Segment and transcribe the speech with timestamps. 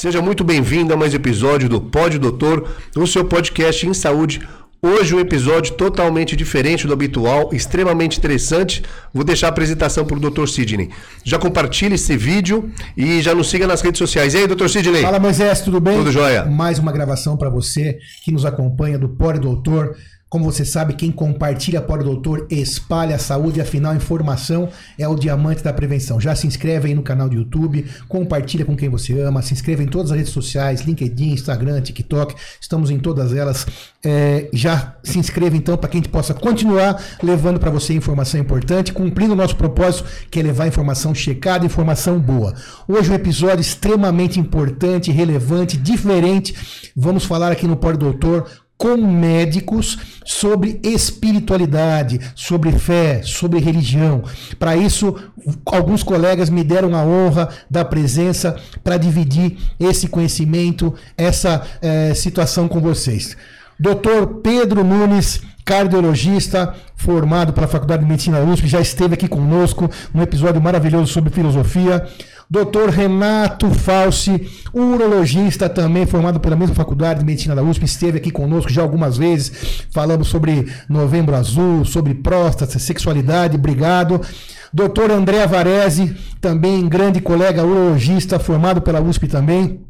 [0.00, 2.66] Seja muito bem-vindo a mais um episódio do Pod Doutor,
[2.96, 4.40] o seu podcast em saúde.
[4.80, 8.82] Hoje um episódio totalmente diferente do habitual, extremamente interessante.
[9.12, 10.46] Vou deixar a apresentação para o Dr.
[10.46, 10.88] Sidney.
[11.22, 14.32] Já compartilhe esse vídeo e já nos siga nas redes sociais.
[14.32, 14.68] E aí, Dr.
[14.68, 15.02] Sidney?
[15.02, 15.98] Fala, Moisés, tudo bem?
[15.98, 16.46] Tudo jóia.
[16.46, 19.96] Mais uma gravação para você que nos acompanha do Pod Doutor.
[20.30, 25.60] Como você sabe, quem compartilha Pod Doutor espalha a saúde, afinal, informação é o diamante
[25.60, 26.20] da prevenção.
[26.20, 29.82] Já se inscreve aí no canal do YouTube, compartilha com quem você ama, se inscreve
[29.82, 33.66] em todas as redes sociais, LinkedIn, Instagram, TikTok, estamos em todas elas.
[34.04, 38.38] É, já se inscreva então para que a gente possa continuar levando para você informação
[38.38, 42.54] importante, cumprindo o nosso propósito, que é levar informação checada, informação boa.
[42.86, 46.92] Hoje um episódio extremamente importante, relevante, diferente.
[46.94, 48.48] Vamos falar aqui no Pod Doutor
[48.80, 54.24] com médicos sobre espiritualidade, sobre fé, sobre religião.
[54.58, 55.14] Para isso,
[55.66, 62.66] alguns colegas me deram a honra da presença para dividir esse conhecimento, essa é, situação
[62.68, 63.36] com vocês.
[63.78, 70.20] Doutor Pedro Nunes, cardiologista, formado pela Faculdade de Medicina USP, já esteve aqui conosco num
[70.20, 72.08] episódio maravilhoso sobre filosofia.
[72.50, 72.90] Dr.
[72.90, 78.72] Renato Falsi, urologista também, formado pela mesma faculdade de medicina da USP, esteve aqui conosco
[78.72, 79.84] já algumas vezes.
[79.92, 83.56] Falamos sobre Novembro Azul, sobre próstata, sexualidade.
[83.56, 84.20] Obrigado.
[84.74, 85.12] Dr.
[85.12, 89.88] André Varese, também grande colega urologista, formado pela USP também.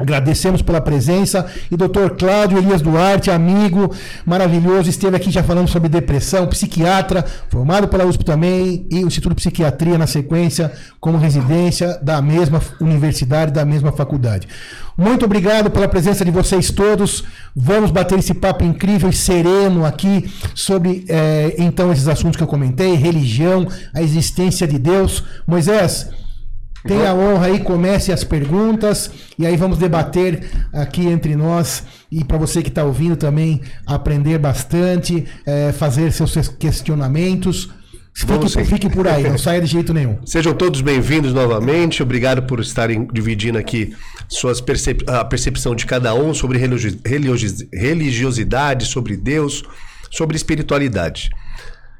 [0.00, 1.46] Agradecemos pela presença.
[1.70, 7.86] E doutor Cláudio Elias Duarte, amigo maravilhoso, esteve aqui já falando sobre depressão, psiquiatra, formado
[7.86, 13.52] pela USP também, e o Instituto de Psiquiatria na sequência, como residência da mesma universidade,
[13.52, 14.48] da mesma faculdade.
[14.96, 17.24] Muito obrigado pela presença de vocês todos.
[17.54, 22.46] Vamos bater esse papo incrível e sereno aqui sobre, é, então, esses assuntos que eu
[22.46, 25.24] comentei: religião, a existência de Deus.
[25.46, 26.08] Moisés.
[26.86, 32.24] Tenha a honra aí, comece as perguntas e aí vamos debater aqui entre nós e
[32.24, 37.68] para você que está ouvindo também aprender bastante, é, fazer seus questionamentos.
[38.12, 40.18] Fique, fique, por aí, não saia de jeito nenhum.
[40.26, 42.02] Sejam todos bem-vindos novamente.
[42.02, 43.94] Obrigado por estarem dividindo aqui
[44.28, 46.58] suas percep a percepção de cada um sobre
[47.72, 49.62] religiosidade, sobre Deus,
[50.10, 51.30] sobre espiritualidade.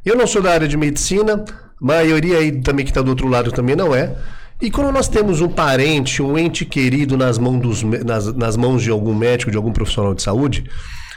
[0.04, 3.28] Eu não sou da área de medicina, a maioria aí também que está do outro
[3.28, 4.14] lado também não é.
[4.60, 8.82] E quando nós temos um parente, um ente querido nas mãos, dos, nas, nas mãos
[8.82, 10.64] de algum médico, de algum profissional de saúde,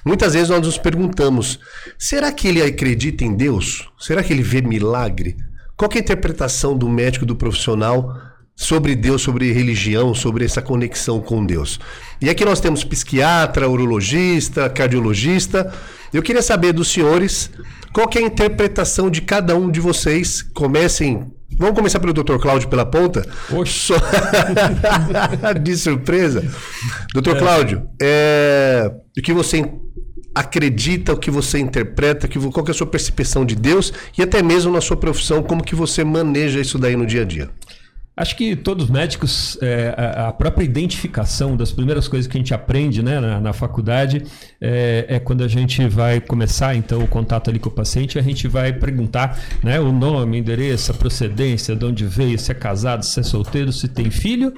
[0.06, 1.60] muitas vezes nós nos perguntamos:
[2.00, 3.90] será que ele acredita em Deus?
[4.00, 5.36] Será que ele vê milagre?
[5.76, 8.16] Qual é a interpretação do médico, do profissional
[8.56, 11.82] sobre Deus, sobre religião, sobre essa conexão com Deus?
[12.22, 15.74] E aqui nós temos psiquiatra, urologista, cardiologista.
[16.14, 17.52] Eu queria saber dos senhores
[17.92, 20.42] qual é a interpretação de cada um de vocês.
[20.42, 22.38] Comecem Vamos começar pelo Dr.
[22.38, 23.26] Cláudio pela ponta?
[23.50, 23.96] Poxa!
[25.62, 26.42] de surpresa.
[27.14, 27.30] Dr.
[27.30, 27.40] É.
[27.40, 28.92] Cláudio, é...
[29.18, 29.64] o que você
[30.36, 34.42] acredita, o que você interpreta, qual que é a sua percepção de Deus e até
[34.42, 37.50] mesmo na sua profissão, como que você maneja isso daí no dia a dia?
[38.16, 39.96] Acho que todos os médicos, é,
[40.28, 44.24] a própria identificação das primeiras coisas que a gente aprende né, na, na faculdade
[44.62, 48.22] é, é, quando a gente vai começar então o contato ali com o paciente, a
[48.22, 53.04] gente vai perguntar né, o nome, endereço, a procedência, de onde veio, se é casado,
[53.04, 54.54] se é solteiro, se tem filho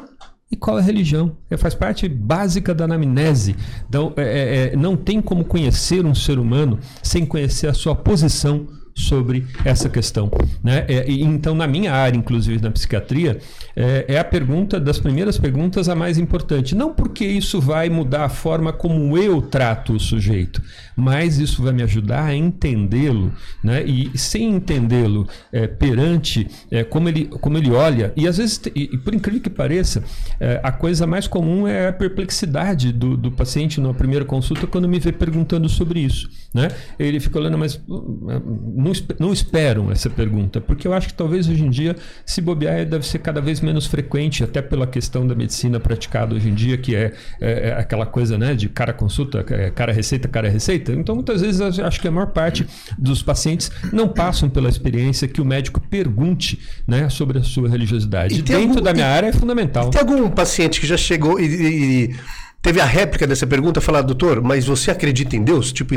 [0.51, 1.37] e qual é a religião.
[1.49, 3.55] É, faz parte básica da anamnese.
[3.87, 7.95] Então, é, é, é não tem como conhecer um ser humano sem conhecer a sua
[7.95, 10.31] posição sobre essa questão.
[10.63, 10.85] Né?
[10.87, 13.39] É, e, então, na minha área, inclusive na psiquiatria,
[13.75, 16.73] é, é, a pergunta das primeiras perguntas a mais importante.
[16.73, 20.61] Não porque isso vai mudar a forma como eu trato o sujeito,
[20.95, 23.33] mas isso vai me ajudar a entendê-lo.
[23.63, 23.83] Né?
[23.83, 28.97] E sem entendê-lo é, perante é, como, ele, como ele olha, e às vezes, e,
[28.97, 30.03] por incrível que pareça,
[30.39, 34.87] é, a coisa mais comum é a perplexidade do, do paciente na primeira consulta quando
[34.87, 36.29] me vê perguntando sobre isso.
[36.53, 36.69] Né?
[36.97, 41.63] Ele fica olhando, mas não, não esperam essa pergunta, porque eu acho que talvez hoje
[41.63, 41.95] em dia,
[42.25, 46.49] se bobear, deve ser cada vez menos frequente, até pela questão da medicina praticada hoje
[46.49, 50.27] em dia, que é, é, é aquela coisa né, de cara consulta, é, cara receita,
[50.27, 50.84] cara receita.
[50.93, 52.67] Então, muitas vezes, acho que a maior parte
[52.97, 58.41] dos pacientes não passam pela experiência que o médico pergunte né, sobre a sua religiosidade.
[58.41, 59.89] Dentro algum, da minha e, área é fundamental.
[59.89, 62.15] Tem algum paciente que já chegou e, e
[62.61, 65.71] teve a réplica dessa pergunta, falar, doutor, mas você acredita em Deus?
[65.71, 65.95] Tipo,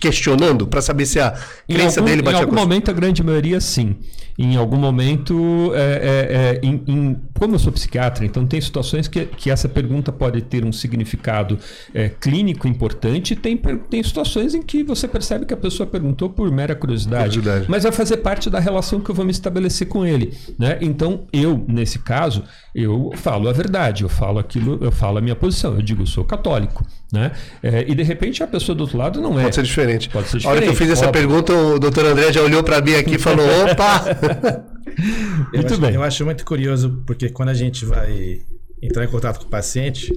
[0.00, 1.38] questionando para saber se a
[1.68, 3.96] crença algum, dele batia Em algum momento, a grande maioria, sim.
[4.42, 9.06] Em algum momento, é, é, é, em, em, como eu sou psiquiatra, então tem situações
[9.06, 11.58] que, que essa pergunta pode ter um significado
[11.92, 16.50] é, clínico importante, tem, tem situações em que você percebe que a pessoa perguntou por
[16.50, 17.66] mera curiosidade, Curiosidade.
[17.70, 20.32] mas vai fazer parte da relação que eu vou me estabelecer com ele.
[20.58, 20.78] Né?
[20.80, 22.42] Então, eu, nesse caso,
[22.74, 26.06] eu falo a verdade, eu falo aquilo, eu falo a minha posição, eu digo, eu
[26.06, 26.82] sou católico.
[27.12, 27.32] Né?
[27.60, 29.42] É, e de repente a pessoa do outro lado não é.
[29.42, 30.08] Pode ser diferente.
[30.08, 31.28] Pode ser A hora que eu diferente, fiz essa óbvio.
[31.28, 34.04] pergunta, o doutor André já olhou para mim aqui e falou: opa!
[35.52, 35.94] Eu Muito acho, bem.
[35.94, 38.40] eu acho muito curioso, porque quando a gente vai
[38.82, 40.12] entrar em contato com o paciente,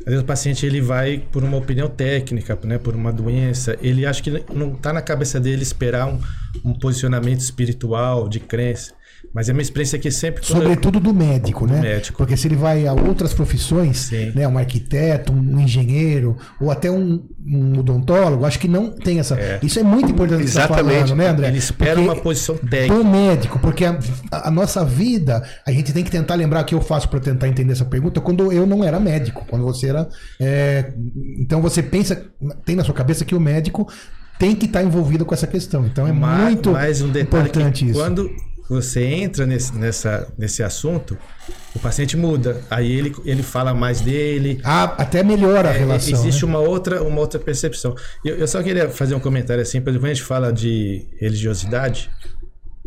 [0.00, 4.06] às vezes o paciente ele vai por uma opinião técnica, né, por uma doença, ele
[4.06, 6.20] acha que não está na cabeça dele esperar um,
[6.64, 8.94] um posicionamento espiritual, de crença.
[9.36, 10.40] Mas a minha experiência é que sempre...
[10.40, 11.78] quando eu- Sobretudo do médico, né?
[11.78, 12.16] médico.
[12.16, 14.32] Porque se ele vai a outras profissões, Sim.
[14.34, 19.36] né, um arquiteto, um engenheiro ou até um, um odontólogo, acho que não tem essa.
[19.62, 20.94] Isso é muito importante que você está Exatamente.
[21.00, 21.48] falando, né, André?
[21.48, 22.94] Ele espera Porque uma posição técnica.
[22.94, 23.98] do médico, porque a,
[24.32, 27.46] a nossa vida, a gente tem que tentar lembrar o que eu faço para tentar
[27.46, 30.08] entender essa pergunta quando eu não era médico, quando você era.
[30.40, 30.92] é,
[31.38, 32.24] então você pensa,
[32.64, 33.86] tem na sua cabeça que o médico
[34.38, 35.84] tem que estar envolvido com essa questão.
[35.86, 37.98] Então é Ma- muito mais um detalhe importante isso.
[37.98, 38.30] quando
[38.68, 41.16] você entra nesse, nessa, nesse assunto,
[41.74, 42.60] o paciente muda.
[42.70, 44.60] Aí ele, ele fala mais dele.
[44.64, 46.12] Ah, até melhora a É, relação.
[46.12, 46.50] existe né?
[46.50, 47.94] uma outra uma outra percepção.
[48.24, 51.06] Eu, eu só queria fazer um comentário assim, por exemplo, quando a gente fala de
[51.20, 52.10] religiosidade,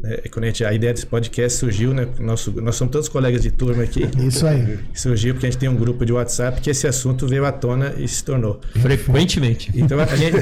[0.01, 2.07] né, quando a, gente, a ideia desse podcast surgiu, né?
[2.19, 4.09] Nosso, nós somos todos colegas de turma aqui.
[4.25, 4.79] Isso aí.
[4.93, 7.93] Surgiu porque a gente tem um grupo de WhatsApp que esse assunto veio à tona
[7.97, 8.59] e se tornou.
[8.81, 9.71] Frequentemente.
[9.75, 10.37] Então a gente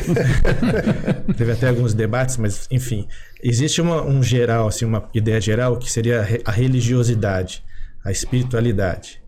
[1.35, 3.07] teve até alguns debates, mas enfim,
[3.41, 7.63] existe uma, um geral, assim, uma ideia geral que seria a religiosidade,
[8.03, 9.19] a espiritualidade.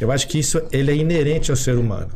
[0.00, 2.10] Eu acho que isso ele é inerente ao ser humano.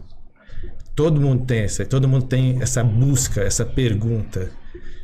[0.94, 4.50] Todo mundo tem essa, todo mundo tem essa busca, essa pergunta.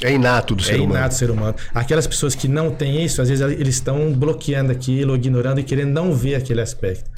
[0.03, 0.95] É inato do É ser humano.
[0.95, 1.55] inato ser humano.
[1.75, 5.91] Aquelas pessoas que não têm isso, às vezes eles estão bloqueando aquilo, ignorando e querendo
[5.91, 7.11] não ver aquele aspecto.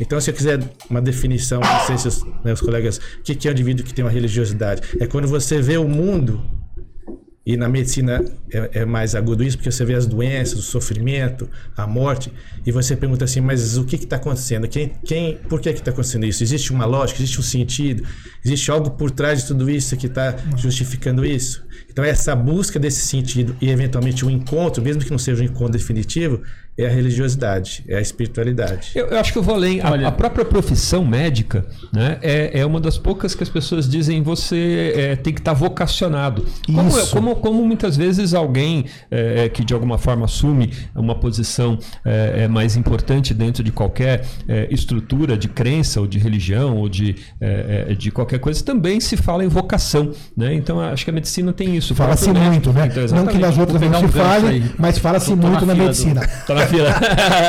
[0.00, 3.34] Então, se eu quiser uma definição, não sei se os, né, os colegas, o que,
[3.34, 4.82] que é um indivíduo que tem uma religiosidade?
[5.00, 6.40] É quando você vê o mundo,
[7.48, 8.22] e na medicina
[8.52, 12.30] é, é mais agudo isso, porque você vê as doenças, o sofrimento, a morte,
[12.66, 14.68] e você pergunta assim, mas o que está acontecendo?
[14.68, 16.42] Quem, quem, por que está acontecendo isso?
[16.42, 18.06] Existe uma lógica, existe um sentido?
[18.44, 21.64] Existe algo por trás de tudo isso que está justificando isso?
[21.90, 25.72] Então, essa busca desse sentido e, eventualmente, o encontro, mesmo que não seja um encontro
[25.72, 26.42] definitivo,
[26.78, 28.92] é a religiosidade, é a espiritualidade.
[28.94, 29.80] Eu, eu acho que eu vou além.
[29.80, 33.88] A, Olha- a própria profissão médica né, é, é uma das poucas que as pessoas
[33.88, 36.46] dizem você é, tem que estar vocacionado.
[36.66, 37.10] Como, Isso.
[37.10, 42.44] como, como muitas vezes alguém é, é, que de alguma forma assume uma posição é,
[42.44, 47.16] é, mais importante dentro de qualquer é, estrutura de crença ou de religião ou de,
[47.98, 50.12] de qualquer coisa, também se fala em vocação.
[50.36, 50.54] Né?
[50.54, 51.94] Então acho que a medicina tem isso.
[51.94, 52.86] Fala-se próprio médico- muito, né?
[53.06, 54.70] Então, não que nas outras não se fale, aí.
[54.78, 56.20] mas fala-se na muito na do- medicina.
[56.46, 56.90] Tá na fila.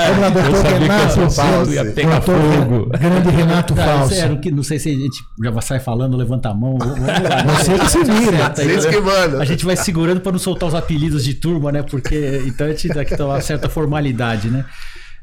[0.09, 1.73] Vamos lá, Eu doutor sabia que Renato Fausto.
[1.73, 2.85] ia pegar Doutor fogo.
[2.97, 4.15] Grande Renato Cara, Fausto.
[4.15, 6.77] sério, que não sei se a gente já sai falando, levanta a mão.
[6.79, 7.43] Vamos lá.
[7.59, 8.53] Você que se vira.
[8.55, 9.41] Vocês que mandam.
[9.41, 11.83] A gente vai segurando para não soltar os apelidos de turma, né?
[11.83, 14.65] Porque então a gente tem que ter uma certa formalidade, né?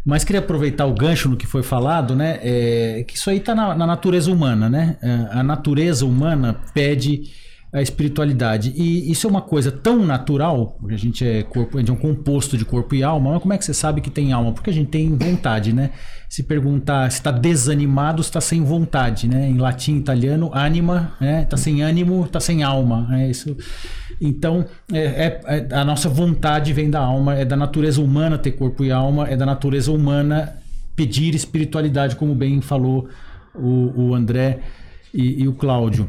[0.04, 2.38] Mas queria aproveitar o gancho no que foi falado, né?
[2.42, 4.96] É, que isso aí está na, na natureza humana, né?
[5.02, 7.22] É, A natureza humana pede
[7.76, 8.73] a espiritualidade.
[8.75, 11.93] E isso é uma coisa tão natural, porque a gente é corpo, a gente é
[11.93, 14.52] um composto de corpo e alma, mas como é que você sabe que tem alma?
[14.52, 15.90] Porque a gente tem vontade, né?
[16.26, 19.46] Se perguntar se está desanimado, está sem vontade, né?
[19.46, 21.43] Em latim, italiano, anima, né?
[21.43, 23.08] Está sem ânimo, está sem alma.
[23.12, 23.55] É isso.
[24.19, 28.52] Então, é, é- é- a nossa vontade vem da alma, é da natureza humana ter
[28.52, 30.56] corpo e alma, é da natureza humana
[30.97, 33.06] pedir espiritualidade, como bem falou
[33.54, 34.61] o, o André
[35.12, 36.09] e, e o Cláudio.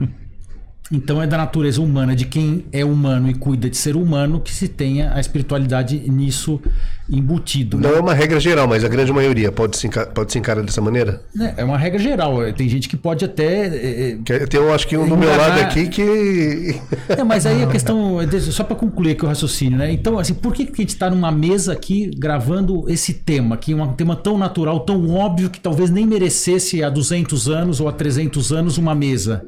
[0.91, 4.53] Então é da natureza humana, de quem é humano e cuida de ser humano, que
[4.53, 6.61] se tenha a espiritualidade nisso
[7.09, 7.77] embutido.
[7.77, 7.89] né?
[7.89, 10.81] Não é uma regra geral, mas a grande maioria pode se, pode se encarar dessa
[10.81, 11.21] maneira.
[11.35, 11.53] Né?
[11.57, 12.43] É uma regra geral.
[12.43, 13.67] é, Tem gente que pode até.
[13.67, 16.79] é, é, Que Tem, eu acho que um do meu Enganar- lado aqui que.
[17.09, 19.91] É, mas aí a questão, é só para concluir aqui o raciocínio, né?
[19.91, 23.71] Então, assim, por que, que a gente está numa mesa aqui gravando esse tema, que
[23.71, 27.87] é um tema tão natural, tão óbvio, que talvez nem merecesse há 200 anos ou
[27.87, 29.45] há 300 anos uma mesa?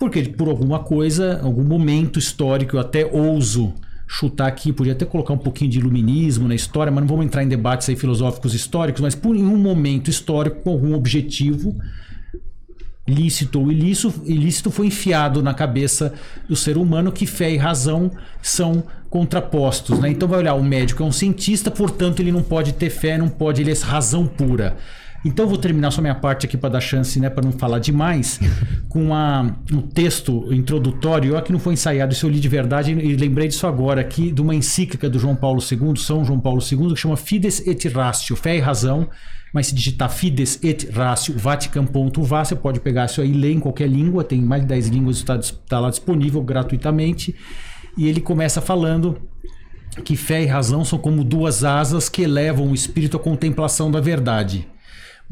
[0.00, 3.74] Porque por alguma coisa, algum momento histórico, eu até ouso
[4.08, 7.44] chutar aqui, podia até colocar um pouquinho de iluminismo na história, mas não vamos entrar
[7.44, 11.76] em debates aí filosóficos históricos, mas por um momento histórico, com algum objetivo,
[13.06, 16.14] lícito ou ilícito, ilícito foi enfiado na cabeça
[16.48, 19.98] do ser humano que fé e razão são contrapostos.
[19.98, 20.08] Né?
[20.08, 23.28] Então vai olhar, o médico é um cientista, portanto ele não pode ter fé, não
[23.28, 24.78] pode, ele é razão pura.
[25.24, 27.78] Então eu vou terminar só minha parte aqui para dar chance, né, para não falar
[27.78, 28.40] demais,
[28.88, 32.92] com uma, um texto introdutório, ó, que não foi ensaiado, isso eu li de verdade
[32.92, 36.60] e lembrei disso agora aqui, de uma encíclica do João Paulo II, São João Paulo
[36.60, 39.08] II, que chama Fides et Ratio, Fé e Razão,
[39.52, 43.60] mas se digitar Fides et Ratio Vatican.va, você pode pegar isso aí e ler em
[43.60, 47.34] qualquer língua, tem mais de 10 línguas, está tá lá disponível gratuitamente.
[47.98, 49.18] E ele começa falando
[50.04, 54.00] que fé e razão são como duas asas que elevam o espírito à contemplação da
[54.00, 54.68] verdade.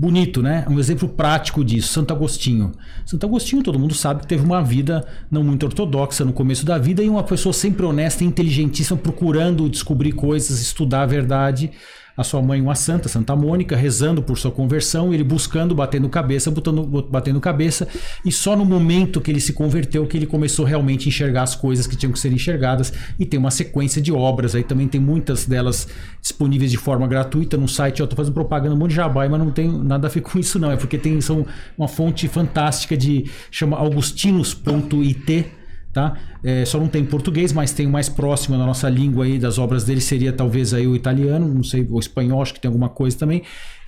[0.01, 0.65] Bonito, né?
[0.71, 2.71] Um exemplo prático disso, Santo Agostinho.
[3.05, 6.79] Santo Agostinho, todo mundo sabe que teve uma vida não muito ortodoxa no começo da
[6.79, 11.73] vida e uma pessoa sempre honesta inteligentíssima, procurando descobrir coisas, estudar a verdade
[12.19, 16.51] a sua mãe, uma santa, Santa Mônica, rezando por sua conversão, ele buscando, batendo cabeça,
[16.51, 17.87] botando, batendo cabeça,
[18.25, 21.55] e só no momento que ele se converteu que ele começou realmente a enxergar as
[21.55, 25.01] coisas que tinham que ser enxergadas, e tem uma sequência de obras, aí também tem
[25.01, 25.87] muitas delas
[26.21, 29.39] disponíveis de forma gratuita no site, eu tô fazendo propaganda um monte de jabai, mas
[29.39, 31.47] não tem nada a ver com isso não, é porque tem são
[31.77, 35.58] uma fonte fantástica de chama augustinos.it
[35.93, 36.17] Tá?
[36.45, 39.59] É, só não tem português, mas tem o mais próximo da nossa língua aí das
[39.59, 42.89] obras dele seria talvez aí o italiano, não sei, o espanhol, acho que tem alguma
[42.89, 43.43] coisa também.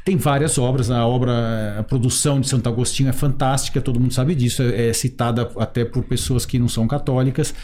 [0.04, 4.34] Tem várias obras, a obra, a produção de Santo Agostinho é fantástica, todo mundo sabe
[4.34, 7.54] disso, é, é citada até por pessoas que não são católicas.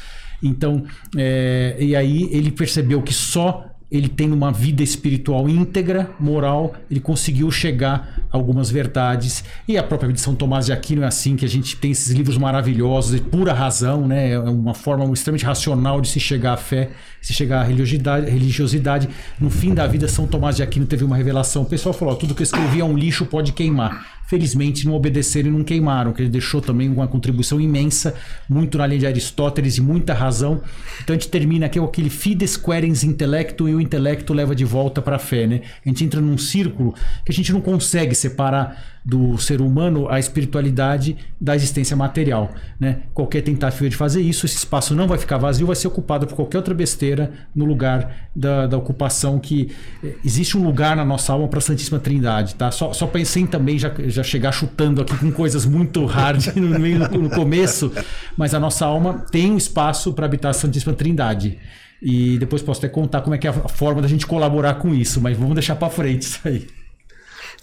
[0.43, 0.85] Então,
[1.16, 6.99] é, e aí ele percebeu que só ele tem uma vida espiritual íntegra, moral, ele
[6.99, 9.45] conseguiu chegar a algumas verdades.
[9.69, 12.12] E a própria de São Tomás de Aquino é assim, que a gente tem esses
[12.12, 14.33] livros maravilhosos, de pura razão, né?
[14.33, 16.90] É uma forma extremamente racional de se chegar à fé,
[17.23, 18.28] se chegar à religiosidade.
[18.28, 19.09] religiosidade.
[19.38, 21.62] No fim da vida, São Tomás de Aquino teve uma revelação.
[21.62, 25.49] O pessoal falou: tudo que eu escrevi é um lixo, pode queimar felizmente não obedeceram
[25.49, 28.14] e não queimaram, que ele deixou também uma contribuição imensa,
[28.49, 30.61] muito na linha de Aristóteles e muita razão.
[31.02, 34.64] Então a gente termina aqui com aquele fides querens intellecto e o intelecto leva de
[34.64, 35.62] volta para a fé, né?
[35.85, 40.19] A gente entra num círculo que a gente não consegue separar do ser humano a
[40.19, 42.53] espiritualidade da existência material.
[42.79, 43.03] Né?
[43.15, 46.35] Qualquer tentativa de fazer isso, esse espaço não vai ficar vazio, vai ser ocupado por
[46.35, 49.71] qualquer outra besteira no lugar da, da ocupação que
[50.03, 52.73] eh, existe um lugar na nossa alma para a Santíssima Trindade, tá?
[52.73, 56.99] Só, só pensei também já, já chegar chutando aqui com coisas muito hard no, meio,
[56.99, 57.93] no começo,
[58.37, 61.59] mas a nossa alma tem um espaço para habitar a Santíssima Trindade.
[62.03, 64.93] E depois posso até contar como é que é a forma da gente colaborar com
[64.93, 66.67] isso, mas vamos deixar para frente isso aí.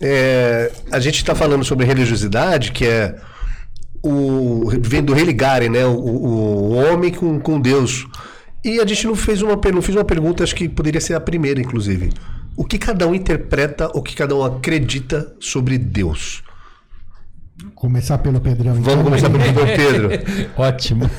[0.02, 3.16] É, a gente está falando sobre religiosidade, que é
[4.02, 5.86] o vem do religare, né?
[5.86, 8.06] O, o, homem com, com Deus.
[8.64, 11.20] E a gente não fez uma não fiz uma pergunta, acho que poderia ser a
[11.20, 12.10] primeira, inclusive.
[12.56, 16.43] O que cada um interpreta, o que cada um acredita sobre Deus?
[17.76, 18.74] Começar pelo Pedrão.
[18.78, 18.84] Então.
[18.84, 20.10] Vamos começar pelo Pedro.
[20.58, 21.10] Ótimo.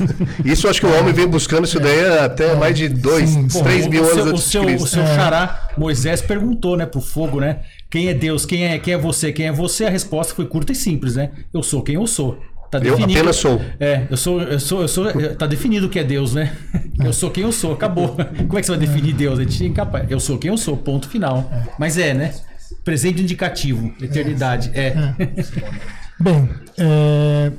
[0.45, 2.55] Isso acho que o homem vem buscando isso daí até é.
[2.57, 3.47] mais de dois, Sim.
[3.63, 4.85] três mil anos antes de Cristo.
[4.85, 5.15] O seu é.
[5.15, 7.61] xará, Moisés, perguntou né, pro fogo, né?
[7.89, 8.45] Quem é Deus?
[8.45, 9.33] Quem é, quem é você?
[9.33, 9.85] Quem é você?
[9.85, 11.31] A resposta foi curta e simples, né?
[11.53, 12.39] Eu sou quem eu sou.
[12.71, 13.13] Tá definido.
[13.13, 13.61] Eu apenas sou.
[13.79, 15.13] É, eu sou, eu sou, eu sou.
[15.37, 16.53] Tá definido que é Deus, né?
[16.99, 18.09] Eu sou quem eu sou, acabou.
[18.09, 19.39] Como é que você vai definir Deus?
[19.39, 20.11] A gente é incapaz.
[20.11, 21.49] Eu sou quem eu sou, ponto final.
[21.79, 22.35] Mas é, né?
[22.83, 24.73] Presente indicativo, eternidade.
[24.75, 24.95] É.
[26.19, 27.53] Bem, é,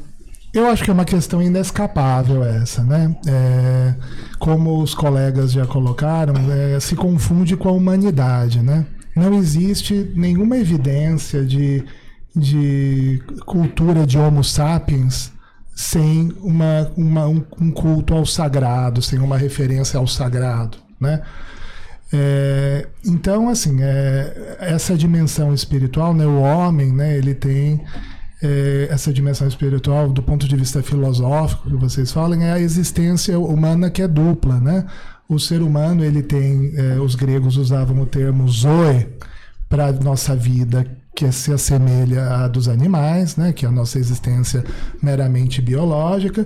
[0.54, 3.16] eu acho que é uma questão inescapável essa, né?
[3.28, 3.94] É,
[4.40, 8.86] como os colegas já colocaram, é, se confunde com a humanidade, né?
[9.16, 11.84] Não existe nenhuma evidência de,
[12.36, 15.32] de cultura de Homo sapiens
[15.76, 21.22] sem uma, uma um, um, culto ao sagrado, sem uma referência ao sagrado, né?
[22.14, 27.84] É, então, assim, é, essa dimensão espiritual, né, o homem, né, ele tem
[28.46, 33.40] é, essa dimensão espiritual do ponto de vista filosófico que vocês falam é a existência
[33.40, 34.86] humana que é dupla, né?
[35.28, 39.08] O ser humano ele tem, é, os gregos usavam o termo zoe
[39.68, 40.86] para nossa vida
[41.16, 43.52] que se assemelha à dos animais, né?
[43.52, 44.64] Que é a nossa existência
[45.02, 46.46] meramente biológica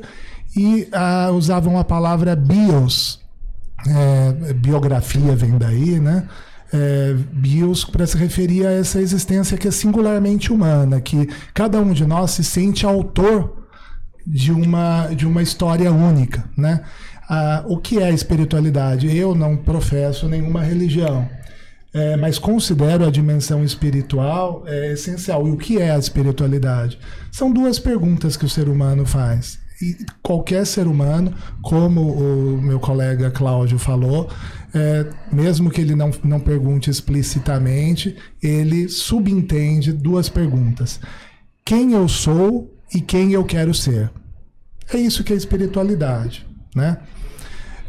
[0.56, 3.20] e a, usavam a palavra bios,
[3.86, 6.28] é, biografia vem daí, né?
[6.74, 11.94] É, bios para se referir a essa existência que é singularmente humana, que cada um
[11.94, 13.68] de nós se sente autor
[14.26, 16.44] de uma, de uma história única.
[16.56, 16.82] Né?
[17.28, 19.16] Ah, o que é a espiritualidade?
[19.16, 21.28] Eu não professo nenhuma religião.
[21.92, 25.48] É, mas considero a dimensão espiritual é, essencial.
[25.48, 27.00] E o que é a espiritualidade?
[27.32, 29.60] São duas perguntas que o ser humano faz.
[29.82, 34.30] E qualquer ser humano, como o meu colega Cláudio falou,
[34.74, 41.00] é, mesmo que ele não, não pergunte explicitamente, ele subentende duas perguntas:
[41.66, 44.10] quem eu sou e quem eu quero ser.
[44.92, 46.46] É isso que é espiritualidade,
[46.76, 46.98] né?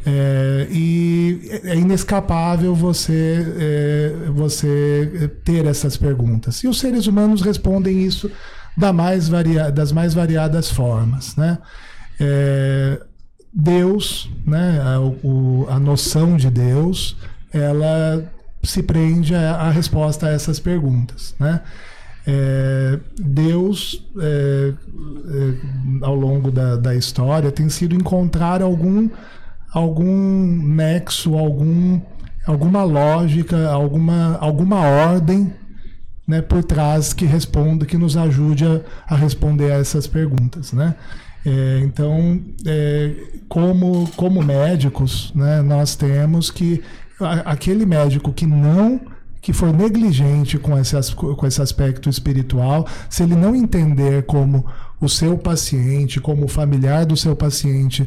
[0.05, 6.63] É, e é inescapável você, é, você ter essas perguntas.
[6.63, 8.31] E os seres humanos respondem isso
[8.77, 11.37] da mais varia, das mais variadas formas.
[11.37, 11.59] Né?
[12.19, 13.01] É,
[13.52, 17.16] Deus, né, a, o, a noção de Deus,
[17.52, 18.30] ela
[18.62, 21.35] se prende à resposta a essas perguntas.
[21.38, 21.61] Né?
[22.26, 29.09] É, Deus, é, é, ao longo da, da história, tem sido encontrar algum,
[29.73, 32.00] algum nexo, algum,
[32.47, 35.52] alguma lógica, alguma, alguma ordem
[36.26, 40.73] né, por trás que responda, que nos ajude a, a responder a essas perguntas.
[40.73, 40.95] Né?
[41.45, 43.15] É, então, é,
[43.49, 46.83] como, como médicos, né, nós temos que
[47.45, 49.01] aquele médico que não
[49.43, 54.67] que for negligente com esse, com esse aspecto espiritual, se ele não entender como
[55.01, 58.07] o seu paciente, como o familiar do seu paciente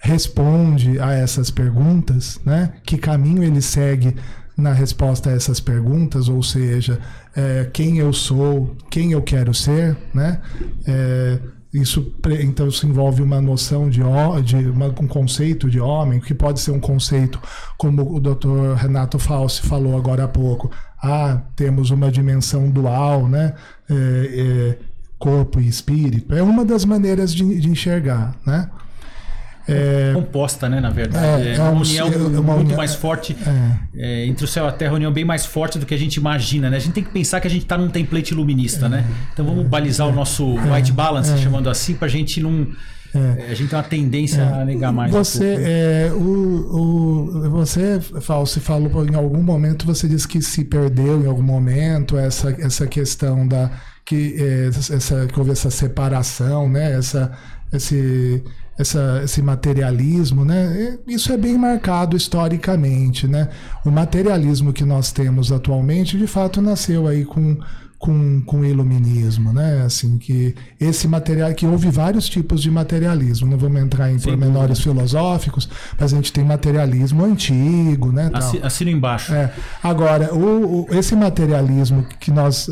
[0.00, 2.74] responde a essas perguntas, né?
[2.84, 4.14] Que caminho ele segue
[4.56, 7.00] na resposta a essas perguntas, ou seja,
[7.34, 10.40] é, quem eu sou, quem eu quero ser, né?
[10.86, 11.38] É,
[11.72, 14.00] isso então isso envolve uma noção de,
[14.42, 17.40] de uma, um conceito de homem que pode ser um conceito
[17.76, 18.74] como o Dr.
[18.76, 20.70] Renato Fauci falou agora há pouco.
[21.02, 23.54] Ah temos uma dimensão dual né?
[23.88, 24.78] É, é,
[25.18, 26.34] corpo e espírito.
[26.34, 28.70] É uma das maneiras de, de enxergar né
[29.68, 31.48] é, composta, né, na verdade.
[31.48, 34.22] É, é uma união é uma muito mais forte é.
[34.22, 34.26] é.
[34.26, 36.16] entre o céu e a terra, uma união bem mais forte do que a gente
[36.16, 36.76] imagina, né?
[36.76, 39.04] A gente tem que pensar que a gente está num template iluminista, né?
[39.32, 42.66] Então vamos balizar o nosso white balance, chamando assim, para a gente não...
[43.14, 43.50] É.
[43.50, 44.62] A gente tem uma tendência é.
[44.62, 45.10] a negar mais.
[45.10, 46.26] Você, um é, o,
[46.76, 52.18] o, você, Falso, falou em algum momento, você disse que se perdeu em algum momento
[52.18, 53.70] essa, essa questão da
[54.04, 56.92] que, é, essa, que houve essa separação, né?
[56.92, 57.32] Essa,
[57.72, 58.42] esse,
[58.78, 60.98] essa, esse materialismo, né?
[61.06, 63.48] Isso é bem marcado historicamente, né?
[63.84, 67.58] O materialismo que nós temos atualmente, de fato, nasceu aí com
[67.98, 69.82] com, com o iluminismo, né?
[69.84, 73.48] Assim que esse material que houve vários tipos de materialismo.
[73.48, 75.68] Não vamos entrar em Sim, pormenores filosóficos,
[75.98, 78.30] mas a gente tem materialismo antigo, né?
[78.62, 79.34] Assino embaixo.
[79.34, 79.52] É.
[79.82, 82.70] Agora, o, o, esse materialismo que nós,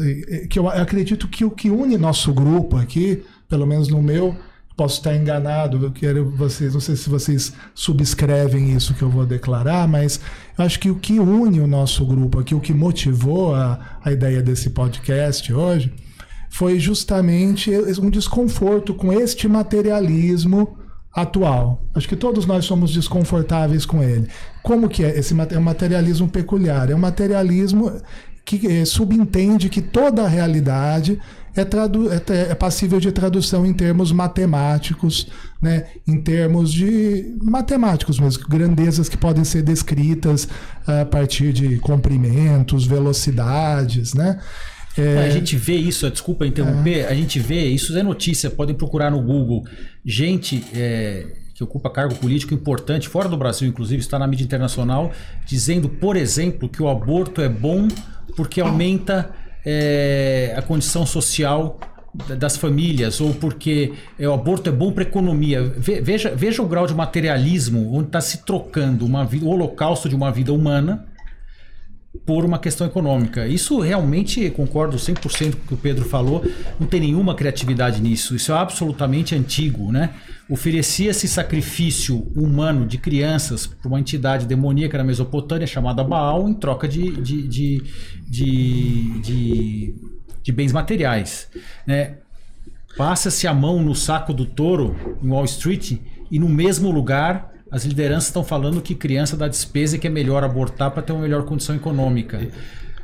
[0.49, 4.37] que eu acredito que o que une nosso grupo aqui, pelo menos no meu
[4.76, 9.25] Posso estar enganado, eu quero vocês, não sei se vocês subscrevem isso que eu vou
[9.25, 10.21] declarar, mas
[10.59, 14.12] eu acho que o que une o nosso grupo aqui, o que motivou a, a
[14.12, 15.95] ideia desse podcast hoje,
[16.51, 20.77] foi justamente um desconforto com este materialismo
[21.16, 21.83] atual.
[21.94, 24.29] Acho que todos nós somos desconfortáveis com ele.
[24.62, 25.18] Como que é?
[25.18, 26.90] Esse é um materialismo peculiar.
[26.90, 27.90] É um materialismo
[28.44, 31.18] que eh, subentende que toda a realidade
[31.57, 35.27] é, tradu é, é, passível de tradução em termos matemáticos,
[35.61, 35.87] né?
[36.07, 40.49] em termos de matemáticos mesmo, grandezas que podem ser descritas
[40.87, 44.38] a partir de comprimentos, velocidades, né?
[44.99, 45.19] É...
[45.19, 47.09] A gente vê isso, desculpa interromper, é.
[47.09, 49.64] a gente vê, isso é notícia, podem procurar no Google.
[50.05, 55.12] Gente é, que ocupa cargo político importante, fora do Brasil, inclusive, está na mídia internacional,
[55.45, 57.88] dizendo, por exemplo, que o aborto é bom
[58.37, 59.31] porque aumenta
[59.66, 61.81] é, a condição social
[62.38, 65.62] das famílias ou porque é, o aborto é bom para a economia.
[65.76, 70.14] Veja, veja o grau de materialismo onde está se trocando uma vida, o holocausto de
[70.14, 71.05] uma vida humana
[72.27, 73.47] por uma questão econômica.
[73.47, 76.45] Isso realmente, concordo 100% com o que o Pedro falou,
[76.79, 78.35] não tem nenhuma criatividade nisso.
[78.35, 80.11] Isso é absolutamente antigo, né?
[80.51, 86.89] Oferecia-se sacrifício humano de crianças para uma entidade demoníaca na Mesopotâmia chamada Baal em troca
[86.89, 87.83] de, de, de,
[88.29, 89.95] de, de,
[90.43, 91.49] de bens materiais,
[91.87, 92.17] né?
[92.97, 95.99] Passa-se a mão no saco do touro em Wall Street
[96.31, 100.11] e no mesmo lugar as lideranças estão falando que criança dá despesa e que é
[100.11, 102.48] melhor abortar para ter uma melhor condição econômica.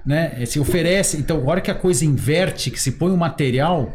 [0.05, 0.45] Né?
[0.47, 3.93] Se oferece, então, agora que a coisa inverte, que se põe o um material,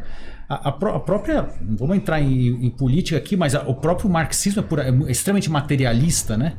[0.50, 1.50] a, a, a, própria.
[1.62, 5.12] Não vamos entrar em, em política aqui, mas a, o próprio marxismo é, pura, é,
[5.12, 6.54] extremamente materialista, né?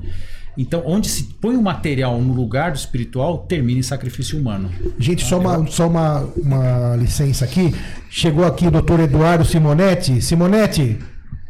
[0.57, 4.71] Então, onde se põe o material no lugar do espiritual, termina em sacrifício humano.
[4.99, 7.73] Gente, só uma, só uma, uma licença aqui.
[8.11, 10.21] Chegou aqui o doutor Eduardo Simonetti.
[10.21, 10.99] Simonetti,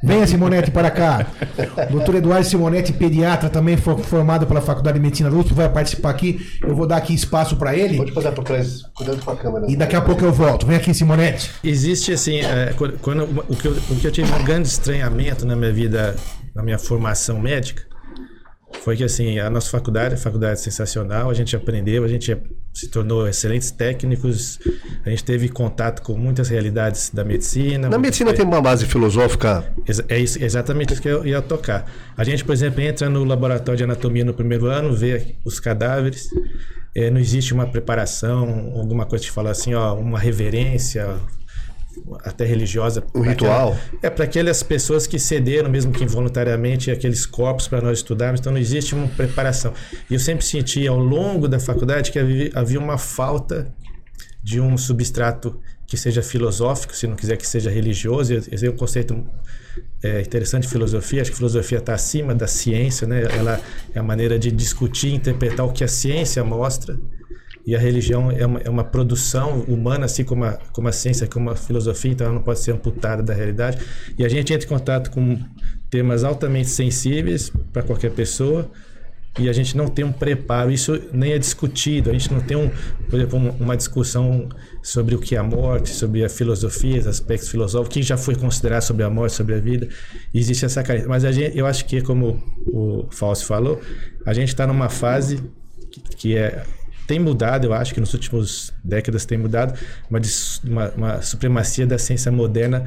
[0.03, 1.27] Venha, Simonetti, para cá.
[1.91, 6.41] Doutor Eduardo Simonetti, pediatra, também formado pela Faculdade de Medicina USP, vai participar aqui.
[6.63, 7.97] Eu vou dar aqui espaço para ele.
[7.97, 9.67] Pode passar para trás, cuidado com a câmera.
[9.69, 10.67] E daqui a pouco eu volto.
[10.67, 11.51] Vem aqui, Simonetti.
[11.65, 15.57] Existe, assim, é, quando, o, que eu, o que eu tive um grande estranhamento na
[15.57, 16.15] minha vida,
[16.55, 17.83] na minha formação médica,
[18.83, 22.37] foi que assim, a nossa faculdade, a faculdade sensacional, a gente aprendeu, a gente
[22.73, 24.59] se tornou excelentes técnicos,
[25.05, 27.89] a gente teve contato com muitas realidades da medicina.
[27.89, 29.65] Na medicina tem uma base filosófica.
[30.09, 31.91] É isso, exatamente isso que eu ia tocar.
[32.17, 36.29] A gente, por exemplo, entra no laboratório de anatomia no primeiro ano, vê os cadáveres,
[36.95, 41.17] é, não existe uma preparação, alguma coisa que fala assim, ó, uma reverência,
[42.25, 43.05] até religiosa.
[43.15, 43.73] Um ritual?
[43.73, 48.41] Aquela, é para aquelas pessoas que cederam, mesmo que involuntariamente, aqueles corpos para nós estudarmos.
[48.41, 49.73] Então não existe uma preparação.
[50.09, 53.73] E eu sempre senti ao longo da faculdade que havia, havia uma falta
[54.43, 58.35] de um substrato que seja filosófico, se não quiser que seja religioso.
[58.35, 59.27] Esse é um conceito
[60.03, 61.23] é, interessante de filosofia.
[61.23, 63.23] Acho que filosofia está acima da ciência, né?
[63.23, 63.61] Ela
[63.95, 66.99] é a maneira de discutir, interpretar o que a ciência mostra
[67.69, 71.27] e a religião é uma, é uma produção humana, assim como a, como a ciência,
[71.27, 73.77] como a filosofia, então ela não pode ser amputada da realidade.
[74.17, 75.39] E a gente entra em contato com
[75.91, 78.71] temas altamente sensíveis para qualquer pessoa
[79.39, 82.57] e a gente não tem um preparo, isso nem é discutido, a gente não tem,
[82.57, 82.71] um,
[83.11, 84.49] por exemplo, uma discussão
[84.83, 88.35] sobre o que é a morte, sobre a filosofia, os aspectos filosóficos, que já foi
[88.35, 89.87] considerado sobre a morte, sobre a vida,
[90.33, 91.07] existe essa carência.
[91.07, 93.79] Mas a gente, eu acho que, como o Fausto falou,
[94.25, 95.39] a gente está numa fase
[96.17, 96.65] que é
[97.09, 99.77] tem mudado, eu acho que nos últimos décadas tem mudado,
[100.11, 100.21] uma,
[100.63, 102.85] uma, uma supremacia da ciência moderna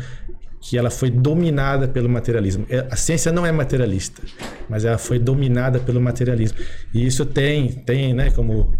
[0.61, 2.67] que ela foi dominada pelo materialismo.
[2.69, 4.21] É, a ciência não é materialista,
[4.69, 6.59] mas ela foi dominada pelo materialismo.
[6.93, 8.71] E isso tem, tem, né, como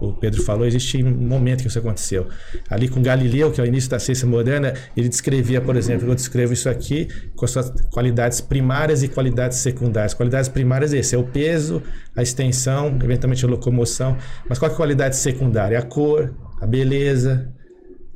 [0.00, 2.26] o Pedro falou, existe um momento que isso aconteceu.
[2.68, 6.14] Ali com Galileu, que é o início da ciência moderna, ele descrevia, por exemplo, eu
[6.14, 10.14] descrevo isso aqui com as suas qualidades primárias e qualidades secundárias.
[10.14, 11.82] Qualidades primárias é esse, é o peso,
[12.16, 14.16] a extensão, eventualmente a locomoção.
[14.48, 15.78] Mas qual é a qualidade secundária?
[15.78, 17.52] A cor, a beleza,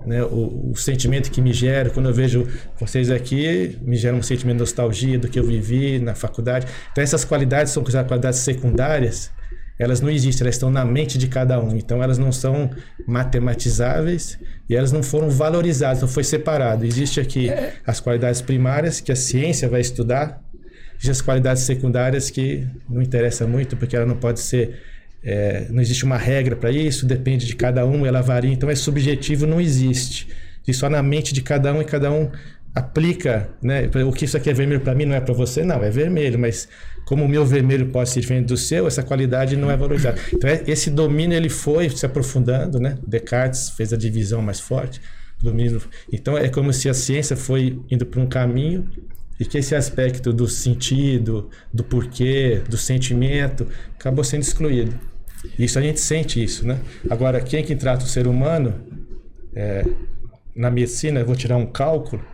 [0.07, 2.47] né, o, o, sentimento que me gera quando eu vejo
[2.79, 7.03] vocês aqui me gera um sentimento de nostalgia do que eu vivi na faculdade então
[7.03, 9.31] essas qualidades são consideradas qualidades secundárias
[9.79, 11.77] elas não existem, elas estão na mente de cada um.
[11.77, 12.71] Então elas não são
[13.07, 16.85] matematizáveis e elas não foram valorizadas, não foi separado.
[16.85, 17.75] Existe aqui é.
[17.87, 20.43] as qualidades primárias que a ciência vai estudar,
[21.03, 24.81] e as qualidades secundárias que não interessa muito porque ela não pode ser
[25.25, 28.53] é, não existe uma regra para isso, depende de cada um, ela varia.
[28.53, 30.29] Então é subjetivo, não existe.
[30.69, 32.31] E só na mente de cada um e cada um
[32.75, 33.89] aplica, né?
[34.07, 36.39] O que isso aqui é vermelho para mim não é para você, não, é vermelho,
[36.39, 36.69] mas
[37.05, 40.19] como o meu vermelho pode ser diferente do seu, essa qualidade não é valorizada.
[40.33, 42.99] Então, é, esse domínio ele foi se aprofundando, né?
[43.07, 45.01] Descartes fez a divisão mais forte.
[45.41, 45.83] Domínio.
[46.11, 48.89] Então, é como se a ciência foi indo para um caminho
[49.39, 54.99] e que esse aspecto do sentido, do porquê, do sentimento, acabou sendo excluído.
[55.59, 56.81] Isso a gente sente isso, né?
[57.11, 58.75] Agora, quem é que trata o ser humano,
[59.55, 59.85] é,
[60.57, 62.25] na medicina, eu vou tirar um cálculo,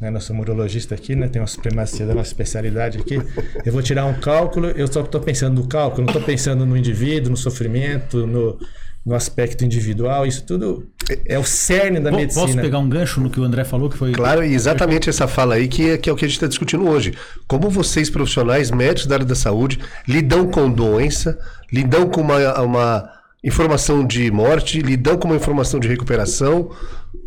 [0.00, 0.10] né?
[0.10, 1.28] Nós somos urologista aqui, né?
[1.28, 3.20] Tem uma supremacia da nossa especialidade aqui.
[3.64, 6.76] Eu vou tirar um cálculo, eu só estou pensando no cálculo, não estou pensando no
[6.76, 8.58] indivíduo, no sofrimento, no,
[9.04, 10.88] no aspecto individual, isso tudo
[11.26, 12.46] é o cerne da medicina.
[12.46, 15.56] Posso pegar um gancho no que o André falou que foi Claro, exatamente essa fala
[15.56, 17.12] aí que é, que é o que a gente está discutindo hoje.
[17.46, 19.78] Como vocês profissionais, médicos da área da saúde,
[20.08, 21.38] lidam com doença,
[21.70, 23.10] lidam com uma, uma
[23.42, 26.70] informação de morte, lidam com uma informação de recuperação,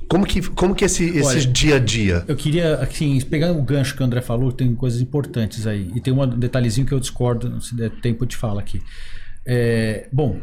[0.08, 2.24] como que, como que esse, esse Olha, dia a dia?
[2.28, 5.92] Eu queria, assim, pegar o gancho que o André falou, tem coisas importantes aí.
[5.96, 8.82] E tem um detalhezinho que eu discordo, se der tempo de falar aqui.
[9.50, 10.36] É, bom,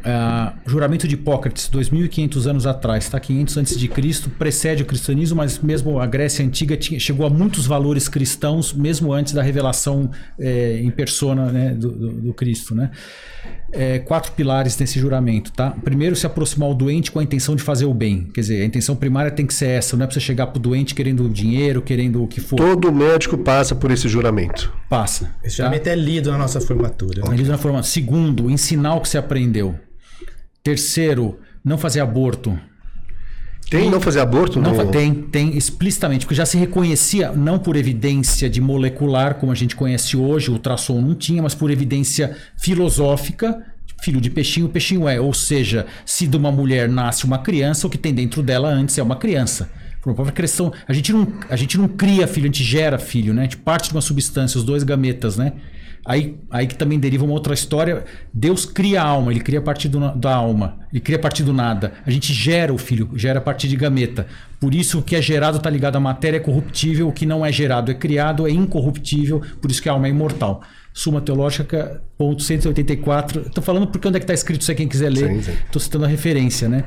[0.64, 3.20] juramento de Hipócrates, 2.500 anos atrás, tá?
[3.20, 7.30] 500 antes de Cristo, precede o cristianismo, mas mesmo a Grécia Antiga tinha, chegou a
[7.30, 12.74] muitos valores cristãos, mesmo antes da revelação é, em persona né, do, do, do Cristo,
[12.74, 12.90] né?
[13.74, 15.70] é, quatro pilares nesse juramento, tá?
[15.82, 18.28] Primeiro, se aproximar ao doente com a intenção de fazer o bem.
[18.32, 20.60] Quer dizer, a intenção primária tem que ser essa, não é para você chegar pro
[20.60, 22.56] doente querendo dinheiro, querendo o que for.
[22.56, 24.72] Todo médico passa por esse juramento.
[24.88, 25.34] Passa.
[25.42, 25.64] Esse tá?
[25.64, 27.22] juramento é lido na nossa formatura.
[27.26, 27.90] É lido na formatura.
[27.90, 29.78] Segundo, ensinar o que você aprendeu.
[30.62, 32.59] Terceiro, não fazer aborto.
[33.70, 34.61] Tem não fazer aborto?
[34.61, 34.90] Não, no...
[34.90, 39.74] Tem, tem explicitamente, porque já se reconhecia, não por evidência de molecular, como a gente
[39.74, 43.64] conhece hoje, o ultrassom não tinha, mas por evidência filosófica,
[44.02, 45.18] filho de peixinho, peixinho é.
[45.20, 48.98] Ou seja, se de uma mulher nasce uma criança, o que tem dentro dela antes
[48.98, 49.70] é uma criança.
[50.00, 52.98] Por uma própria questão, a gente não, a gente não cria filho, a gente gera
[52.98, 53.42] filho, né?
[53.42, 55.54] A gente parte de uma substância, os dois gametas, né?
[56.04, 58.04] Aí, aí que também deriva uma outra história.
[58.32, 61.42] Deus cria a alma, ele cria a partir do, da alma, ele cria a partir
[61.42, 61.94] do nada.
[62.04, 64.26] A gente gera o filho, gera a partir de gameta.
[64.60, 67.44] Por isso o que é gerado está ligado à matéria, é corruptível, o que não
[67.44, 70.62] é gerado é criado, é incorruptível, por isso que a alma é imortal.
[70.92, 73.48] Suma Teológica, ponto 184.
[73.48, 75.38] Estou falando porque onde é que está escrito, se quem quiser ler.
[75.38, 76.84] Estou citando a referência, né?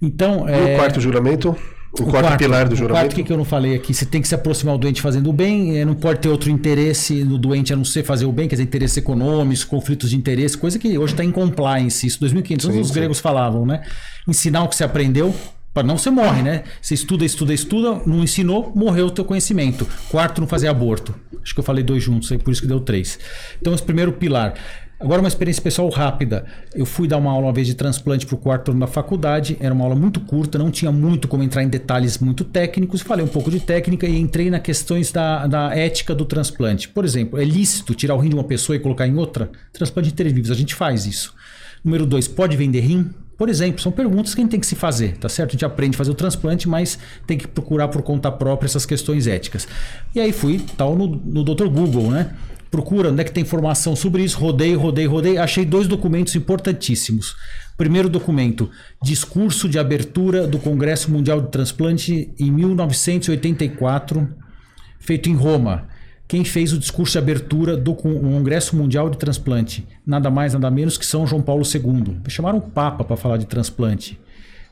[0.00, 0.74] Então, e é...
[0.74, 1.56] o quarto juramento?
[1.92, 3.00] O, quarto, pilar do o juramento.
[3.00, 5.30] quarto que, que eu não falei aqui, você tem que se aproximar do doente fazendo
[5.30, 8.32] o bem, eh, não pode ter outro interesse no doente a não ser fazer o
[8.32, 12.20] bem, quer dizer, interesses econômicos, conflitos de interesse, coisa que hoje está em compliance, isso
[12.20, 12.94] 2500 anos Sim, os sim.
[12.94, 13.82] gregos falavam, né?
[14.26, 15.34] Ensinar o que você aprendeu,
[15.72, 16.64] para não você morre, né?
[16.82, 19.86] Você estuda, estuda, estuda, não ensinou, morreu o teu conhecimento.
[20.10, 21.14] Quarto, não fazer aborto.
[21.42, 23.18] Acho que eu falei dois juntos, aí por isso que deu três.
[23.60, 24.54] Então, esse primeiro pilar.
[25.00, 26.44] Agora, uma experiência pessoal rápida.
[26.74, 29.56] Eu fui dar uma aula uma vez de transplante para o quarto ano da faculdade.
[29.60, 33.00] Era uma aula muito curta, não tinha muito como entrar em detalhes muito técnicos.
[33.00, 36.88] Falei um pouco de técnica e entrei nas questões da, da ética do transplante.
[36.88, 39.48] Por exemplo, é lícito tirar o rim de uma pessoa e colocar em outra?
[39.72, 41.32] Transplante de seres vivos, a gente faz isso.
[41.84, 43.08] Número dois, pode vender rim?
[43.36, 45.50] Por exemplo, são perguntas que a gente tem que se fazer, tá certo?
[45.50, 48.84] A gente aprende a fazer o transplante, mas tem que procurar por conta própria essas
[48.84, 49.68] questões éticas.
[50.12, 51.68] E aí fui tal no, no Dr.
[51.68, 52.34] Google, né?
[52.70, 55.38] Procura onde é que tem informação sobre isso, rodei, rodei, rodei.
[55.38, 57.34] Achei dois documentos importantíssimos.
[57.76, 58.70] Primeiro documento,
[59.02, 64.28] discurso de abertura do Congresso Mundial de Transplante em 1984,
[64.98, 65.86] feito em Roma.
[66.26, 69.86] Quem fez o discurso de abertura do Con- Congresso Mundial de Transplante?
[70.06, 72.18] Nada mais, nada menos que São João Paulo II.
[72.28, 74.20] Chamaram o Papa para falar de transplante.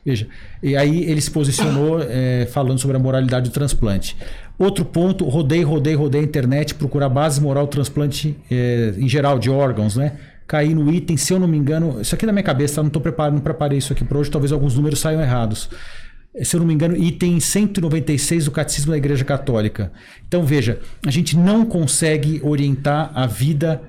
[0.07, 0.25] Veja,
[0.63, 4.15] e aí ele se posicionou eh, falando sobre a moralidade do transplante.
[4.57, 9.37] Outro ponto, rodei, rodei, rodei a internet, procurar base moral do transplante eh, em geral,
[9.37, 10.13] de órgãos, né?
[10.47, 12.83] Caí no item, se eu não me engano, isso aqui é da minha cabeça, tá?
[12.83, 15.69] não tô preparado, não preparei isso aqui para hoje, talvez alguns números saiam errados
[16.43, 19.91] se eu não me engano, item 196 do Catecismo da Igreja Católica.
[20.27, 23.81] Então, veja, a gente não consegue orientar a vida,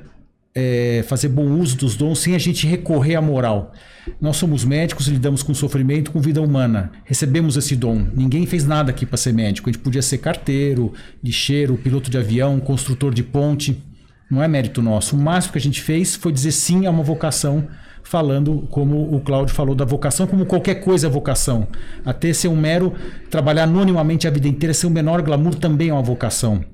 [0.54, 3.72] é, fazer bom uso dos dons sem a gente recorrer à moral.
[4.20, 6.90] Nós somos médicos, lidamos com sofrimento, com vida humana.
[7.04, 8.06] Recebemos esse dom.
[8.14, 9.68] Ninguém fez nada aqui para ser médico.
[9.68, 13.82] A gente podia ser carteiro, lixeiro, piloto de avião, construtor de ponte.
[14.30, 15.16] Não é mérito nosso.
[15.16, 17.68] O máximo que a gente fez foi dizer sim a uma vocação
[18.02, 21.68] falando como o Cláudio falou da vocação, como qualquer coisa é vocação.
[22.04, 22.94] Até ser um mero
[23.30, 26.64] trabalhar anonimamente a vida inteira, ser o menor glamour também é uma vocação.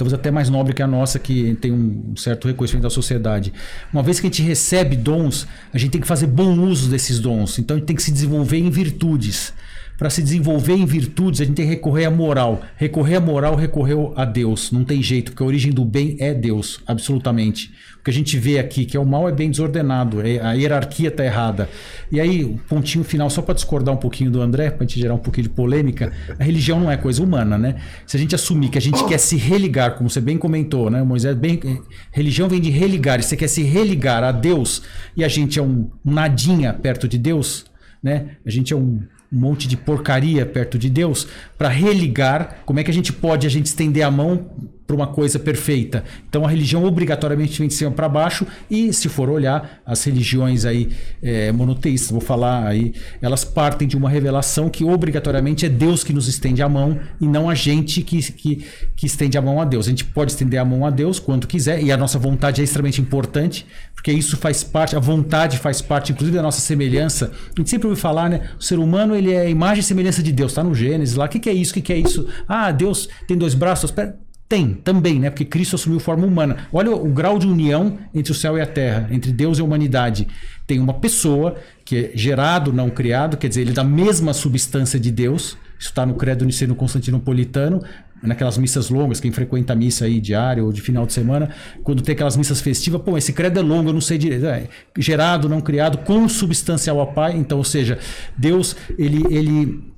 [0.00, 3.52] Talvez até mais nobre que a nossa, que tem um certo reconhecimento da sociedade.
[3.92, 7.20] Uma vez que a gente recebe dons, a gente tem que fazer bom uso desses
[7.20, 7.58] dons.
[7.58, 9.52] Então a gente tem que se desenvolver em virtudes.
[9.98, 12.62] Para se desenvolver em virtudes, a gente tem que recorrer à moral.
[12.78, 14.72] Recorrer à moral, recorrer a Deus.
[14.72, 17.70] Não tem jeito, porque a origem do bem é Deus, absolutamente.
[18.00, 20.52] O que a gente vê aqui, que é o mal, é bem desordenado, é- a
[20.52, 21.68] hierarquia está errada.
[22.10, 24.98] E aí, o pontinho final, só para discordar um pouquinho do André, para a gente
[24.98, 27.76] gerar um pouquinho de polêmica, a religião não é coisa humana, né?
[28.06, 31.02] Se a gente assumir que a gente quer se religar, como você bem comentou, né?
[31.02, 31.78] Moisés, bem, eh,
[32.10, 34.82] religião vem de religar, e você quer se religar a Deus,
[35.14, 37.66] e a gente é um nadinha perto de Deus,
[38.02, 38.36] né?
[38.46, 42.62] A gente é um monte de porcaria perto de Deus para religar.
[42.64, 44.50] Como é que a gente pode a gente estender a mão
[44.90, 46.02] para uma coisa perfeita?
[46.28, 50.64] Então a religião obrigatoriamente vem de cima para baixo e se for olhar as religiões
[50.64, 50.88] aí
[51.22, 56.12] é, monoteístas, vou falar aí, elas partem de uma revelação que obrigatoriamente é Deus que
[56.12, 59.64] nos estende a mão e não a gente que, que, que estende a mão a
[59.64, 59.86] Deus.
[59.86, 62.64] A gente pode estender a mão a Deus quando quiser e a nossa vontade é
[62.64, 63.64] extremamente importante
[64.00, 67.32] porque isso faz parte, a vontade faz parte, inclusive, da nossa semelhança.
[67.54, 68.48] A gente sempre ouve falar, né?
[68.58, 71.26] O ser humano ele é imagem e semelhança de Deus, está no Gênesis lá.
[71.26, 71.72] O que, que é isso?
[71.72, 72.26] O que, que é isso?
[72.48, 74.29] Ah, Deus tem dois braços, duas pernas.
[74.50, 75.30] Tem, também, né?
[75.30, 76.66] Porque Cristo assumiu forma humana.
[76.72, 79.60] Olha o, o grau de união entre o céu e a terra, entre Deus e
[79.60, 80.26] a humanidade.
[80.66, 84.98] Tem uma pessoa que é gerado, não criado, quer dizer, ele é da mesma substância
[84.98, 85.56] de Deus.
[85.78, 87.80] Isso está no credo niceno constantinopolitano,
[88.20, 91.50] naquelas missas longas, quem frequenta a missa aí diária ou de final de semana,
[91.84, 94.46] quando tem aquelas missas festivas, pô, esse credo é longo, eu não sei direito.
[94.46, 94.66] É,
[94.98, 97.36] gerado, não criado, consubstancial ao Pai.
[97.36, 98.00] Então, ou seja,
[98.36, 99.90] Deus, ele, ele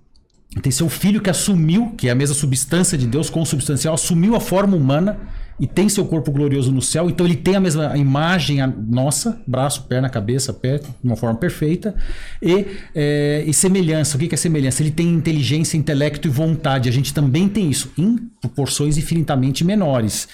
[0.61, 4.41] tem seu filho que assumiu, que é a mesma substância de Deus, consubstancial, assumiu a
[4.41, 5.19] forma humana
[5.59, 9.41] e tem seu corpo glorioso no céu, então ele tem a mesma imagem a nossa,
[9.47, 11.95] braço, perna, cabeça, pé, de uma forma perfeita,
[12.43, 14.17] e, é, e semelhança.
[14.17, 14.83] O que é semelhança?
[14.83, 16.88] Ele tem inteligência, intelecto e vontade.
[16.88, 20.29] A gente também tem isso, em proporções infinitamente menores.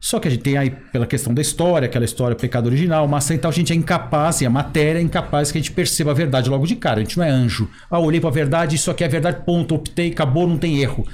[0.00, 3.34] Só que a gente tem aí, pela questão da história, aquela história pecado original, massa
[3.34, 6.10] e tal, a gente é incapaz, e a matéria é incapaz que a gente perceba
[6.10, 7.00] a verdade logo de cara.
[7.00, 7.68] A gente não é anjo.
[7.90, 11.06] Ah, olhei pra verdade, isso aqui é verdade, ponto, optei, acabou, não tem erro.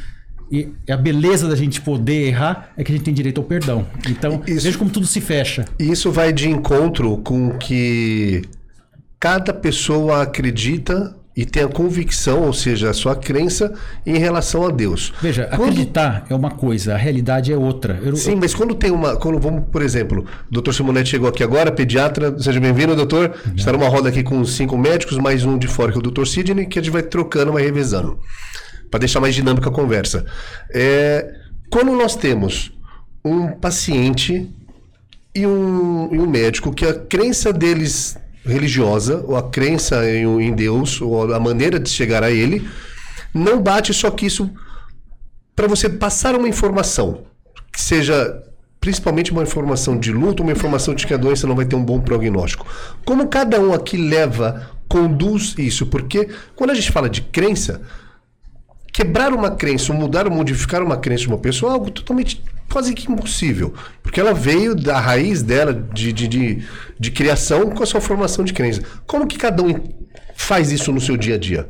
[0.52, 3.84] E a beleza da gente poder errar é que a gente tem direito ao perdão.
[4.08, 4.62] Então, Isso.
[4.62, 5.64] veja como tudo se fecha.
[5.80, 8.42] E isso vai de encontro com o que
[9.18, 13.74] cada pessoa acredita e tem a convicção, ou seja, a sua crença
[14.06, 15.12] em relação a Deus.
[15.20, 18.00] Veja, Quando- acreditar é uma coisa, a realidade é outra.
[18.02, 19.16] Eu- Sim, mas quando tem uma.
[19.16, 22.38] Quando vamos, por exemplo, o doutor Simonetti chegou aqui agora, pediatra.
[22.40, 23.34] Seja bem-vindo, doutor.
[23.54, 26.26] Está numa roda aqui com cinco médicos, mais um de fora, que é o doutor
[26.26, 28.18] Sidney, que a gente vai trocando, vai revezando.
[28.90, 30.24] Para deixar mais dinâmica a conversa.
[30.72, 31.34] É,
[31.70, 32.72] quando nós temos
[33.22, 34.48] um paciente
[35.34, 40.54] e um, e um médico que a crença deles religiosa, ou a crença em, em
[40.54, 42.66] Deus, ou a maneira de chegar a ele,
[43.34, 44.50] não bate, só que isso
[45.54, 47.24] para você passar uma informação
[47.72, 48.42] que seja
[48.80, 51.84] principalmente uma informação de luto, uma informação de que a doença não vai ter um
[51.84, 52.66] bom prognóstico.
[53.04, 55.86] Como cada um aqui leva, conduz isso?
[55.86, 57.82] Porque quando a gente fala de crença,
[58.92, 62.94] quebrar uma crença, mudar ou modificar uma crença de uma pessoa é algo totalmente quase
[62.94, 63.74] que impossível.
[64.02, 66.66] Porque ela veio da raiz dela de, de, de,
[66.98, 68.82] de criação com a sua formação de crença.
[69.06, 69.74] Como que cada um
[70.34, 71.68] faz isso no seu dia a dia?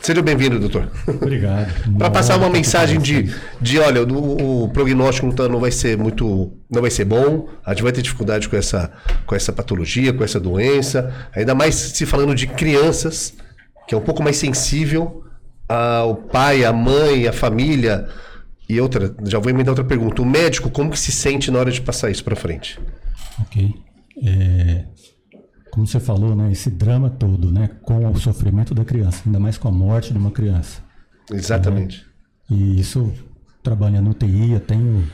[0.00, 0.90] Seja bem-vindo, doutor.
[1.06, 1.68] Obrigado.
[1.98, 6.52] Para passar uma mensagem de, de olha, o, o prognóstico não, não vai ser muito,
[6.70, 8.90] não vai ser bom, a gente vai ter dificuldade com essa,
[9.26, 13.34] com essa patologia, com essa doença, ainda mais se falando de crianças,
[13.86, 15.22] que é um pouco mais sensível
[15.68, 18.08] ao pai, à mãe, à família.
[18.70, 20.22] E outra, já vou emendar outra pergunta.
[20.22, 22.78] O médico, como que se sente na hora de passar isso para frente?
[23.40, 23.74] Ok.
[24.22, 24.84] É,
[25.72, 29.58] como você falou, né, esse drama todo, né, com o sofrimento da criança, ainda mais
[29.58, 30.82] com a morte de uma criança.
[31.32, 32.06] Exatamente.
[32.48, 33.12] E isso,
[33.60, 35.04] trabalhando no TI, eu tenho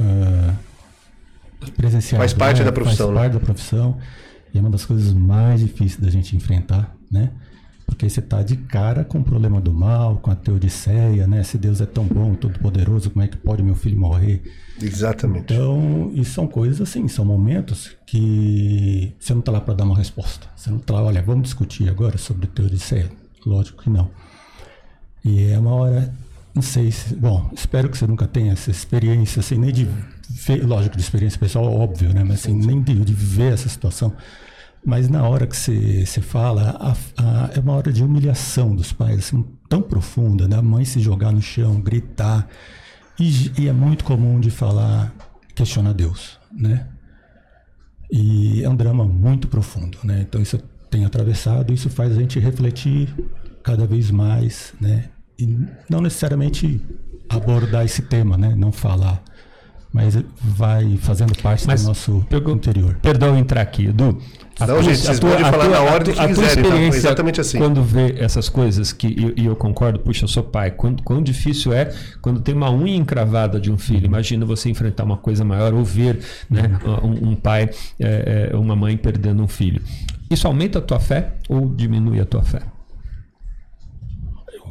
[0.00, 0.54] ah,
[1.76, 2.20] presenciado.
[2.20, 3.20] Faz parte né, da profissão, Faz né?
[3.20, 3.98] parte da profissão.
[4.54, 7.32] E é uma das coisas mais difíceis da gente enfrentar, né?
[7.92, 11.42] Porque você está de cara com o problema do mal, com a teodiceia, né?
[11.42, 14.42] Se Deus é tão bom, todo poderoso, como é que pode meu filho morrer?
[14.80, 15.52] Exatamente.
[15.52, 19.96] Então, e são coisas assim, são momentos que você não está lá para dar uma
[19.96, 20.48] resposta.
[20.56, 23.10] Você não está lá, olha, vamos discutir agora sobre teodiceia.
[23.44, 24.10] Lógico que não.
[25.22, 26.14] E é uma hora,
[26.54, 29.86] não sei se, bom, espero que você nunca tenha essa experiência, assim, nem de
[30.30, 32.24] ver, lógico, de experiência pessoal, óbvio, né?
[32.24, 34.14] Mas assim, nem de, de viver essa situação.
[34.84, 38.92] Mas na hora que você, você fala, a- a- é uma hora de humilhação dos
[38.92, 40.56] pais, assim, tão profunda, né?
[40.56, 42.48] A mãe se jogar no chão, gritar.
[43.18, 45.14] E, e é muito comum de falar,
[45.54, 46.88] questionar Deus, né?
[48.10, 50.20] E é um drama muito profundo, né?
[50.28, 50.58] Então isso
[50.90, 53.14] tem atravessado, isso faz a gente refletir
[53.62, 55.04] cada vez mais, né?
[55.38, 55.46] E
[55.88, 56.80] não necessariamente
[57.28, 58.54] abordar esse tema, né?
[58.56, 59.22] Não falar,
[59.92, 62.98] mas vai fazendo parte Mas do nosso pergun- interior.
[63.00, 64.18] Perdão entrar aqui, Edu.
[64.60, 66.60] A Não, gente, vocês podem falar na ordem que a tua quiserem, tá?
[66.60, 67.58] experiência Exatamente assim.
[67.58, 71.22] Quando vê essas coisas, que, e, e eu concordo, puxa, eu sou pai, quão, quão
[71.22, 74.06] difícil é quando tem uma unha encravada de um filho.
[74.06, 78.76] Imagina você enfrentar uma coisa maior ou ver né, um, um pai, é, é, uma
[78.76, 79.82] mãe perdendo um filho.
[80.30, 82.60] Isso aumenta a tua fé ou diminui a tua fé?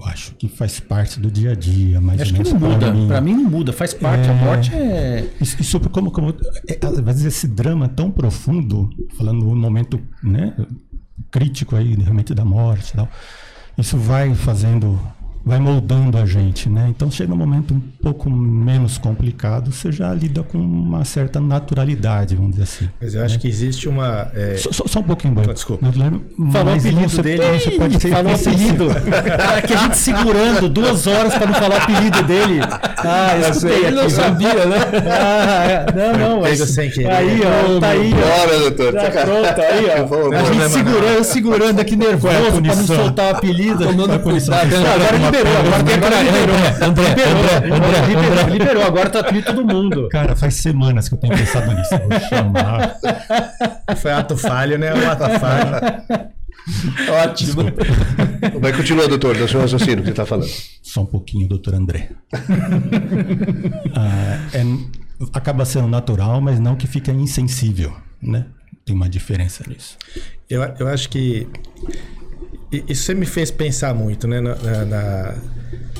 [0.02, 2.92] Eu acho que faz parte do dia a dia, mas Acho que não muda.
[2.92, 3.08] mim.
[3.08, 4.28] Pra mim não muda, faz parte.
[4.28, 4.44] A É.
[4.44, 5.28] morte é.
[5.40, 6.34] Isso, isso como, como
[6.68, 10.56] é, às vezes esse drama tão profundo, falando no momento né,
[11.30, 13.08] crítico aí realmente da morte e tal,
[13.78, 15.00] isso vai fazendo,
[15.46, 16.88] vai moldando a gente, né?
[16.90, 22.36] Então chega um momento um pouco menos complicado, você já lida com uma certa naturalidade,
[22.36, 22.90] vamos dizer assim.
[23.02, 24.30] Mas eu acho que existe uma.
[24.34, 25.46] é, Só, só- só um pouquinho, Boy.
[25.50, 25.86] Ah, desculpa.
[26.52, 27.60] Falou o apelido você- dele.
[27.60, 28.88] Você pode ser Falou o apelido.
[29.58, 32.60] Aqui a gente segurando duas horas pra não falar o apelido dele.
[32.98, 34.78] Ah, eu escutei Ele não sabia, né?
[35.10, 35.86] Ah, é.
[36.20, 36.42] não, não.
[36.42, 37.12] Mas- sem querer.
[37.12, 38.46] Aí, ó, tá aí, ó.
[38.46, 38.94] Bora, doutor.
[38.94, 40.06] Tá pronto aí, ó.
[40.06, 43.84] Vamos, A gente segurando, eu segurando aqui nervoso pra não soltar o apelido.
[43.86, 44.70] Tomando cuidado.
[44.76, 46.56] Agora liberou, agora liberou.
[46.82, 50.10] André, Liberou, liberou, liberou, liberou, agora tá apelido todo mundo.
[50.10, 51.98] Cara, faz semanas que eu tenho pensado nisso.
[51.98, 52.98] Vou chamar.
[53.98, 54.94] Foi ato falho, né?
[54.94, 56.32] O ato falho.
[57.24, 57.64] Ótimo.
[58.60, 60.50] Vai continuar, doutor, do seu raciocínio que você está falando.
[60.82, 62.10] Só um pouquinho, doutor André.
[63.96, 68.46] Ah, é- acaba sendo natural, mas não que fica insensível, né?
[68.86, 69.98] Tem uma diferença nisso.
[70.50, 71.48] Eu, eu acho que
[72.72, 74.40] isso sempre me fez pensar muito, né?
[74.42, 75.36] na- na- na-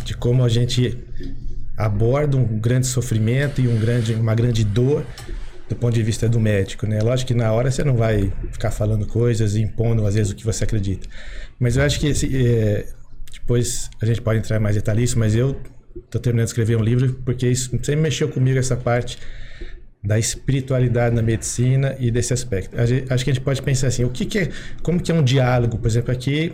[0.06, 0.98] de como a gente
[1.78, 5.06] aborda um grande sofrimento e um grande, uma grande dor
[5.68, 7.00] do ponto de vista do médico, né?
[7.02, 10.36] Lógico que na hora você não vai ficar falando coisas e impondo às vezes o
[10.36, 11.08] que você acredita.
[11.60, 12.88] Mas eu acho que esse, é,
[13.34, 15.56] depois a gente pode entrar mais detalhista, mas eu
[16.10, 19.18] tô terminando de escrever um livro porque isso sempre mexeu comigo essa parte
[20.04, 22.76] da espiritualidade na medicina e desse aspecto.
[22.88, 24.50] Gente- Acho que a gente pode pensar assim, o que, que é,
[24.82, 26.54] como que é um diálogo, por exemplo, aqui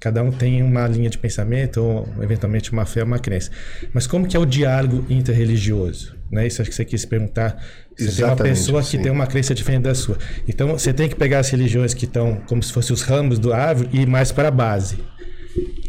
[0.00, 3.50] cada um tem uma linha de pensamento ou eventualmente uma fé, uma crença.
[3.92, 6.14] Mas como que é o diálogo interreligioso?
[6.30, 6.46] Né?
[6.46, 7.62] Isso acho que você quis perguntar.
[7.96, 9.02] Você tem uma Exatamente, pessoa que sim.
[9.02, 10.18] tem uma crença diferente da sua.
[10.46, 13.52] Então você tem que pegar as religiões que estão como se fossem os ramos do
[13.52, 14.98] árvore e ir mais para a base.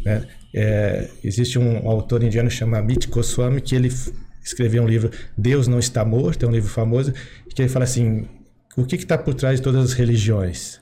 [0.06, 0.24] né?
[0.54, 3.92] É, existe um autor indiano chamado Amit Goswami que ele
[4.48, 7.14] escreveu um livro Deus não está morto, é um livro famoso
[7.58, 8.28] que ele fala assim,
[8.78, 10.80] o que está por trás de todas as religiões?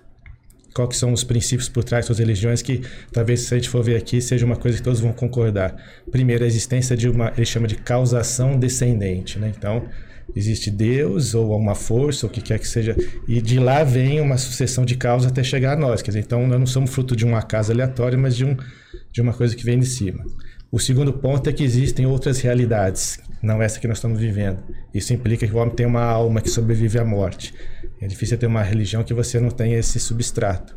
[0.73, 2.81] Quais são os princípios por trás das religiões que
[3.13, 5.73] talvez se a gente for ver aqui seja uma coisa que todos vão concordar.
[6.11, 9.53] Primeiro, a existência de uma, ele chama de causação descendente, né?
[9.57, 9.87] Então,
[10.35, 12.93] existe Deus ou uma força, ou o que quer que seja,
[13.25, 16.01] e de lá vem uma sucessão de causas até chegar a nós.
[16.01, 18.57] Quer dizer, então nós não somos fruto de um acaso aleatório, mas de, um,
[19.13, 20.25] de uma coisa que vem de cima.
[20.69, 24.59] O segundo ponto é que existem outras realidades, não essa que nós estamos vivendo.
[24.93, 27.53] Isso implica que o homem tem uma alma que sobrevive à morte.
[28.01, 30.75] É difícil ter uma religião que você não tenha esse substrato.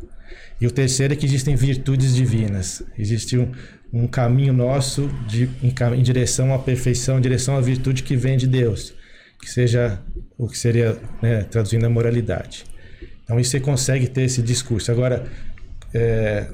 [0.61, 2.83] E o terceiro é que existem virtudes divinas.
[2.97, 3.51] Existe um,
[3.93, 8.37] um caminho nosso de, em, em, direção à perfeição, em direção à virtude que vem
[8.37, 8.93] de Deus,
[9.41, 10.01] que seja
[10.37, 12.65] o que seria, né, traduzindo a moralidade.
[13.23, 14.91] Então, isso você consegue ter esse discurso.
[14.91, 15.25] Agora,
[15.93, 16.47] é,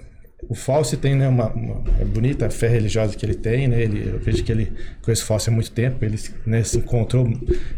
[0.48, 3.82] o Fausto tem né, uma, uma é bonita fé religiosa que ele tem, né?
[3.82, 4.72] Ele, eu vejo que ele
[5.02, 7.28] conhece o Fausto há muito tempo, ele né, se encontrou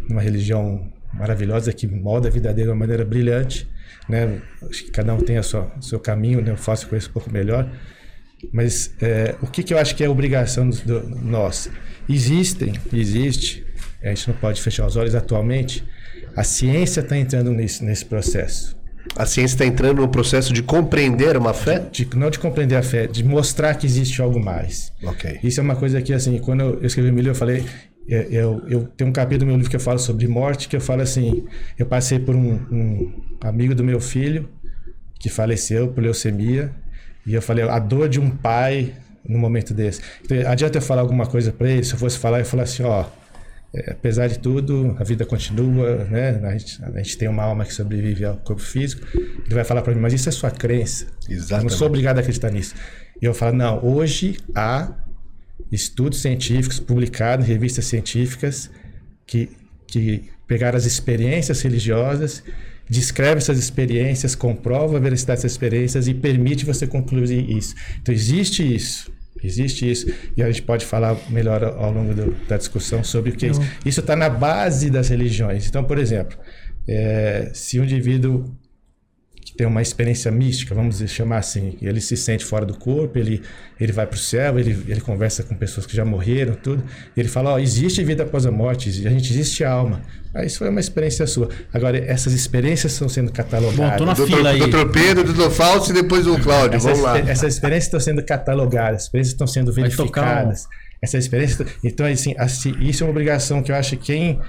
[0.07, 3.68] numa religião maravilhosa que molda a vida dele de uma maneira brilhante,
[4.07, 4.41] né?
[4.70, 6.53] Acho que cada um tem a sua seu caminho, né?
[6.53, 7.70] O Fausto conhece um pouco melhor,
[8.51, 11.72] mas é, o que, que eu acho que é obrigação do, do, nossa?
[12.07, 13.65] Existem, existe,
[14.03, 15.84] a gente não pode fechar os olhos atualmente.
[16.36, 18.76] A ciência está entrando nesse, nesse processo.
[19.16, 21.80] A ciência está entrando no processo de compreender uma fé?
[21.91, 24.91] De, não de compreender a fé, de mostrar que existe algo mais.
[25.03, 25.39] Ok.
[25.43, 27.66] Isso é uma coisa que, assim, quando eu escrevi o livro, eu falei.
[28.10, 30.76] É, eu, eu tenho um capítulo no meu livro que eu falo sobre morte, que
[30.76, 31.45] eu falo assim:
[31.78, 34.47] eu passei por um, um amigo do meu filho
[35.20, 36.72] que faleceu por leucemia,
[37.26, 38.93] e eu falei, a dor de um pai
[39.28, 40.01] no momento desse.
[40.24, 41.84] Então, adianta eu falar alguma coisa para ele?
[41.84, 43.05] Se eu fosse falar, eu falar assim: ó,
[43.74, 46.39] é, apesar de tudo, a vida continua, né?
[46.43, 49.05] A gente, a gente, tem uma alma que sobrevive ao corpo físico.
[49.15, 51.07] Ele vai falar para mim, mas isso é sua crença.
[51.30, 51.65] Exatamente.
[51.65, 52.76] Eu não sou obrigado a acreditar nisso.
[53.22, 54.93] E eu falo, não, hoje há
[55.72, 58.70] estudos científicos publicados em revistas científicas
[59.26, 59.49] que,
[59.86, 62.43] que pegaram as experiências religiosas,
[62.89, 67.76] descreve essas experiências, comprova a veracidade dessas experiências e permite você concluir isso.
[68.01, 69.11] Então existe isso.
[69.43, 70.07] Existe isso.
[70.35, 73.49] E a gente pode falar melhor ao longo do, da discussão sobre o que é
[73.49, 73.61] isso.
[73.85, 75.67] Isso está na base das religiões.
[75.67, 76.38] Então, por exemplo,
[76.88, 78.45] é, se um indivíduo
[79.58, 81.78] tem uma experiência mística, vamos chamar assim.
[81.82, 83.41] Ele se sente fora do corpo, ele,
[83.80, 86.84] ele vai para o céu, ele, ele conversa com pessoas que já morreram, tudo.
[87.16, 90.03] ele fala: Ó, oh, existe vida após a morte, a gente existe alma.
[90.34, 91.49] Ah, isso foi uma experiência sua.
[91.74, 93.76] Agora, essas experiências estão sendo catalogadas.
[93.76, 94.60] Bom, tô na doutor, fila aí.
[94.60, 96.80] Doutor Pedro, doutor Fausto e depois o Cláudio.
[96.80, 97.18] Vamos lá.
[97.18, 100.68] Essas experiências estão sendo catalogadas, as experiências estão sendo verificadas.
[101.01, 101.66] Essa experiência.
[101.84, 104.39] Então, assim, assim, isso é uma obrigação que eu acho que quem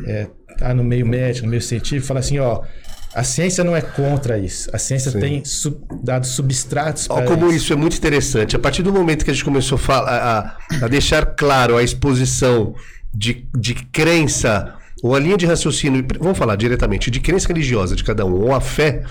[0.00, 0.28] está é,
[0.58, 2.62] tá no meio médico, no meio científico, fala assim: ó
[3.14, 4.68] a ciência não é contra isso.
[4.72, 5.20] A ciência Sim.
[5.20, 7.56] tem sub, dado substratos para Como isso.
[7.56, 8.56] isso é muito interessante.
[8.56, 12.74] A partir do momento que a gente começou a, a, a deixar claro a exposição
[13.14, 18.02] de, de crença, ou a linha de raciocínio, vamos falar diretamente, de crença religiosa de
[18.02, 19.02] cada um, ou a fé,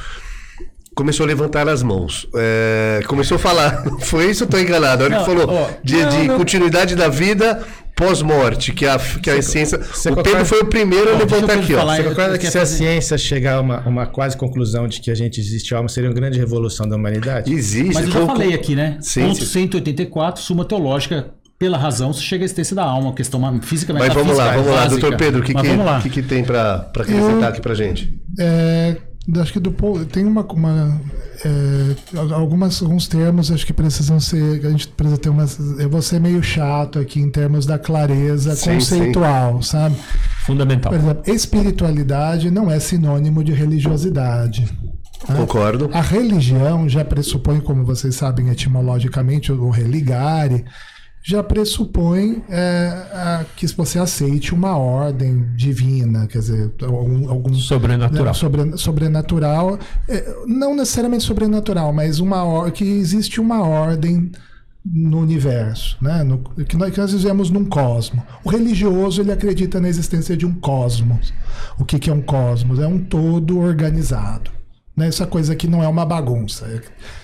[0.93, 2.27] começou a levantar as mãos.
[2.35, 3.83] É, começou a falar.
[4.01, 5.03] Foi isso ou estou enganado?
[5.03, 6.37] A hora não, que falou ó, de, não, de não.
[6.37, 7.63] continuidade da vida,
[8.03, 9.79] pós-morte, que a, que a ciência.
[9.79, 11.73] o Pedro foi o primeiro a levantar aqui.
[11.73, 11.85] Ó.
[11.85, 15.15] Você concorda que se a ciência chegar a uma, uma quase conclusão de que a
[15.15, 17.51] gente existe alma, seria uma grande revolução da humanidade?
[17.51, 17.93] Existe.
[17.93, 18.97] Mas eu já falei aqui, né?
[19.01, 19.67] Sim, Ponto sim.
[19.67, 21.31] 184, Suma Teológica.
[21.57, 24.87] Pela razão, se chega à existência da alma, questão física Mas vamos lá, vamos lá,
[24.87, 25.61] doutor Pedro, o que, que,
[26.01, 28.19] que, que, tem para acrescentar eu, aqui para gente?
[28.37, 28.97] É,
[29.39, 29.71] acho que do
[30.11, 30.99] tem uma, uma
[31.45, 36.01] é, algumas alguns termos acho que precisam ser a gente precisa ter umas eu vou
[36.01, 39.69] ser meio chato aqui em termos da clareza sim, conceitual sim.
[39.69, 39.95] sabe
[40.45, 44.65] fundamental por exemplo espiritualidade não é sinônimo de religiosidade
[45.29, 45.37] né?
[45.37, 45.89] Concordo.
[45.93, 50.65] A religião já pressupõe, como vocês sabem etimologicamente, o religare,
[51.25, 58.25] já pressupõe é, a, que você aceite uma ordem divina, quer dizer, algum, algum sobrenatural.
[58.25, 64.29] Né, sobre, sobrenatural, é, não necessariamente sobrenatural, mas uma que existe uma ordem
[64.85, 66.23] no universo, né?
[66.23, 68.21] No, que, nós, que nós vivemos num cosmo.
[68.43, 71.33] O religioso ele acredita na existência de um cosmos.
[71.79, 72.79] O que, que é um cosmos?
[72.79, 74.51] É um todo organizado.
[74.95, 75.07] Né?
[75.07, 76.65] Essa coisa que não é uma bagunça.
[76.65, 76.81] É,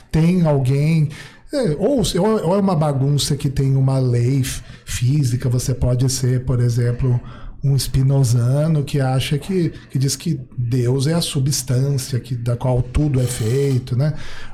[0.10, 1.10] tem alguém
[1.52, 2.02] é, ou,
[2.46, 4.44] ou é uma bagunça que tem uma lei
[4.86, 7.20] física, você pode ser, por exemplo,
[7.64, 12.82] um espinosano que acha que, que diz que Deus é a substância que, da qual
[12.82, 14.14] tudo é feito, né?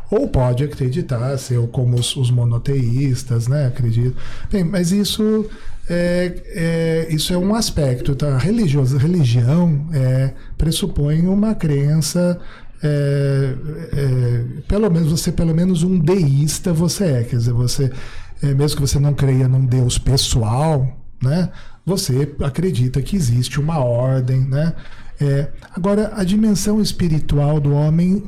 [0.10, 3.68] Ou pode acreditar, ser como os, os monoteístas, né?
[3.68, 4.16] Acredito.
[4.52, 5.48] Bem, mas isso
[5.90, 8.16] é, é, isso é um aspecto.
[8.16, 8.38] Tá?
[8.38, 12.40] Religioso, religião é, pressupõe uma crença
[12.86, 13.56] é,
[13.94, 17.92] é, pelo menos você pelo menos um deísta você é, quer dizer, você
[18.44, 20.88] é, mesmo que você não creia num Deus pessoal,
[21.22, 21.50] né?
[21.86, 24.74] Você acredita que existe uma ordem, né?
[25.20, 28.24] É, agora a dimensão espiritual do homem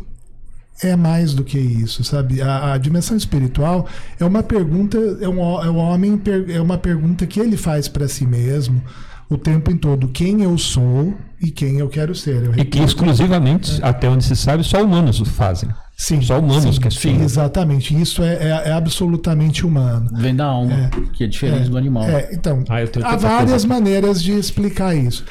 [0.82, 2.42] é mais do que isso, sabe?
[2.42, 3.88] A, a dimensão espiritual
[4.20, 8.08] é uma pergunta, é um, é um homem é uma pergunta que ele faz para
[8.08, 8.82] si mesmo
[9.30, 12.44] o tempo em todo quem eu sou e quem eu quero ser.
[12.44, 15.70] Eu E que exclusivamente, até onde se sabe, só humanos o fazem.
[16.00, 17.18] Sim, Só humanos sim, questionam.
[17.18, 18.00] sim, exatamente.
[18.00, 20.12] Isso é, é- é absolutamente humano.
[20.14, 22.04] Vem da alma, que é diferente do animal.
[22.04, 23.68] É, então, Ah, há várias coisa.
[23.68, 25.26] maneiras de explicar isso.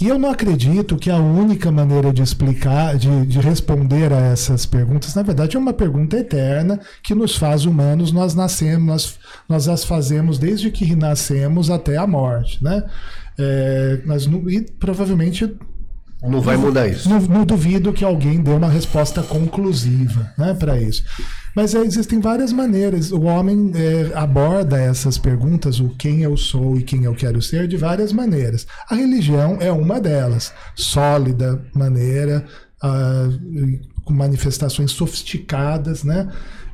[0.00, 4.64] E eu não acredito que a única maneira de explicar, de, de responder a essas
[4.64, 8.10] perguntas, na verdade, é uma pergunta eterna que nos faz humanos.
[8.10, 12.82] Nós nascemos, nós, nós as fazemos desde que nascemos até a morte, né?
[13.38, 15.56] É, não- e provavelmente
[16.22, 17.08] Não vai mudar isso.
[17.08, 21.04] não, não duvido que alguém dê uma resposta conclusiva né, para isso.
[21.54, 23.10] Mas é, existem várias maneiras.
[23.12, 27.66] O homem é, aborda essas perguntas, o quem eu sou e quem eu quero ser,
[27.68, 28.66] de várias maneiras.
[28.88, 30.52] A religião é uma delas.
[30.74, 32.44] Sólida maneira,
[32.82, 33.28] ah,
[34.04, 36.28] com manifestações sofisticadas, né?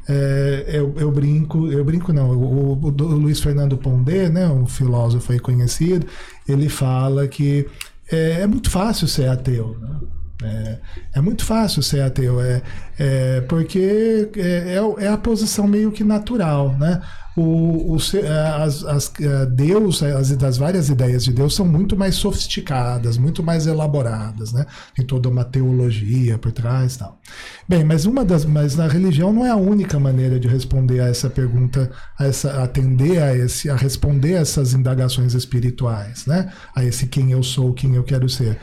[0.08, 4.66] É, eu, eu brinco, eu brinco não, o, o- o Luiz Fernando Pondé, né, um
[4.66, 6.06] filósofo aí conhecido,
[6.48, 7.66] ele fala que
[8.12, 9.76] é, é muito fácil ser ateu.
[9.80, 10.00] Né?
[10.42, 10.78] É,
[11.14, 12.60] é muito fácil ser ateu, é,
[12.98, 17.00] é porque é, é é a posição meio que natural, né?
[17.36, 21.96] O, o ser- as, as, eh, Deus, as, as várias ideias de Deus são muito
[21.96, 24.64] mais sofisticadas, muito mais elaboradas, né?
[24.94, 27.20] Tem toda uma teologia por trás, tal.
[27.68, 31.08] Bem, mas uma das, mas a religião não é a única maneira de responder a
[31.08, 36.52] essa pergunta, a essa, atender a esse, a responder a essas indagações espirituais, né?
[36.74, 38.58] A esse quem eu sou, quem eu quero ser.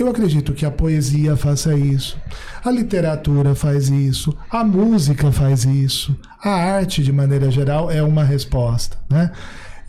[0.00, 2.18] Eu acredito que a poesia faça isso,
[2.64, 8.24] a literatura faz isso, a música faz isso, a arte, de maneira geral, é uma
[8.24, 8.96] resposta.
[9.10, 9.30] Né?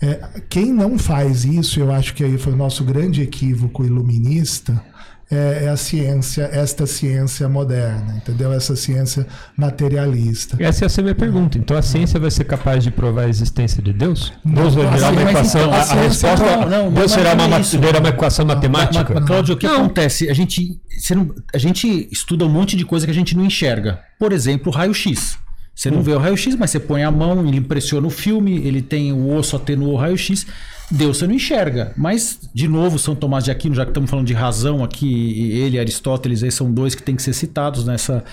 [0.02, 4.84] É, quem não faz isso, eu acho que aí foi o nosso grande equívoco iluminista,
[5.32, 8.52] é, é a ciência, esta ciência moderna, entendeu?
[8.52, 9.26] Essa ciência
[9.56, 10.58] materialista.
[10.62, 11.58] Essa ia ser a minha pergunta.
[11.58, 14.34] Então a ciência vai ser capaz de provar a existência de Deus?
[14.44, 15.62] Deus vai virar uma equação.
[15.62, 16.46] então, a, resposta.
[16.46, 19.14] Não, não, Deus será uma, é uma equação matemática?
[19.14, 20.30] Mas, Cláudio, o que acontece?
[20.30, 20.80] A gente,
[21.16, 24.00] não- a gente estuda um monte de coisa que a gente não enxerga.
[24.20, 25.38] Por exemplo, o raio-x.
[25.74, 28.82] Você não vê o raio-x, mas você põe a mão, ele impressiona o filme, ele
[28.82, 30.46] tem o osso atenuou o raio-x.
[30.92, 31.94] Deus você não enxerga.
[31.96, 35.78] Mas, de novo, São Tomás de Aquino, já que estamos falando de razão aqui, ele
[35.78, 38.24] e Aristóteles aí são dois que têm que ser citados nessa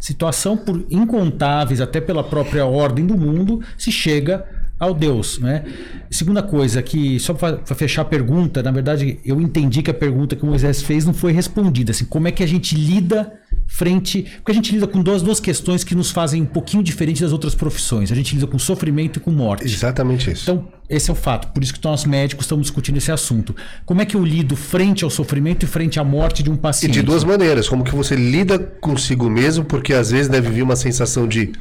[0.00, 4.44] situação, por incontáveis, até pela própria ordem do mundo, se chega
[4.78, 5.64] ao Deus, né?
[6.10, 10.36] Segunda coisa que só para fechar a pergunta, na verdade eu entendi que a pergunta
[10.36, 13.32] que o Moisés fez não foi respondida, assim, como é que a gente lida
[13.66, 17.20] frente, porque a gente lida com duas, duas questões que nos fazem um pouquinho diferente
[17.20, 18.12] das outras profissões.
[18.12, 19.64] A gente lida com sofrimento e com morte.
[19.64, 20.50] Exatamente isso.
[20.50, 21.48] Então, esse é o fato.
[21.52, 23.56] Por isso que nós médicos estamos discutindo esse assunto.
[23.84, 26.58] Como é que eu lido frente ao sofrimento e frente à morte de um E
[26.58, 26.92] paciente?
[26.92, 30.76] de duas maneiras, como que você lida consigo mesmo, porque às vezes deve vir uma
[30.76, 31.52] sensação de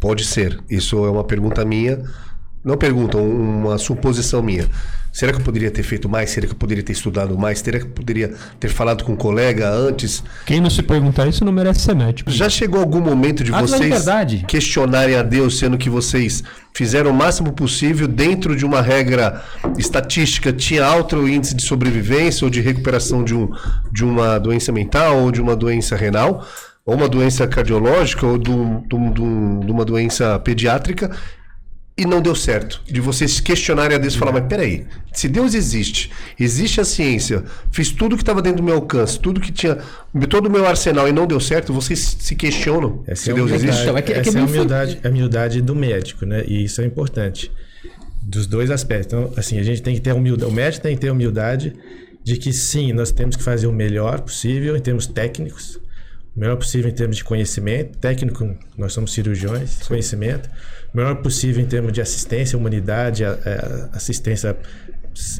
[0.00, 0.60] pode ser.
[0.68, 1.98] Isso é uma pergunta minha,
[2.68, 4.66] não pergunta, um- uma suposição minha.
[5.10, 6.30] Será que eu poderia ter feito mais?
[6.30, 7.58] Será que eu poderia ter estudado mais?
[7.60, 10.22] Será que eu poderia ter falado com um colega antes?
[10.46, 12.30] Quem não se perguntar isso não merece ser médico.
[12.30, 14.44] Já chegou algum momento de Ah, é vocês verdade.
[14.46, 16.44] questionarem a Deus, sendo que vocês
[16.74, 19.42] fizeram o máximo possível dentro de uma regra
[19.78, 23.50] estatística, tinha alto índice de sobrevivência ou de recuperação de, um,
[23.90, 26.46] de uma doença mental ou de uma doença renal,
[26.84, 31.10] ou uma doença cardiológica ou de, um- de um- de um- de uma doença pediátrica,
[31.98, 32.80] e não deu certo.
[32.86, 37.42] De vocês questionarem a Deus e falar, mas peraí, se Deus existe, existe a ciência,
[37.72, 39.76] fiz tudo que estava dentro do meu alcance, tudo que tinha,
[40.30, 43.34] todo o meu arsenal e não deu certo, vocês se questionam Essa se é a
[43.36, 43.82] Deus humildade, existe.
[43.82, 46.24] Então, é que- é que essa é a meio foi- humildade, a humildade do médico,
[46.24, 46.44] né?
[46.46, 47.50] E isso é importante.
[48.22, 49.06] Dos dois aspectos.
[49.06, 50.52] Então, assim, a gente tem que ter humildade.
[50.52, 51.72] O médico tem que ter humildade
[52.22, 55.78] de que sim, nós temos que fazer o melhor possível em termos técnicos,
[56.38, 57.98] melhor possível em termos de conhecimento.
[57.98, 60.48] Técnico, nós somos cirurgiões, conhecimento.
[60.92, 63.24] O melhor possível em termos de assistência, humanidade,
[63.92, 64.56] assistência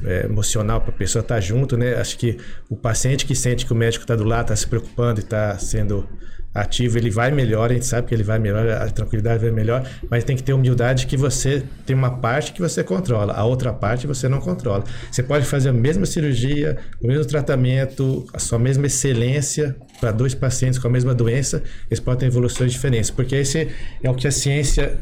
[0.05, 1.94] é, emocional para a pessoa estar junto, né?
[1.94, 2.38] Acho que
[2.68, 5.57] o paciente que sente que o médico está do lado, está se preocupando e está
[5.59, 6.09] sendo
[6.55, 9.88] ativo, ele vai melhor, a gente sabe que ele vai melhor, a tranquilidade vai melhor,
[10.11, 13.72] mas tem que ter humildade que você tem uma parte que você controla, a outra
[13.72, 14.84] parte você não controla.
[15.11, 20.34] Você pode fazer a mesma cirurgia, o mesmo tratamento, a sua mesma excelência para dois
[20.34, 23.68] pacientes com a mesma doença, eles podem ter evoluções diferentes, porque esse
[24.03, 24.99] é o que a ciência,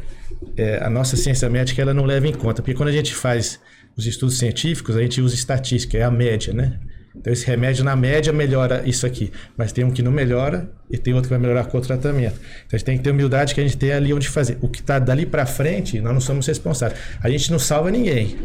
[0.55, 3.59] é, a nossa ciência médica, ela não leva em conta, porque quando a gente faz
[3.95, 6.79] os estudos científicos, a gente usa estatística, é a média, né?
[7.19, 10.97] Então esse remédio na média melhora isso aqui, mas tem um que não melhora e
[10.97, 12.35] tem outro que vai melhorar com o tratamento.
[12.35, 14.57] Então a gente tem que ter humildade que a gente tem ali onde fazer.
[14.61, 16.99] O que está dali para frente, nós não somos responsáveis.
[17.21, 18.37] A gente não salva ninguém.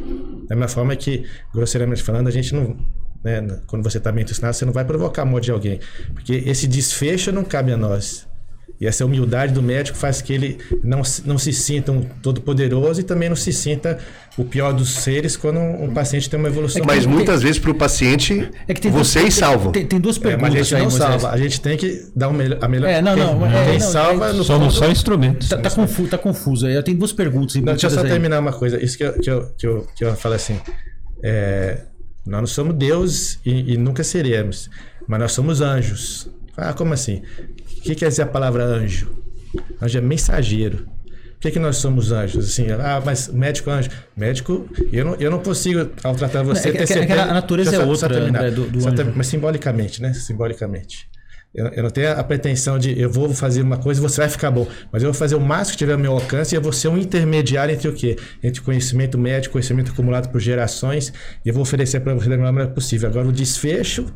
[0.49, 2.77] Da mesma forma que, grosseiramente falando, a gente não,
[3.23, 5.81] né, quando você está ensinado, você não vai provocar a morte de alguém,
[6.13, 8.27] porque esse desfecho não cabe a nós.
[8.83, 13.01] E essa humildade do médico faz que ele não, se- não se sinta um todo-poderoso
[13.01, 13.97] e também não se sinta
[14.37, 16.83] o pior dos seres quando um paciente tem uma evolução.
[16.85, 19.71] Mas muito muitas vezes para o paciente, É que tem duas- vocês tem- salvam.
[19.71, 21.11] Tem, tem duas É, perguntas mas a gente aí, não Moisés.
[21.11, 22.89] salva, a gente tem que dar o melhor, a melhor.
[22.89, 25.49] É, não, quem, não, é, quem não, salva é- no Somos só instrumentos.
[25.49, 26.75] Tá, tá, confuso, tá confuso aí.
[26.75, 28.09] Eu tenho duas perguntas Não, deixa eu só aí.
[28.11, 28.83] terminar uma coisa.
[28.85, 30.59] Isso que eu, que eu, que eu, que eu falo assim.
[31.23, 31.83] é,
[32.27, 34.69] nós não somos Deus e, e nunca seremos,
[35.07, 36.29] mas nós somos anjos.
[36.57, 37.23] Ah, como assim?
[37.83, 39.11] O que quer dizer a palavra anjo?
[39.81, 40.87] Anjo é mensageiro.
[41.35, 42.51] Por que, que nós somos anjos?
[42.51, 43.91] Assim, ah, mas médico é anjo.
[44.17, 47.71] Médico, eu não, eu não consigo, ao tratar você, É ter é certeza- a natureza
[47.71, 48.39] é só- só outra, terminar.
[48.45, 49.13] André, do- do Só anjo.
[49.17, 50.13] Mas simbolicamente, né?
[50.15, 51.11] Simbolicamente.
[51.53, 54.31] Eu, eu não tenho a pretensão de eu vou fazer uma coisa e você vai
[54.31, 54.67] ficar bom.
[54.93, 56.89] Mas eu vou fazer o máximo que tiver ao meu alcance e eu vou ser
[56.89, 58.17] um intermediário entre o quê?
[58.43, 61.13] Entre conhecimento médico, conhecimento acumulado por gerações
[61.45, 63.07] e eu vou oferecer para você da melhor maneira possível.
[63.11, 64.07] Agora o desfecho,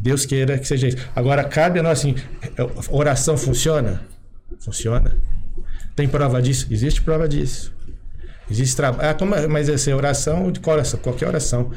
[0.00, 0.96] Deus queira que seja isso.
[1.14, 2.14] Agora cabe a nós assim,
[2.90, 4.00] oração funciona?
[4.58, 5.16] Funciona.
[5.94, 6.66] Tem prova disso?
[6.70, 7.72] Existe prova disso.
[8.50, 9.08] Existe trabalho.
[9.20, 10.98] Ah, é- mas essa é oração de qual oração?
[11.00, 11.70] Qualquer oração.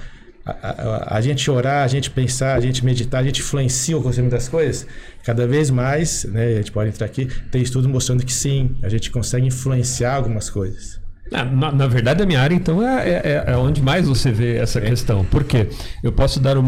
[0.45, 0.71] A, a-
[1.13, 4.32] a- a gente orar, a gente pensar, a gente meditar, a gente influencia o conhecimento
[4.32, 4.86] das coisas.
[5.24, 8.89] Cada vez mais, né, a gente pode entrar aqui, tem estudo mostrando que sim, a
[8.89, 10.99] gente consegue influenciar algumas coisas.
[11.32, 14.57] Ah, Na, na verdade, a minha área, então, é, é- é onde mais você vê
[14.57, 15.24] essa questão.
[15.26, 15.69] Por quê?
[16.03, 16.63] Eu posso dar o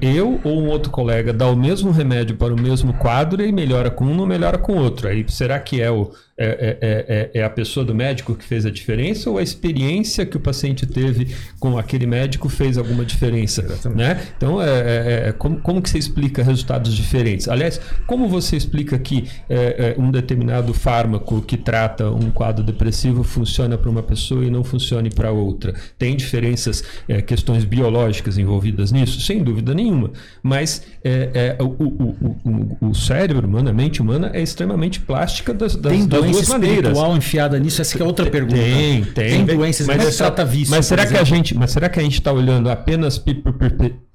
[0.00, 3.90] eu ou um outro colega dar o mesmo remédio para o mesmo quadro e melhora
[3.90, 5.08] com um, não melhora com o outro.
[5.08, 8.66] Aí será que é, o, é, é- é- é a pessoa do médico que fez
[8.66, 13.62] a diferença ou a experiência que o paciente teve com aquele médico fez alguma diferença?
[13.94, 14.20] Né?
[14.36, 17.48] Então, é, é- é- como, como que você explica resultados diferentes?
[17.48, 23.22] Aliás, como você explica que é, é, um determinado fármaco que trata um quadro depressivo
[23.22, 25.74] funciona para uma pessoa e não funcione para outra?
[25.98, 29.20] Tem diferenças, é, questões biológicas envolvidas nisso?
[29.20, 30.10] Sem dúvida nenhuma.
[30.42, 35.52] Mas é, é, o, o- o- o- cérebro humano, a mente humana, é extremamente plástica
[35.54, 36.76] das, das, das doença duas maneiras.
[36.92, 37.80] espiritual enfiada nisso?
[37.80, 38.56] Essa que é outra pergunta.
[38.56, 39.44] Tem, tem.
[39.46, 40.70] Tem doenças, mas, Mas mas é só- trata vício.
[40.74, 43.22] Mas será que a gente, mas será que a gente está olhando apenas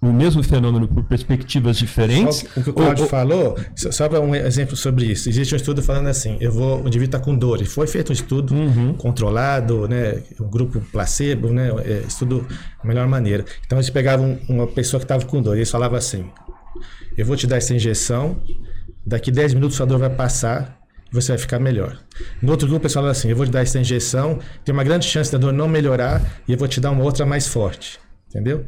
[0.02, 2.38] o mesmo fenômeno por perspectivas diferentes?
[2.54, 5.30] Só o que o Claudio ou- falou, só para um exemplo sobre isso.
[5.30, 7.62] Existe um estudo falando assim: eu vou, o indivíduo está com dor.
[7.62, 8.54] E foi feito um estudo
[8.98, 10.22] controlado, né?
[10.40, 11.70] Um grupo placebo, né?
[11.86, 12.46] é, estudo
[12.82, 13.46] da melhor maneira.
[13.66, 16.26] Então eles pegavam uma pessoa que estava com dor e eles falavam assim:
[17.18, 18.38] eu vou te dar essa injeção,
[19.06, 20.80] daqui 10 minutos sua dor vai passar
[21.12, 21.98] você vai ficar melhor.
[22.42, 25.06] No outro grupo eles falavam assim: eu vou te dar essa injeção, tem uma grande
[25.06, 28.00] chance da dor não melhorar e eu vou te dar uma outra mais forte.
[28.30, 28.66] Entendeu?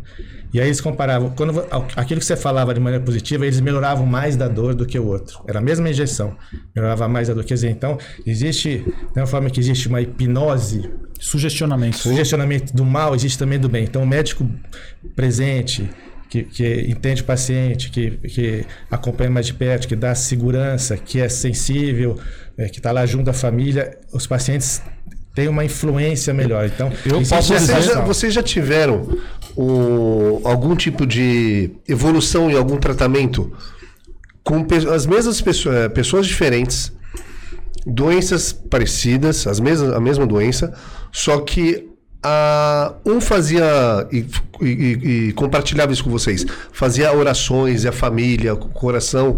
[0.53, 1.65] E aí eles comparavam, quando
[1.95, 5.07] aquilo que você falava de maneira positiva, eles melhoravam mais da dor do que o
[5.07, 5.41] outro.
[5.47, 6.35] Era a mesma injeção,
[6.75, 7.45] melhorava mais da dor.
[7.45, 10.91] Quer dizer, então, existe, da mesma forma que existe uma hipnose
[11.23, 11.99] Sugestionamento.
[11.99, 13.85] Sugestionamento do mal existe também do bem.
[13.85, 14.45] Então, o médico
[15.15, 15.89] presente,
[16.33, 21.21] que, que entende o paciente, que, que acompanha mais de perto, que dá segurança, que
[21.21, 22.17] é sensível,
[22.57, 24.81] é, que está lá junto à família, os pacientes
[25.35, 26.65] têm uma influência melhor.
[26.65, 29.15] Então, Eu existe posso essa Vocês já, vocês já tiveram
[29.55, 33.55] o- algum tipo de evolução em algum tratamento
[34.43, 36.91] com as mesmas pessoas, eh, pessoas diferentes,
[37.85, 40.73] doenças parecidas, as mesmas, a mesma doença,
[41.11, 41.87] só que
[42.23, 44.25] a, um fazia e,
[44.61, 49.37] e- e- compartilhava isso com vocês, fazia orações a família, o coração,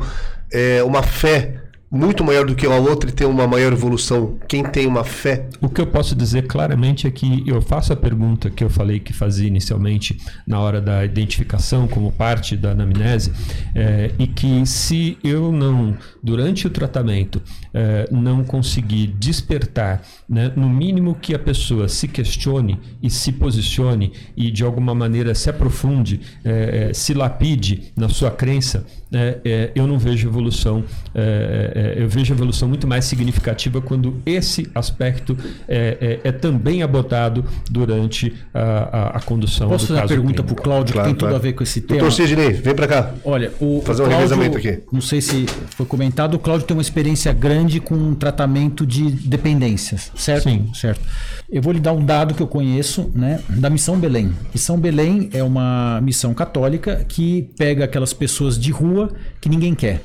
[0.51, 1.61] é, uma fé
[1.95, 4.37] muito maior do que a outra e tem uma maior evolução.
[4.47, 7.95] Quem tem uma fé O que eu posso dizer claramente é que eu faço a
[7.95, 13.31] pergunta que eu falei que fazia inicialmente na hora da identificação como parte da anamnese,
[13.73, 17.41] é, e que se eu não, durante o tratamento,
[17.73, 24.11] é, não conseguir despertar, né, no mínimo que a pessoa se questione e se posicione
[24.35, 28.85] e de alguma maneira se aprofunde, é, se lapide na sua crença,
[29.15, 30.83] é, é, eu não vejo evolução.
[31.13, 35.37] é, é, eu vejo evolução muito mais significativa quando esse aspecto
[35.67, 40.43] é, é- é também abordado durante a, a- a condução Posso do fazer uma pergunta
[40.43, 40.55] para o.
[40.55, 41.35] Cláudio, Claro, que tem tudo claro.
[41.35, 41.99] a ver com esse tema?
[42.01, 43.13] Doutor Sidney, vem pra cá.
[43.23, 44.79] Olha, o, Fazer um revezamento aqui.
[44.91, 50.11] Não sei se foi comentado, o Cláudio tem uma experiência grande com tratamento de dependências,
[50.15, 50.43] certo?
[50.49, 50.69] Sim.
[50.73, 51.01] Certo.
[51.49, 54.33] Eu vou lhe dar um dado que eu conheço, né, da Missão Belém.
[54.53, 59.04] Missão Belém é uma missão católica que pega aquelas pessoas de rua
[59.39, 60.01] que ninguém quer.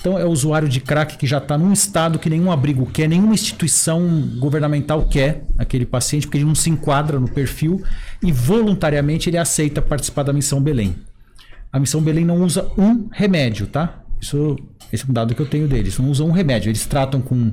[0.00, 3.08] Então é o usuário de crack que já está num estado que nenhum abrigo quer,
[3.08, 4.00] nenhuma instituição
[4.38, 7.82] governamental quer aquele paciente, porque ele não se enquadra no perfil
[8.22, 10.94] e voluntariamente ele aceita participar da Missão Belém.
[11.72, 14.02] A Missão Belém não usa um remédio, tá?
[14.20, 14.56] Isso,
[14.92, 15.98] esse é um dado que eu tenho deles.
[15.98, 16.70] Não usam um remédio.
[16.70, 17.52] Eles tratam com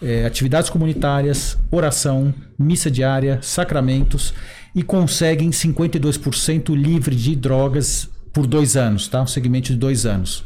[0.00, 4.32] eh, atividades comunitárias, oração, missa diária, sacramentos
[4.74, 9.22] e conseguem 52% livre de drogas por dois anos, tá?
[9.22, 10.44] Um segmento de dois anos.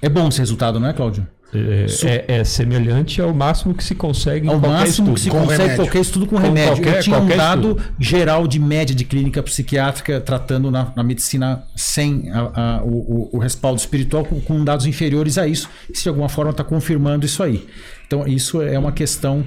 [0.00, 1.26] É bom esse resultado, não é, Cláudio?
[1.52, 1.86] É,
[2.28, 5.14] é- é semelhante ao máximo que se consegue em Ao qualquer máximo estudo.
[5.14, 5.76] que se Com consegue remédio.
[5.84, 6.74] qualquer estudo com, Com remédio.
[6.76, 7.84] qualquer- Eu tinha um dado estudo.
[7.98, 13.30] geral de média de clínica psiquiátrica tratando na, na medicina sem a- a- o, o-
[13.32, 15.68] o respaldo espiritual com, com dados inferiores a isso.
[15.92, 17.66] Isso de alguma forma está confirmando isso aí.
[18.06, 19.44] Então isso é uma questão.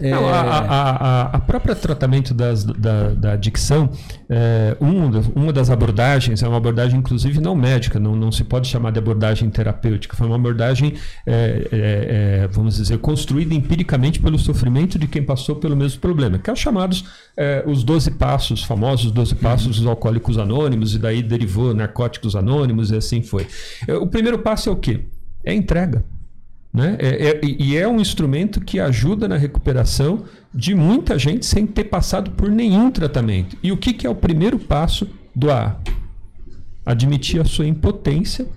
[0.00, 3.90] É, Não, a, a, a, a própria tratamento das, da, da adicção,
[4.28, 8.68] é, um uma das abordagens é uma abordagem, inclusive, não médica, não, não se pode
[8.68, 10.94] chamar de abordagem terapêutica, foi uma abordagem,
[11.26, 16.38] é, é, é, vamos dizer, construída empiricamente pelo sofrimento de quem passou pelo mesmo problema,
[16.38, 17.04] que é os chamados
[17.36, 22.90] é, os 12 passos, famosos 12 passos dos alcoólicos anônimos, e daí derivou narcóticos anônimos,
[22.90, 23.46] e assim foi.
[24.00, 25.04] O primeiro passo é o quê?
[25.44, 26.04] É a entrega.
[26.74, 26.96] Né?
[26.98, 31.84] É- é- e é um instrumento que ajuda na recuperação de muita gente sem ter
[31.84, 33.56] passado por nenhum tratamento.
[33.62, 35.78] E o que, que é o primeiro passo do A?
[36.84, 38.48] Admitir a sua impotência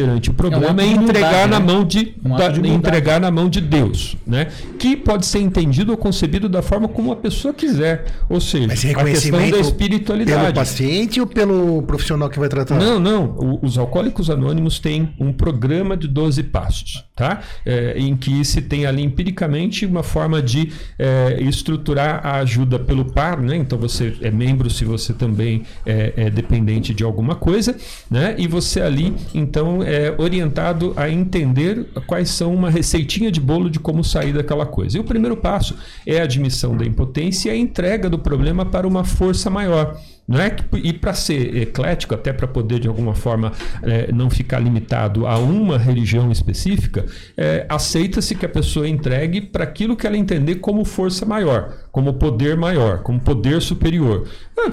[0.00, 1.66] perante o problema ato e de entregar humildade, na né?
[1.72, 4.48] mão de, Um da- entregar na mão de Deus, né?
[4.78, 8.78] Que pode ser entendido ou concebido da forma como a pessoa quiser, ou seja, Mas
[8.78, 10.54] a questão reconhecimento da pelo espiritualidade.
[10.54, 12.78] paciente ou pelo profissional que vai tratar?
[12.78, 13.24] Não, não.
[13.38, 17.40] O- os Alcoólicos Anônimos têm um programa de 12 passos, tá?
[17.64, 23.04] É, em que se tem ali empiricamente uma forma de é, estruturar a ajuda pelo
[23.04, 23.56] par, né?
[23.56, 27.74] Então você é membro se você também é, é dependente de alguma coisa,
[28.10, 28.34] né?
[28.38, 33.78] E você ali, então, é orientado a entender quais são uma receitinha de bolo de
[33.78, 34.98] como sair daquela coisa.
[34.98, 38.86] E o primeiro passo é a admissão da impotência e a entrega do problema para
[38.86, 39.96] uma força maior.
[40.26, 43.52] Não é que, e para ser eclético, até para poder de alguma forma
[43.82, 47.06] eh, não ficar limitado a uma religião específica,
[47.36, 52.14] eh, aceita-se que a pessoa entregue para aquilo que ela entender como força maior, como
[52.14, 54.26] poder maior, como poder superior.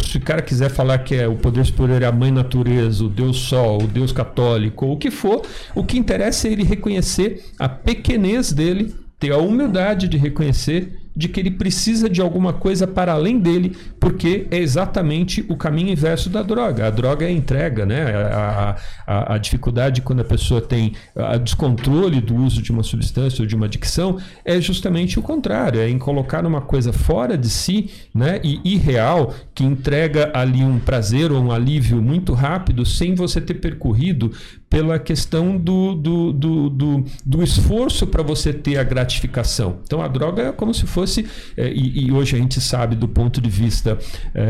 [0.04, 3.10] Se o cara quiser falar que é o poder superior é a mãe natureza, o
[3.10, 5.44] Deus Sol, o Deus católico, ou o que for,
[5.76, 11.28] o que interessa é ele reconhecer a pequenez dele, ter a humildade de reconhecer de
[11.28, 16.30] que ele precisa de alguma coisa para além dele, porque é exatamente o caminho inverso
[16.30, 16.88] da droga.
[16.88, 18.04] A droga é a entrega, né?
[18.14, 23.42] A, a, a dificuldade quando a pessoa tem a descontrole do uso de uma substância
[23.42, 27.50] ou de uma adicção é justamente o contrário, é em colocar uma coisa fora de
[27.50, 28.40] si, né?
[28.44, 33.56] E irreal, que entrega ali um prazer ou um alívio muito rápido, sem você ter
[33.56, 34.32] percorrido
[34.74, 39.78] pela questão do, do, do, do, do esforço para você ter a gratificação.
[39.84, 43.08] Então a droga é como se fosse, eh, e, e hoje a gente sabe do
[43.08, 44.00] ponto de vista
[44.34, 44.42] eh,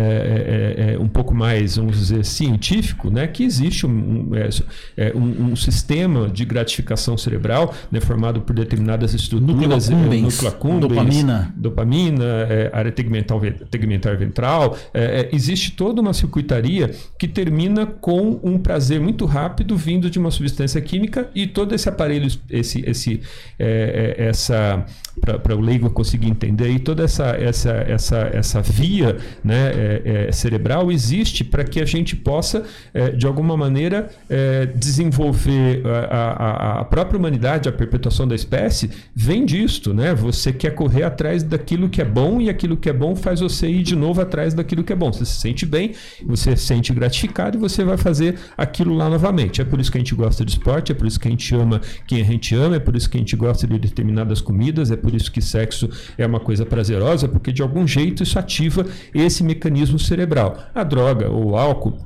[0.87, 3.89] eh, eh, um pouco mais, vamos dizer, científico, né, que existe um,
[4.29, 4.49] um, é,
[4.95, 9.89] é, um- um sistema de gratificação cerebral né, formado por determinadas estruturas,
[10.45, 11.53] accumbens, dopamina.
[11.57, 14.77] dopamina, é, área tegmental, tegmentar ventral.
[14.93, 20.19] É, é, existe toda uma circuitaria que termina com um prazer muito rápido vindo de
[20.19, 23.21] uma substância química e todo esse aparelho, esse, esse,
[23.59, 24.85] é, é, essa
[25.43, 30.31] para o leigo conseguir entender e toda essa essa essa essa via né, é, é,
[30.31, 36.17] cerebral existe para que a gente possa é, de alguma maneira é, desenvolver a,
[36.77, 40.15] a- a própria humanidade a perpetuação da espécie vem disto né?
[40.15, 43.67] Você quer correr atrás daquilo que é bom e aquilo que é bom faz você
[43.69, 45.11] ir de novo atrás daquilo que é bom.
[45.13, 45.93] Você se sente bem
[46.25, 49.61] você se sente gratificado e você vai fazer aquilo lá novamente.
[49.61, 51.55] É por isso que a gente gosta de esporte é por isso que a gente
[51.55, 54.91] ama quem a gente ama é por isso que a gente gosta de determinadas comidas
[54.91, 58.85] é por isso que sexo é uma coisa prazerosa, porque de algum jeito isso ativa
[59.13, 60.57] esse mecanismo cerebral.
[60.75, 61.97] A droga ou o álcool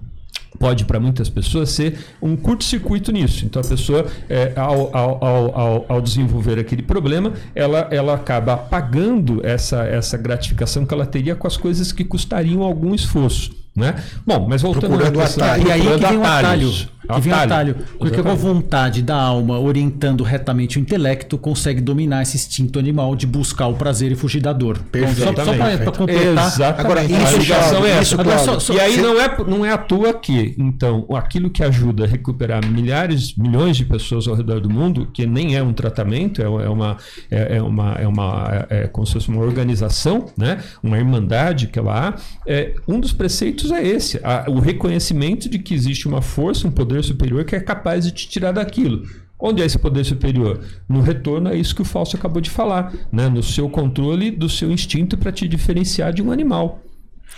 [0.60, 3.46] pode para muitas pessoas ser um curto-circuito nisso.
[3.46, 9.46] Então a pessoa, é, ao, ao, ao, ao- desenvolver aquele problema, ela, ela acaba apagando
[9.46, 13.52] essa, essa gratificação que ela teria com as coisas que custariam algum esforço.
[13.78, 13.94] Né?
[14.26, 15.68] Bom, mas voltando Procurando questão- atalho.
[15.68, 16.72] E aí que vem o atalho.
[16.72, 17.76] Que vem o atalho.
[18.00, 23.16] Porque com a vontade da alma orientando retamente o intelecto, consegue dominar esse instinto animal
[23.16, 24.80] de buscar o prazer e fugir da dor.
[24.90, 26.48] Então, só só para completar.
[26.48, 26.82] Exatamente.
[26.82, 27.14] Agora, a isso,
[27.48, 30.12] Cláudio, é isso, Agora, Cláudio, só- e aí você- não é, não é à toa
[30.14, 35.08] que, então, aquilo que ajuda a recuperar milhares, milhões de pessoas ao redor do mundo,
[35.14, 36.98] que nem é um tratamento, é, é uma,
[37.32, 40.58] é, é uma, é uma, é, é como se fosse uma organização, né?
[40.84, 42.14] uma irmandade que ela há,
[42.46, 46.72] é, um dos preceitos é esse, a- o reconhecimento de que existe uma força, um
[46.72, 49.04] poder superior que é capaz de te tirar daquilo.
[49.40, 50.60] Onde é esse poder superior?
[50.90, 53.30] No retorno a isso que o Fausto acabou de falar, né?
[53.30, 56.82] no seu controle do seu instinto para te diferenciar de um animal.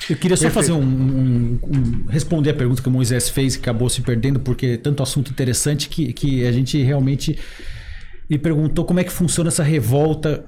[0.10, 3.58] Eu queria só fazer um, um- um- responder a pergunta que o Moisés fez e
[3.60, 7.38] acabou se perdendo, porque é tanto assunto interessante que, que a gente realmente
[8.30, 10.46] me perguntou como é que funciona essa revolta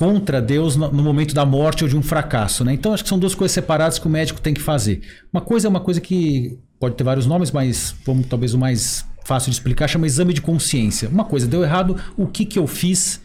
[0.00, 2.72] contra Deus no, momento da morte ou de um fracasso, né?
[2.72, 5.02] Então acho que são duas coisas separadas que o médico tem que fazer.
[5.30, 9.04] Uma coisa é uma coisa que pode ter vários nomes, mas vamos talvez o mais
[9.26, 11.06] fácil de explicar, chama exame de consciência.
[11.06, 13.20] Uma coisa deu errado, o que, que eu fiz?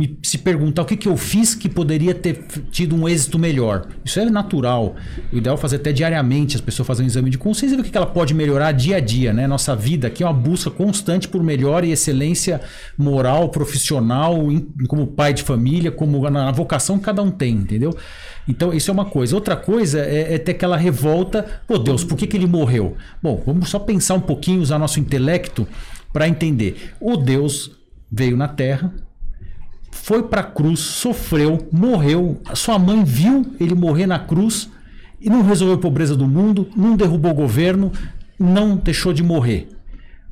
[0.00, 3.88] E se perguntar o que, que eu fiz que poderia ter tido um êxito melhor.
[4.02, 4.96] Isso é natural.
[5.30, 7.82] O ideal é fazer até diariamente as pessoas fazerem um exame de consciência e ver
[7.82, 9.34] o que que ela pode melhorar dia a dia.
[9.34, 9.46] Né?
[9.46, 12.62] Nossa vida aqui é uma busca constante por melhor e excelência
[12.96, 14.38] moral, profissional,
[14.88, 17.94] como pai de família, como na, na vocação que cada um tem, entendeu?
[18.48, 19.34] Então, isso é uma coisa.
[19.34, 21.44] Outra coisa é, é ter aquela revolta.
[21.66, 22.96] Pô, Deus, por que, que ele morreu?
[23.22, 25.68] Bom, vamos só pensar um pouquinho, usar nosso intelecto
[26.12, 26.94] para entender.
[26.98, 27.70] O Deus
[28.10, 28.92] veio na Terra,
[29.92, 32.40] foi para a cruz, sofreu, morreu.
[32.48, 34.68] A sua mãe viu ele morrer na cruz
[35.20, 37.92] e não resolveu a pobreza do mundo, não derrubou o governo,
[38.36, 39.68] não deixou de morrer.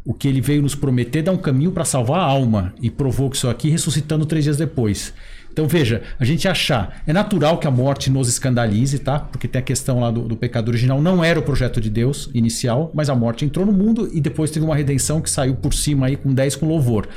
[0.04, 3.30] O que ele veio nos prometer dá um caminho para salvar a alma e provou
[3.30, 5.12] que isso aqui ressuscitando três dias depois.
[5.52, 9.18] Então veja, a gente achar, é natural que a morte nos escandalize, tá?
[9.18, 12.30] Porque tem a questão lá do, do pecado original, não era o projeto de Deus
[12.32, 15.74] inicial, mas a morte entrou no mundo e depois teve uma redenção que saiu por
[15.74, 17.08] cima aí com 10 com louvor.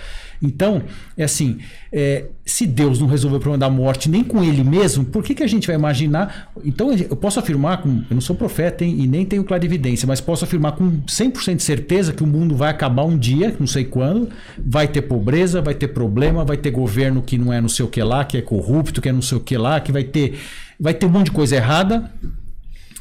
[0.41, 0.83] Então,
[1.17, 1.59] é assim,
[1.91, 5.33] é, se Deus não resolveu o problema da morte nem com ele mesmo, por que,
[5.33, 6.51] que a gente vai imaginar?
[6.63, 10.19] Então, eu posso afirmar, com, eu não sou profeta hein, e nem tenho clarividência, mas
[10.19, 13.85] posso afirmar com 100% de certeza que o mundo vai acabar um dia, não sei
[13.85, 17.85] quando, vai ter pobreza, vai ter problema, vai ter governo que não é não sei
[17.85, 20.03] o que lá, que é corrupto, que é não sei o que lá, que vai
[20.03, 20.39] ter,
[20.79, 22.11] vai ter um monte de coisa errada.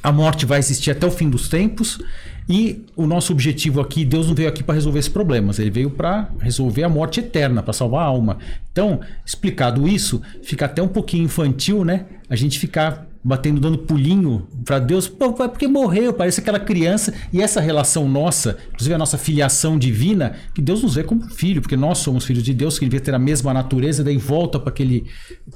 [0.03, 2.01] A morte vai existir até o fim dos tempos
[2.49, 5.91] e o nosso objetivo aqui, Deus não veio aqui para resolver esses problemas, ele veio
[5.91, 8.39] para resolver a morte eterna, para salvar a alma.
[8.71, 12.07] Então, explicado isso, fica até um pouquinho infantil, né?
[12.29, 17.15] A gente ficar batendo, dando pulinho para Deus, pô, porque morreu, parece aquela criança.
[17.33, 21.61] E essa relação nossa, inclusive a nossa filiação divina, que Deus nos vê como filho,
[21.61, 24.59] porque nós somos filhos de Deus, que ele devia ter a mesma natureza, daí volta
[24.59, 25.05] para aquele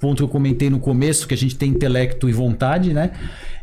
[0.01, 3.11] ponto que eu comentei no começo, que a gente tem intelecto e vontade, né?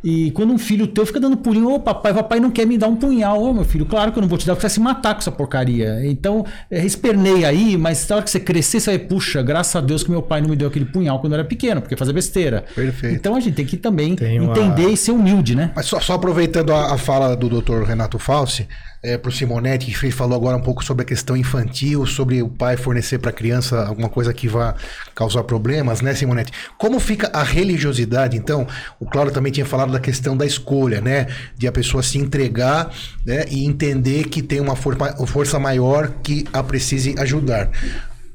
[0.04, 2.88] E quando um filho teu fica dando pulinho, ô papai, papai não quer me dar
[2.88, 4.89] um punhal, ô meu filho, claro que eu não vou te dar, porque você vai
[4.89, 6.01] se matar com essa porcaria.
[6.06, 9.82] Então, é, esperneia aí, mas na hora que você crescer, você vai, puxa, graças a
[9.82, 12.14] Deus que meu pai não me deu aquele punhal quando eu era pequeno, porque fazia
[12.14, 12.66] besteira.
[12.76, 13.16] Perfeito.
[13.16, 15.72] Então a gente tem que também Tem uma- entender e ser humilde, né?
[15.76, 17.84] Mas só, só aproveitando a, a fala do Dr.
[17.84, 18.68] Renato Falsi,
[19.04, 22.47] é, para o Simonetti, que falou agora um pouco sobre a questão infantil, sobre o
[22.47, 24.76] pai fornecer para a criança alguma coisa que vá
[25.14, 26.54] causar problemas, né, Simonetti?
[26.78, 28.66] Como fica a religiosidade, então?
[29.01, 31.28] O Cláudio também tinha falado da questão da escolha, né?
[31.58, 32.89] De a pessoa se entregar
[33.26, 37.70] né, e entender que tem uma forma- força maior que a precise ajudar.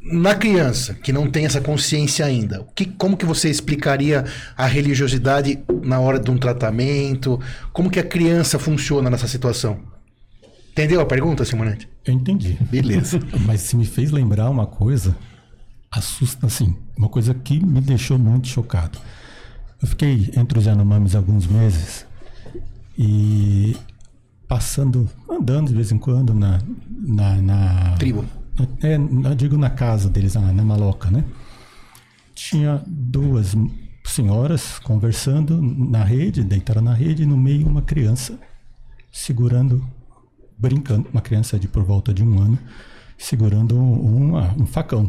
[0.03, 4.25] Na criança, que não tem essa consciência ainda, que, como que você explicaria
[4.57, 7.41] a religiosidade na hora de um tratamento?
[7.73, 9.98] Como que a criança funciona nessa situação?
[10.79, 11.89] Entendeu a pergunta, Simonete?
[12.05, 12.57] Eu entendi.
[12.71, 13.19] Beleza.
[13.45, 15.17] Mas se me fez lembrar uma coisa,
[15.91, 18.97] assusta assim, uma coisa que me deixou muito chocado.
[19.83, 22.07] Eu fiquei entre os Yanomamis alguns meses
[22.97, 23.77] e
[24.47, 26.61] passando, andando de vez em quando na.
[26.89, 28.25] na, na Tribo.
[28.81, 31.25] É, eu digo na casa deles, na, na maloca, né?
[32.37, 33.57] Tinha duas
[34.05, 38.39] senhoras conversando na rede, deitaram na rede, e no meio uma criança
[39.11, 39.85] segurando,
[40.59, 42.59] brincando, uma criança de por volta de um ano,
[43.17, 45.09] segurando um, uma- um facão.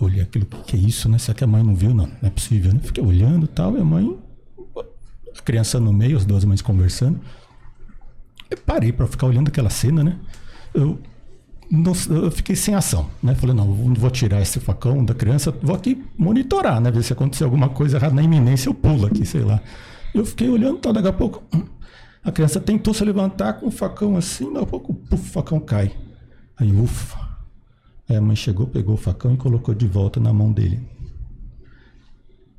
[0.00, 1.18] Olhei aquilo, o que é isso, né?
[1.18, 1.90] Será que a mãe não viu?
[1.94, 2.80] Não, não é possível, né?
[2.82, 4.18] Fiquei olhando tal, e a mãe,
[5.36, 7.18] a criança no meio, as duas mães conversando.
[8.50, 10.18] Eu parei para ficar olhando aquela cena, né?
[10.74, 10.98] Eu,
[11.70, 13.34] não- eu fiquei sem ação, né?
[13.34, 16.90] Falei, não vou tirar esse facão da criança, vou aqui monitorar, né?
[16.90, 19.60] Ver se acontecer alguma coisa errada na iminência, eu pulo aqui, sei lá.
[20.14, 21.64] Eu fiquei olhando, tal, daqui a pouco, hum,
[22.26, 25.60] a criança tentou se levantar com o facão assim, daqui a pouco, puf, o facão
[25.60, 25.96] cai.
[26.56, 27.16] Aí, ufa.
[28.08, 30.80] Aí a mãe chegou, pegou o facão e colocou de volta na mão dele.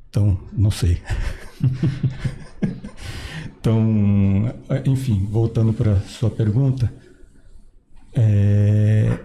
[0.08, 1.02] Então, não sei.
[3.60, 4.54] então,
[4.86, 6.90] enfim, voltando para sua pergunta,
[8.14, 9.18] é,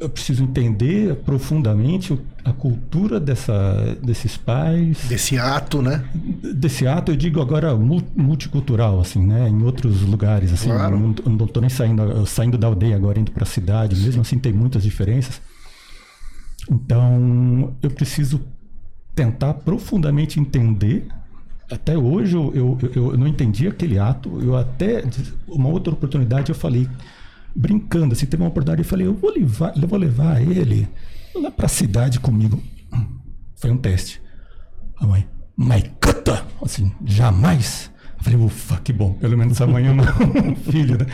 [0.00, 6.02] eu preciso entender profundamente a cultura dessa, desses pais, Desse ato, né?
[6.54, 9.46] desse ato, eu digo agora mu- multicultural, assim, né?
[9.48, 10.98] Em outros lugares, assim, Claro.
[10.98, 14.22] não, eu não tô nem saindo, saindo da aldeia agora indo para a cidade, mesmo
[14.22, 15.40] assim tem muitas diferenças.
[16.70, 18.40] Então, eu preciso
[19.14, 21.06] tentar profundamente entender.
[21.70, 24.40] Até hoje eu, eu, eu- eu não entendi aquele ato.
[24.42, 25.04] Eu até
[25.46, 26.88] uma outra oportunidade eu falei
[27.54, 30.88] brincando, assim, teve uma oportunidade eu falei, eu vou levar, eu vou levar ele
[31.34, 32.62] lá para a cidade comigo.
[33.56, 34.20] Foi um teste.
[34.98, 35.26] A mãe,
[35.56, 36.44] Maicata!
[36.62, 37.90] Assim, jamais.
[38.18, 40.04] Eu falei, ufa, que bom, pelo menos amanhã não
[40.70, 41.06] filho, né?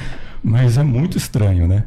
[0.42, 1.84] Mas é muito estranho, né?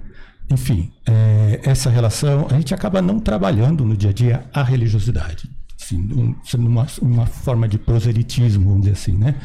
[0.51, 5.49] Enfim, é, essa relação, a gente acaba não trabalhando no dia a dia a religiosidade.
[5.79, 9.35] Assim, um, sendo uma, uma forma de proselitismo, vamos dizer assim, né?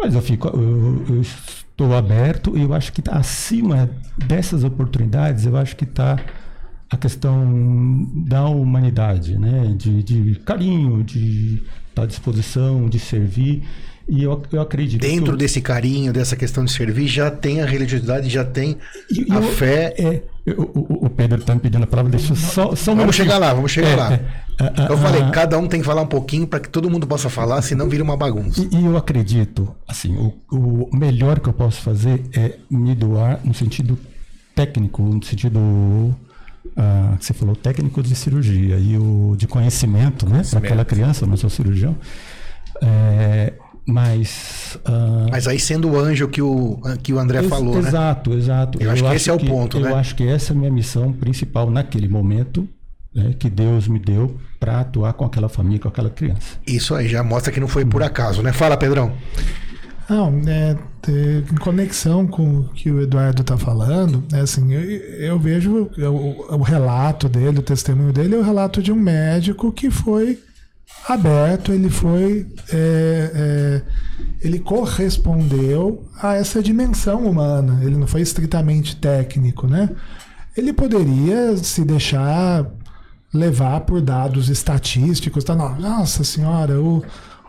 [0.00, 5.44] Mas eu fico, eu, eu estou aberto e eu acho que tá acima dessas oportunidades,
[5.44, 6.18] eu acho que está
[6.88, 9.74] a questão da humanidade, né?
[9.76, 13.62] De, de carinho, de estar à disposição, de servir.
[14.12, 17.64] E eu, eu acredito Dentro que desse carinho, dessa questão de servir, já tem a
[17.66, 18.76] religiosidade, já tem
[19.08, 19.94] E- e a eu- fé.
[19.96, 22.96] É, o, o- o Pedro está me pedindo a palavra, deixa eu só, só um
[22.96, 24.12] Vamos chegar lá, vamos chegar É, lá.
[24.14, 24.20] é,
[24.58, 26.90] a- a- Eu falei, a- cada um tem que falar um pouquinho para que todo
[26.90, 28.60] mundo possa falar, senão vira uma bagunça.
[28.72, 30.34] E, e eu acredito, assim, o,
[30.90, 33.96] o melhor que eu posso fazer é me doar no sentido
[34.56, 35.60] técnico, no sentido
[36.76, 41.24] ah, que você falou, técnico de cirurgia e o de conhecimento, né, para aquela criança,
[41.24, 41.96] eu não sou cirurgião.
[42.82, 43.52] É,
[43.90, 47.88] mas ah, Mas aí sendo o anjo que o, que o André Ex- falou, né?
[47.88, 48.82] Exato, exato.
[48.82, 49.92] Eu acho que esse é o ponto, eu né?
[49.94, 52.68] acho que essa é a minha missão principal naquele momento
[53.14, 56.58] né, que Deus me deu para atuar com aquela família, com aquela criança.
[56.66, 58.52] Isso aí já mostra que não foi por acaso, né?
[58.52, 59.12] Fala, Pedrão.
[60.08, 64.80] Não, é, te- em conexão com o que o Eduardo está falando, é assim, eu,
[64.82, 69.70] eu vejo o, o relato dele, o testemunho dele é o relato de um médico
[69.72, 70.38] que foi
[71.08, 73.82] aberto, ele foi, é, é,
[74.40, 79.90] ele correspondeu a essa dimensão humana, ele não foi estritamente técnico, né?
[80.56, 82.66] Ele poderia se deixar
[83.32, 85.54] levar por dados estatísticos, tá?
[85.54, 87.02] Nossa senhora, o,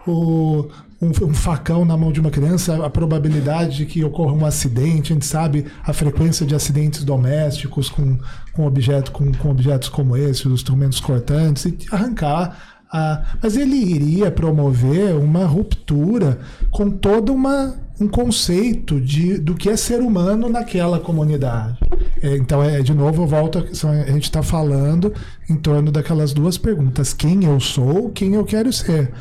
[0.07, 0.69] o,
[1.01, 5.11] um, um facão na mão de uma criança, a probabilidade de que ocorra um acidente,
[5.11, 8.19] a gente sabe a frequência de acidentes domésticos com,
[8.53, 13.75] com, objeto, com, com objetos como esse, os instrumentos cortantes, e arrancar a, mas ele
[13.75, 16.39] iria promover uma ruptura
[16.69, 21.77] com todo uma, um conceito de, do que é ser humano naquela comunidade.
[22.21, 23.59] É, então, é, de novo, eu volto.
[23.59, 25.13] A, gente está falando
[25.49, 29.11] em torno daquelas duas perguntas: quem eu sou, quem eu quero ser.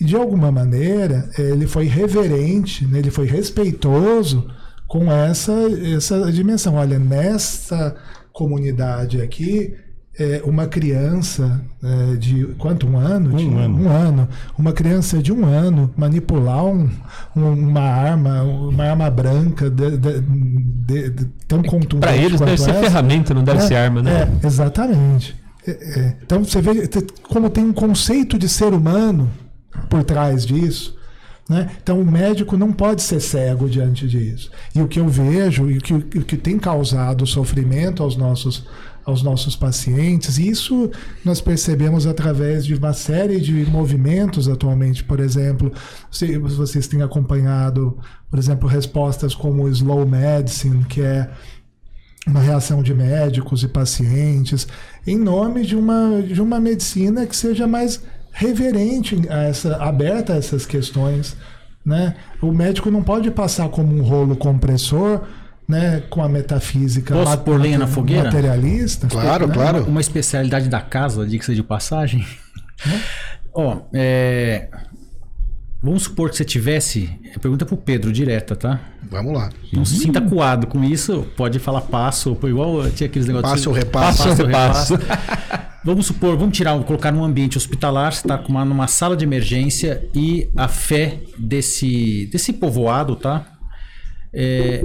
[0.00, 4.48] E de alguma maneira, ele foi reverente, né, ele foi respeitoso
[4.86, 5.52] com essa,
[5.96, 6.74] essa dimensão.
[6.74, 7.96] Olha, nessa
[8.32, 9.74] comunidade aqui,
[10.18, 12.86] é, uma criança é, de quanto?
[12.86, 13.32] Um ano?
[13.32, 13.82] Um De- ano.
[13.82, 14.28] Um ano.
[14.58, 16.88] Uma criança de um ano manipular um-
[17.34, 21.10] um- uma arma, uma arma branca de- de-
[21.48, 24.28] tão contundente Para eles deve ser essa, ferramenta, não deve é, ser arma, né?
[24.42, 25.34] É, exatamente.
[25.66, 26.16] É, é.
[26.24, 26.88] Então você vê
[27.22, 29.30] como tem um conceito de ser humano
[29.88, 31.00] por trás disso.
[31.48, 31.68] Né?
[31.82, 34.50] Então o médico não pode ser cego diante disso.
[34.74, 38.64] E o que eu vejo e o que, o que tem causado sofrimento aos nossos,
[39.04, 40.90] aos nossos pacientes, isso
[41.24, 45.02] nós percebemos através de uma série de movimentos atualmente.
[45.02, 45.72] Por exemplo,
[46.10, 47.98] se vocês têm acompanhado,
[48.30, 51.30] por exemplo, respostas como Slow Medicine, que é
[52.26, 54.68] uma reação de médicos e pacientes
[55.06, 60.36] em nome de uma, de uma medicina que seja mais reverente a essa, aberta a
[60.36, 61.36] essas questões.
[61.84, 62.14] Né?
[62.40, 65.22] O médico não pode passar como um rolo compressor
[65.72, 68.24] né, com a metafísica Posso pôr lenha na fogueira?
[68.24, 69.06] materialista.
[69.08, 69.54] Claro, né?
[69.54, 69.84] claro.
[69.84, 72.24] Uma especialidade da casa, diga-se de passagem.
[73.54, 74.68] Ó, é,
[75.82, 77.10] vamos supor que você tivesse.
[77.40, 78.80] Pergunta pro Pedro direta, tá?
[79.10, 79.50] Vamos lá.
[79.72, 81.26] Não se sinta coado com isso.
[81.36, 83.50] Pode falar passo, igual tinha aqueles negócios.
[83.50, 84.18] Passo ou repasso?
[84.24, 84.94] Passo ou Repasso.
[84.96, 85.72] repasso.
[85.84, 90.48] Vamos supor, vamos tirar, colocar num ambiente hospitalar, você está numa sala de emergência e
[90.56, 93.51] a fé desse, desse povoado, tá?
[94.34, 94.82] É,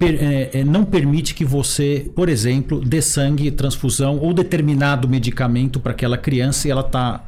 [0.00, 5.92] é, é, não permite que você, por exemplo, dê sangue, transfusão ou determinado medicamento para
[5.92, 7.24] aquela criança e ela está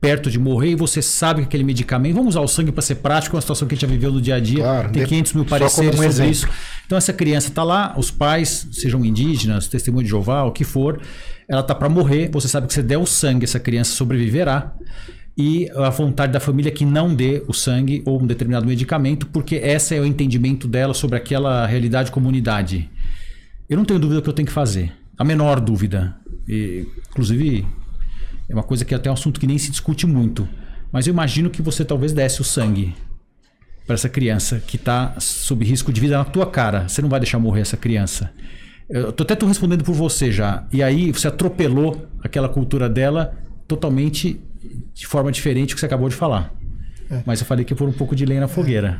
[0.00, 2.14] perto de morrer e você sabe que aquele medicamento.
[2.14, 4.10] Vamos usar o sangue para ser prático, é uma situação que a gente já viveu
[4.10, 4.58] no dia a dia.
[4.64, 6.48] Claro, tem de- 500 mil só como pareceres um sobre isso.
[6.86, 11.00] Então essa criança está lá, os pais, sejam indígenas, testemunho de Jeová, o que for,
[11.48, 12.30] ela está para morrer.
[12.32, 14.72] Você sabe que se der o sangue, essa criança sobreviverá.
[15.36, 19.26] E a vontade da família é que não dê o sangue ou um determinado medicamento,
[19.26, 22.90] porque esse é o entendimento dela sobre aquela realidade comunidade.
[23.68, 24.92] Eu não tenho dúvida que eu tenho que fazer.
[25.16, 26.14] A menor dúvida.
[26.46, 27.66] E, inclusive,
[28.48, 30.46] é uma coisa que é até um assunto que nem se discute muito.
[30.90, 32.94] Mas eu imagino que você talvez desse o sangue
[33.86, 36.88] para essa criança que está sob risco de vida na tua cara.
[36.88, 38.30] Você não vai deixar morrer essa criança.
[38.88, 40.66] Eu tô até tô respondendo por você já.
[40.70, 43.34] E aí você atropelou aquela cultura dela
[43.66, 44.38] totalmente
[44.94, 46.52] de forma diferente do que você acabou de falar.
[47.26, 48.98] Mas eu falei que por um pouco de lenha na fogueira.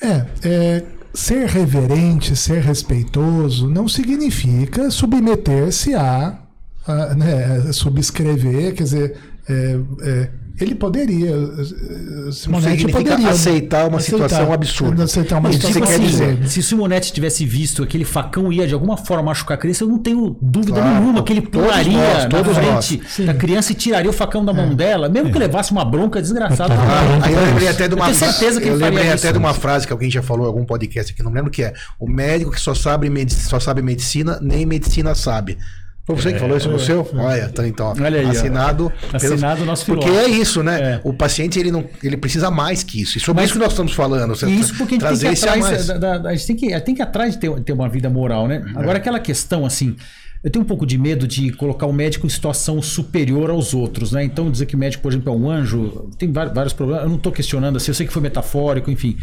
[0.00, 0.82] É, é,
[1.12, 6.38] ser reverente, ser respeitoso, não significa submeter-se a
[6.86, 9.16] ah, né, subscrever, quer dizer,
[9.48, 10.30] é, é,
[10.60, 15.04] ele poderia, eh, Simonetti poderia aceitar uma situação absurda.
[15.04, 16.48] Aceitar uma Isso que situação você quer dizer.
[16.48, 19.98] Se Simonetti tivesse visto aquele facão ia de alguma forma machucar a criança, eu não
[19.98, 23.26] tenho dúvida Claro, nenhuma que ele todos pularia nós, na todos frente nós.
[23.26, 26.72] Da criança e tiraria o facão da mão dela, mesmo que levasse uma bronca desgraçada.
[26.74, 29.14] Ah, aí eu lembrei até de uma, Eu certeza que eu lembrei isso.
[29.14, 31.62] até de uma frase que alguém já falou em algum podcast aqui, não lembro que
[31.64, 31.72] é.
[31.98, 35.58] O médico que só sabe, só sabe medicina, nem medicina sabe.
[36.06, 37.08] Foi você que falou isso no seu?
[37.14, 38.30] Olha, tá, então, ó, Olha aí, ó.
[38.30, 38.92] assinado.
[39.10, 40.30] Assinado o nosso Porque filósofo.
[40.30, 40.80] é isso, né?
[40.80, 41.00] É.
[41.02, 43.16] O paciente ele não, ele precisa mais que isso.
[43.16, 44.28] E sobre isso que nós estamos falando.
[44.36, 46.56] você E isso porque a gente tem que a atrás, da, da- a gente tem
[46.56, 48.62] que, tem que ir atrás de ter, ter uma vida moral, né?
[48.76, 48.78] É.
[48.78, 49.96] Agora, aquela questão assim.
[50.44, 54.12] Eu tenho um pouco de medo de colocar o médico em situação superior aos outros,
[54.12, 54.22] né?
[54.22, 57.04] Então, dizer que o médico, por exemplo, é um anjo, tem vários problemas.
[57.04, 59.16] Eu não estou questionando assim, eu sei que foi metafórico, enfim.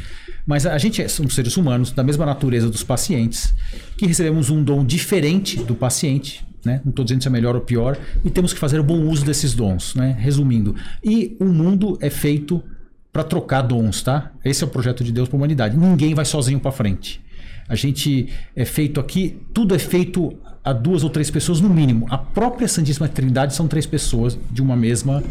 [0.48, 3.54] Mas a gente é, somos seres humanos, da mesma natureza dos pacientes,
[3.98, 6.82] que recebemos um dom diferente do paciente, né?
[6.84, 9.54] Não estou dizendo se é melhor ou pior, e temos que fazer bom uso desses
[9.54, 10.18] dons, né?
[10.20, 10.76] Resumindo.
[11.04, 12.64] E o mundo é feito
[13.14, 14.32] para trocar dons, tá?
[14.44, 15.78] Esse é o projeto de Deus para a humanidade.
[15.78, 17.22] Ninguém vai sozinho para frente.
[17.70, 22.06] A gente é feito aqui, tudo é feito a duas ou três pessoas no mínimo.
[22.10, 25.24] A própria Santíssima Trindade são três pessoas de uma mesma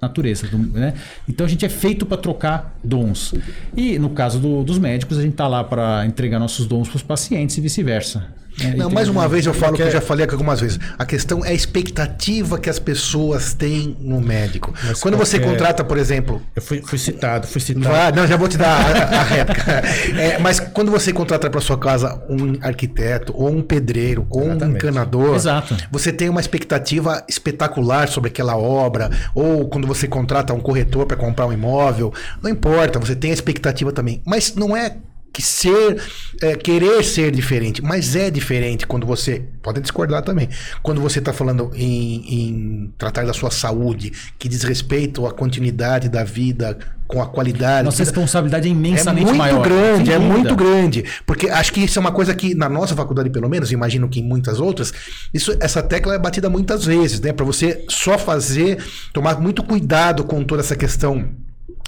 [0.00, 0.94] natureza, né?
[1.28, 3.34] Então a gente é feito para trocar dons.
[3.76, 6.96] E no caso do- dos médicos, a gente está lá para entregar nossos dons para
[6.96, 8.26] os pacientes e vice-versa.
[8.64, 8.74] Né?
[8.76, 10.78] Não, mais uma vez eu falo que eu já falei aqui algumas vezes.
[10.98, 14.72] A questão é a expectativa que as pessoas têm no médico.
[14.84, 17.88] Mas Quando você qualquer- contrata, por exemplo, Eu fui, fui citado, fui citado.
[17.88, 19.82] Vai, não, já vou te dar a, a réplica.
[20.18, 24.50] É, mas quando você contrata para sua casa um arquiteto, ou um pedreiro, ou um
[24.50, 24.76] Exatamente.
[24.76, 25.76] encanador, Exato.
[25.90, 31.16] você tem uma expectativa espetacular sobre aquela obra, ou quando você contrata um corretor para
[31.16, 34.20] comprar um imóvel, não importa, você tem a expectativa também.
[34.24, 34.96] Mas não é
[35.32, 36.02] que ser,
[36.42, 40.48] é, querer ser diferente, mas é diferente quando você, pode discordar também,
[40.82, 46.08] quando você está falando em, em tratar da sua saúde, que diz respeito à continuidade
[46.08, 47.86] da vida, com a qualidade.
[47.86, 49.62] Nossa responsabilidade é é imensamente muito maior.
[49.62, 51.04] grande, é muito grande.
[51.26, 54.20] Porque acho que isso é uma coisa que, na nossa faculdade, pelo menos, imagino que
[54.20, 54.92] em muitas outras,
[55.32, 57.32] isso, essa tecla é batida muitas vezes, né?
[57.32, 58.78] Para você só fazer,
[59.12, 61.30] tomar muito cuidado com toda essa questão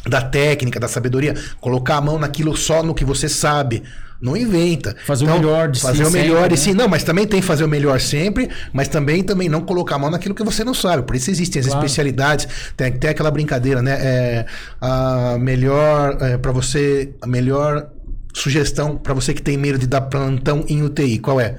[0.08, 3.82] da técnica, da sabedoria, colocar a mão naquilo só no que você sabe.
[4.20, 4.94] Não inventa.
[5.06, 6.70] Fazer o melhor de si Fazer o melhor sempre, e sim.
[6.72, 6.82] né?
[6.82, 9.98] Não, mas também tem que fazer o melhor sempre, mas também também não colocar a
[9.98, 11.04] mão naquilo que você não sabe.
[11.04, 11.80] Por isso existem as Claro.
[11.84, 12.46] especialidades.
[12.76, 13.92] Tem, tem aquela brincadeira, né?
[13.98, 14.46] É,
[14.78, 17.88] a melhor é, para você, a melhor
[18.34, 21.56] sugestão para você que tem medo de dar plantão em UTI, qual é?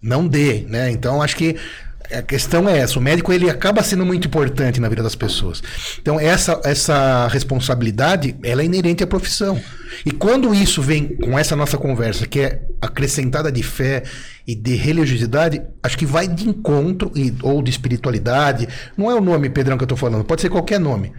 [0.00, 0.90] Não dê, né?
[0.90, 1.56] Então acho que
[2.12, 5.62] a questão é essa, o médico ele acaba sendo muito importante na vida das pessoas.
[6.00, 9.60] Então essa essa responsabilidade, ela é inerente à profissão.
[10.04, 14.02] E quando isso vem com essa nossa conversa, que é acrescentada de fé
[14.46, 18.68] e de religiosidade, acho que vai de encontro e, ou de espiritualidade.
[18.96, 21.12] Não é o nome, Pedrão, que eu estou falando, pode ser qualquer nome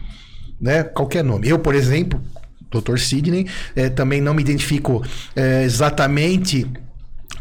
[0.60, 0.84] né?
[0.84, 1.48] Qualquer nome.
[1.48, 2.22] Eu, por exemplo,
[2.70, 2.98] Dr.
[2.98, 5.04] Sidney, eh, também não me identifico
[5.36, 6.68] eh, exatamente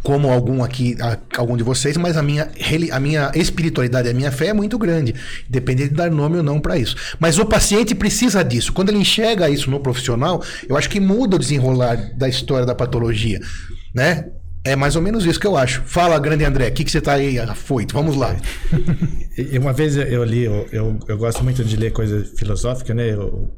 [0.02, 0.96] como algum aqui,
[1.36, 2.50] algum de vocês, mas a minha,
[2.92, 5.14] a minha espiritualidade, a minha fé é muito grande,
[5.48, 6.96] independente de dar nome ou não para isso.
[7.18, 8.72] Mas o paciente precisa disso.
[8.72, 12.74] Quando ele enxerga isso no profissional, eu acho que muda o desenrolar da história da
[12.74, 13.40] patologia,
[13.94, 14.26] né?
[14.64, 15.82] É mais ou menos isso que eu acho.
[15.86, 17.94] Fala, grande André, o que, que você tá aí afoito?
[17.94, 18.36] Vamos lá.
[19.60, 23.12] Uma vez eu li, eu, eu, eu gosto muito de ler coisa filosófica, né?
[23.12, 23.50] Eu,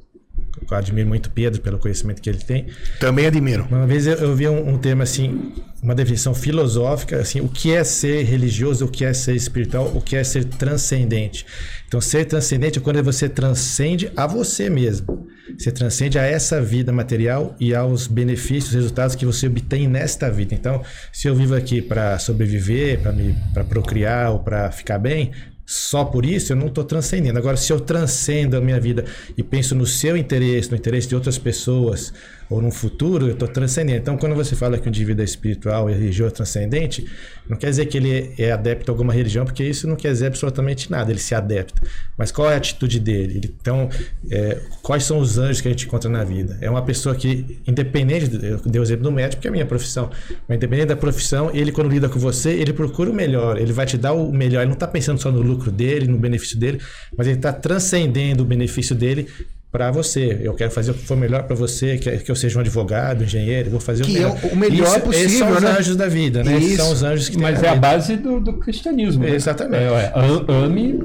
[0.70, 2.66] eu admiro muito Pedro pelo conhecimento que ele tem.
[2.98, 3.66] Também admiro.
[3.70, 7.72] Uma vez eu, eu vi um, um termo assim, uma definição filosófica, assim, o que
[7.72, 11.46] é ser religioso, o que é ser espiritual, o que é ser transcendente.
[11.86, 15.28] Então, ser transcendente é quando você transcende a você mesmo.
[15.58, 20.54] Você transcende a essa vida material e aos benefícios, resultados que você obtém nesta vida.
[20.54, 20.82] Então,
[21.12, 25.32] se eu vivo aqui para sobreviver, para me para procriar ou para ficar bem,
[25.70, 27.38] só por isso eu não estou transcendendo.
[27.38, 29.04] Agora, se eu transcendo a minha vida
[29.38, 32.12] e penso no seu interesse, no interesse de outras pessoas,
[32.50, 33.98] ou no futuro, eu estou transcendendo.
[34.00, 37.06] Então, quando você fala que um indivíduo é espiritual e religioso transcendente,
[37.48, 40.26] não quer dizer que ele é adepto a alguma religião, porque isso não quer dizer
[40.26, 41.80] absolutamente nada, ele se adepta.
[42.18, 43.38] Mas qual é a atitude dele?
[43.38, 43.88] Ele- então,
[44.30, 46.58] é, quais são os anjos que a gente encontra na vida?
[46.60, 49.52] É uma pessoa que, independente, de- eu dei o exemplo do médico, que é a
[49.52, 50.10] minha profissão,
[50.48, 53.86] mas independente da profissão, ele quando lida com você, ele procura o melhor, ele vai
[53.86, 56.80] te dar o melhor, ele não está pensando só no lucro dele, no benefício dele,
[57.16, 59.28] mas ele está transcendendo o benefício dele
[59.72, 60.40] para você.
[60.42, 63.20] Eu quero fazer o que for melhor para você, que, que eu seja um advogado,
[63.20, 64.38] um engenheiro, vou fazer Que o é melhor.
[64.52, 65.70] o melhor Isso- possível, Esses são os né?
[65.78, 66.56] anjos da vida, né?
[66.56, 66.76] Esses Isso.
[66.82, 67.80] são os anjos que Mas é a vida.
[67.88, 69.22] base do, do cristianismo.
[69.24, 69.30] né?
[69.34, 69.84] Exatamente.
[69.84, 70.98] É, ué, am- ame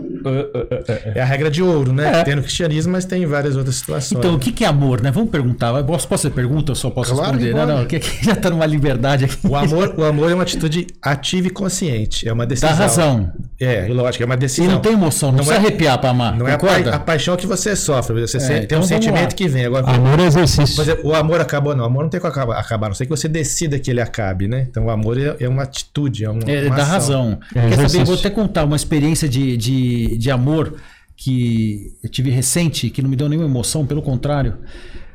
[1.16, 2.24] É a regra de ouro, né?
[2.24, 4.18] Tem no cristianismo, mas tem em várias outras situações.
[4.18, 5.11] Então, o que, que é amor, né?
[5.11, 5.72] Vamos perguntar.
[5.84, 6.72] Posso, posso fazer pergunta?
[6.72, 7.66] Eu só posso Claro que responder.
[7.68, 9.38] Não, não, que aqui já tá numa liberdade aqui.
[9.47, 12.28] O amor, o amor é uma atitude ativa e consciente.
[12.28, 12.76] É uma Dá decisão.
[12.76, 13.32] razão.
[13.59, 14.72] É, lógico, é uma E decisão.
[14.74, 16.36] não tem emoção, não, Não precisa é- arrepiar pra amar.
[16.38, 16.89] Não é a, concorda?
[16.91, 18.97] pa- a paixão que você sofre, você se- tem então um vamos lá.
[19.01, 19.66] sentimento que vem.
[19.66, 20.75] Agora, Amor é exercício.
[20.75, 21.84] Por exemplo, o amor acabou, não.
[21.84, 24.01] O amor não tem como acabar, acabar, a não sei que você decida que ele
[24.01, 24.67] acabe, né?
[24.70, 26.92] Então o amor é, é uma atitude, é uma, É, uma dá ação.
[26.93, 27.39] razão.
[27.55, 28.01] É Quer saber?
[28.01, 30.75] Eu vou até contar uma experiência de, de, de amor
[31.17, 34.55] que eu tive recente, que não me deu nenhuma emoção, pelo contrário.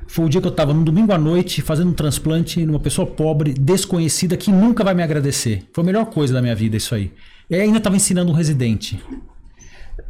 [0.06, 3.06] Foi o dia que eu estava num domingo à noite fazendo um transplante numa pessoa
[3.06, 5.62] pobre, desconhecida, que nunca vai me agradecer.
[5.72, 7.12] Foi a melhor coisa da minha vida isso aí.
[7.48, 9.00] E ainda estava ensinando um residente.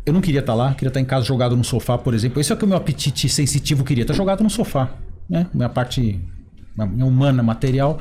[0.04, 2.40] Eu não queria estar lá, queria estar em casa jogado no sofá, por exemplo.
[2.40, 4.90] Esse é o que o meu apetite sensitivo queria, estar jogado no sofá.
[5.28, 5.46] Né?
[5.54, 6.20] Minha parte
[6.76, 7.98] minha humana, material.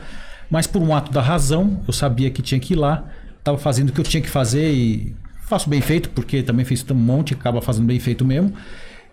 [0.50, 3.06] Mas por um ato da razão, eu sabia que tinha que ir lá,
[3.38, 5.16] estava fazendo o que eu tinha que fazer e
[5.48, 8.54] faço bem feito, porque também fiz um monte, acaba fazendo bem feito mesmo.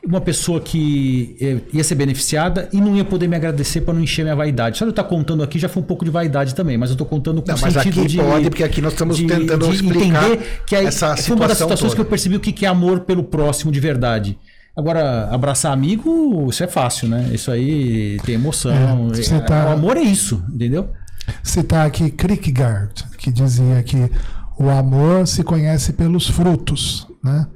[0.05, 4.01] Uma pessoa que eh, ia ser beneficiada e não ia poder me agradecer para não
[4.01, 4.79] encher minha vaidade.
[4.79, 6.95] Só de eu estar contando aqui já foi um pouco de vaidade também, mas eu
[6.95, 9.73] estou contando com Não, o mas sentido aqui de pode, porque aqui nós estamos tentando
[9.73, 11.95] explicar entender que aí essa foi uma das situação situações toda.
[11.97, 14.39] que eu percebi o que é amor pelo próximo de verdade.
[14.77, 17.31] Agora, abraçar amigo, isso é fácil, né?
[17.33, 18.71] Isso aí tem emoção.
[18.73, 20.91] É, É, tá- O amor é isso, entendeu?
[21.43, 24.09] citar aqui Kierkegaard, que dizia que
[24.59, 27.47] o amor se conhece pelos frutos, né?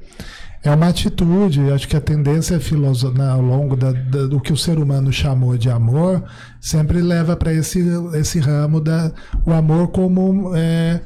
[0.62, 4.52] É uma atitude, acho que a tendência filoso- na- ao longo da- da- do que
[4.52, 6.22] o ser humano chamou de amor
[6.60, 7.82] sempre leva para esse,
[8.14, 9.10] esse ramo da
[9.46, 11.00] o amor como é,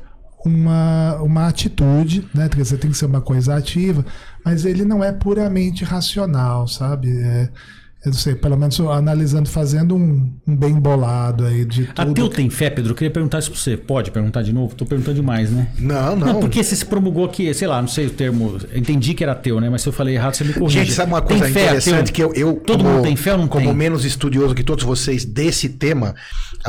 [0.44, 2.48] uma, uma atitude, né?
[2.48, 4.05] Quer dizer, tem que ser uma coisa ativa,
[4.44, 7.16] mas ele não é puramente racional, sabe?
[7.16, 7.48] É,
[8.05, 12.10] eu não sei, pelo menos analisando, fazendo um, um bem bolado aí de tudo.
[12.10, 12.93] Ateu tem fé, Pedro?
[12.93, 13.76] Eu queria perguntar isso pra você.
[13.76, 14.74] Pode perguntar de novo?
[14.74, 15.68] Tô perguntando demais, né?
[15.78, 16.26] Não, não.
[16.35, 18.59] Não, porque você se promulgou aqui, sei lá, não sei o termo.
[18.70, 19.70] eu Entendi que era ateu, né?
[19.70, 20.81] Mas se eu falei errado, você me corrige.
[20.81, 22.31] Gente, sabe uma Tem coisa fé, interessante ateu?
[22.31, 23.74] que eu, eu Todo como, mundo tem fé ou não como tem?
[23.74, 26.14] menos estudioso que todos vocês desse tema,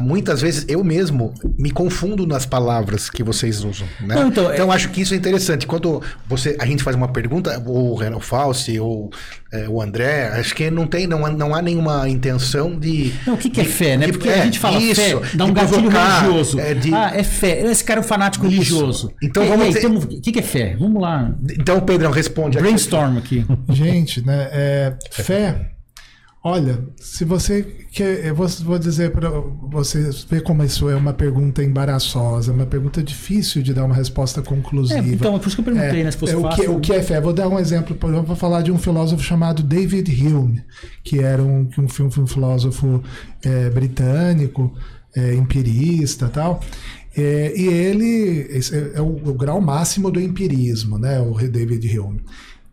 [0.02, 4.16] muitas vezes eu mesmo me confundo nas palavras que vocês usam, né?
[4.16, 5.68] Não, então, então é- acho que isso é interessante.
[5.68, 9.12] Quando você a gente faz uma pergunta, ou o Renan Falsi ou
[9.64, 13.34] é, o André, acho que não tem não, há- não há nenhuma intenção de Não,
[13.36, 14.06] o que, que é fé, né?
[14.08, 16.60] de- Porque é, a gente fala isso, fé, dá um gatilho provocar, religioso.
[16.60, 17.62] é, de- Ah, é fé.
[17.66, 18.54] Esse cara é um fanático Isso.
[18.54, 19.12] religioso.
[19.22, 20.76] Então E- vamos aí, ter- O que, que é fé?
[20.80, 21.34] Vamos lá.
[21.58, 22.66] Então, Pedrão, responde aqui.
[22.68, 23.46] Brainstorm aqui.
[23.70, 24.50] Gente, né?
[24.52, 25.72] é, fé.
[26.48, 31.12] Olha, se você quer, eu vou, vou dizer para você ver como isso é uma
[31.12, 35.08] pergunta embaraçosa, uma pergunta difícil de dar uma resposta É, conclusiva.
[35.08, 36.12] então, é por isso que eu perguntei, né?
[36.12, 36.76] Se fosse é, o, que, fácil.
[36.76, 37.20] o que é fé?
[37.20, 37.96] Vou dar um exemplo.
[37.96, 40.64] por exemplo, Vou falar de um filósofo chamado David Hume,
[41.04, 43.02] que era um, um, fi- um filósofo
[43.44, 44.72] é, britânico,
[45.16, 46.62] é, empirista tal.
[47.18, 51.20] É, e ele é, é o, o grau máximo do empirismo, né?
[51.20, 52.22] O David Hume.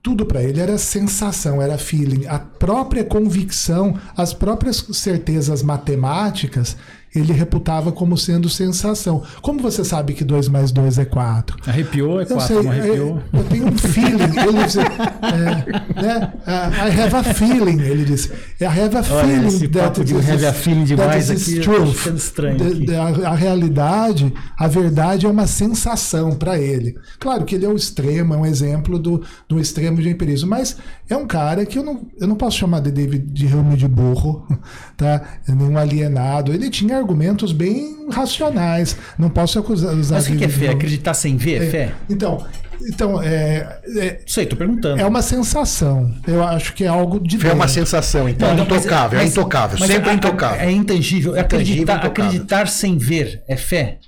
[0.03, 2.27] Tudo para ele era sensação, era feeling.
[2.27, 6.77] A própria convicção, as próprias certezas matemáticas,
[7.15, 9.23] ele reputava como sendo sensação.
[9.41, 11.57] Como você sabe que 2 mais 2 é 4?
[11.67, 13.19] Arrepiou, é Eu quatro, sei, não arrepiou.
[13.33, 14.13] é, eu tenho um feeling.
[14.23, 16.33] Ele diz, é, né?
[16.47, 18.31] I have a feeling, ele disse.
[18.61, 21.63] I have a Olha, feeling esse papo de have a feeling demais that aqui, eu
[21.63, 22.07] truth.
[22.17, 22.87] estranho aqui.
[22.87, 26.97] the- a, a realidade, a verdade é uma sensação para ele.
[27.19, 30.77] Claro que ele é um extremo, é um exemplo do, do extremo de empirismo, mas
[31.09, 33.87] é um cara que eu não, eu não posso chamar de David de Hume de
[33.89, 34.47] burro,
[34.97, 35.23] tá?
[35.49, 36.53] Nenhum alienado.
[36.53, 38.97] Ele tinha argumentos bem racionais.
[39.19, 40.69] Não posso acusar usar Mas o que, é fé?
[40.71, 41.93] Acreditar sem ver é fé?
[42.09, 42.45] Então,
[42.89, 45.01] então é, é, sei, tô perguntando.
[45.01, 46.13] é uma sensação.
[46.27, 49.19] Eu acho que é algo de Fé é uma sensação, então é Não, mas- intocável,
[49.19, 50.61] é mas- intocável, mas sempre é- intocável.
[50.61, 51.37] É intangível.
[51.37, 52.25] É Intangível, acreditar, intocável.
[52.31, 53.99] acreditar sem ver é fé.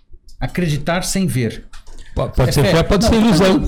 [0.41, 1.65] Acreditar sem ver.
[2.15, 2.71] Po- Pode É ser fé.
[2.77, 3.61] fé, pode Não, ser ilusão.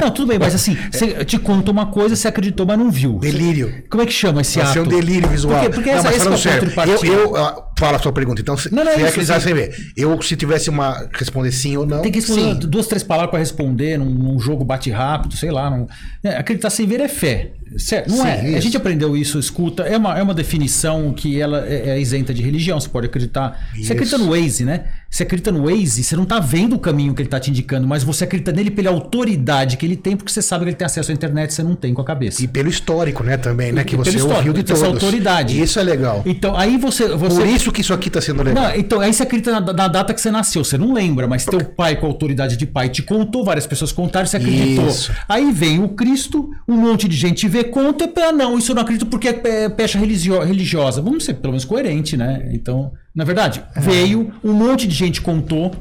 [0.00, 3.18] Não, tudo bem, mas assim, você te conta uma coisa, você acreditou, mas não viu.
[3.18, 3.84] Delírio.
[3.88, 4.88] Como é que chama esse Vai ser ato?
[4.88, 5.54] um delírio visual.
[5.60, 5.74] Por quê?
[5.74, 7.06] Porque não, essa, esse é o ponto sério, de eu, partida.
[7.12, 8.40] eu ah, fala a sua pergunta.
[8.40, 9.74] Então, se, Não, não, é acreditar sem ver.
[9.96, 12.68] Eu, se tivesse uma responder sim ou não, Tem que responder sim.
[12.68, 15.70] duas, três palavras para responder num, num jogo bate rápido, sei lá.
[15.70, 15.86] num-
[16.24, 17.52] é, acreditar sem ver é fé.
[17.78, 18.10] Certo?
[18.10, 18.40] Não Sim, é?
[18.40, 18.60] A isso.
[18.60, 19.82] gente aprendeu isso, escuta.
[19.82, 22.78] É uma, é uma definição que ela é, é isenta de religião.
[22.78, 23.68] Você pode acreditar.
[23.74, 23.86] Isso.
[23.86, 24.84] Você acredita no Waze, né?
[25.14, 27.86] Você acredita no Waze, você não tá vendo o caminho que ele tá te indicando,
[27.86, 30.86] mas você acredita nele pela autoridade que ele tem, porque você sabe que ele tem
[30.86, 32.42] acesso à internet, você não tem com a cabeça.
[32.42, 33.82] E pelo histórico, né, também, né?
[33.82, 35.00] E Que pelo você ouviu de essa todos.
[35.04, 35.62] autoridade.
[35.62, 36.20] Isso é legal.
[36.26, 37.06] Então, aí você.
[37.14, 38.64] você Por isso que isso aqui tá sendo legal.
[38.64, 41.44] Não, então, aí você acredita na, na data que você nasceu, você não lembra, mas
[41.44, 44.88] teu pai, com a autoridade de pai, te contou, várias pessoas contaram, você acreditou.
[44.88, 45.12] Isso.
[45.28, 48.82] Aí vem o Cristo, um monte de gente vê, conta, ah, não, isso eu não
[48.82, 51.00] acredito porque é pecha religio- religiosa.
[51.00, 52.50] Vamos ser pelo menos coerente, né?
[52.52, 53.80] Então, na verdade, É.
[53.80, 55.74] veio, um monte de gente contou.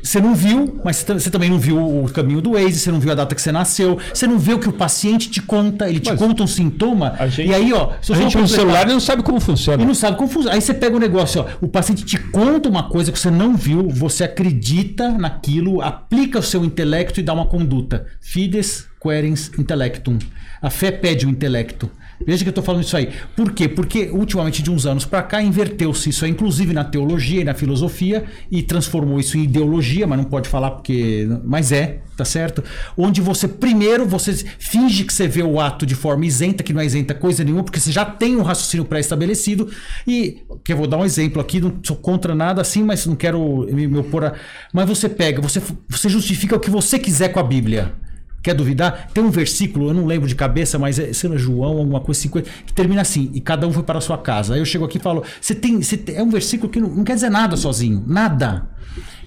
[0.00, 2.90] Você não viu, mas você tam- você também não viu o caminho do Waze, você
[2.92, 5.42] não viu a data que você nasceu, você não vê o que o paciente te
[5.42, 8.36] conta, ele te Mas conta um sintoma, gente- e aí, ó, se A você gente
[8.36, 9.82] no completar- celular não sabe como funciona.
[9.82, 10.54] e não sabe como funciona.
[10.54, 13.56] Aí você pega o negócio, ó, o paciente te conta uma coisa que você não
[13.56, 18.06] viu, você acredita naquilo, aplica o seu intelecto e dá uma conduta.
[18.20, 20.16] Fides querens intellectum.
[20.62, 21.90] A fé pede o intelecto.
[22.24, 23.10] Veja que eu estou falando isso aí.
[23.36, 23.68] Por quê?
[23.68, 27.54] Porque ultimamente, de uns anos para cá, inverteu-se isso aí, inclusive na teologia e na
[27.54, 31.28] filosofia, e transformou isso em ideologia, mas não pode falar porque.
[31.44, 32.62] Mas é, tá certo?
[32.96, 36.80] Onde você, primeiro, você finge que você vê o ato de forma isenta, que não
[36.80, 39.70] é isenta coisa nenhuma, porque você já tem um raciocínio pré-estabelecido.
[40.06, 43.14] E, que eu vou dar um exemplo aqui, não sou contra nada assim, mas não
[43.14, 44.32] quero me, me opor a.
[44.72, 47.94] Mas você pega, você, você justifica o que você quiser com a Bíblia.
[48.42, 49.08] Quer duvidar?
[49.12, 52.28] Tem um versículo, eu não lembro de cabeça, mas é, lá, João, alguma coisa assim,
[52.28, 54.54] que termina assim, e cada um foi para a sua casa.
[54.54, 56.88] Aí eu chego aqui e falo, você tem, você tem- é um versículo que não,
[56.88, 58.68] não quer dizer nada sozinho, nada.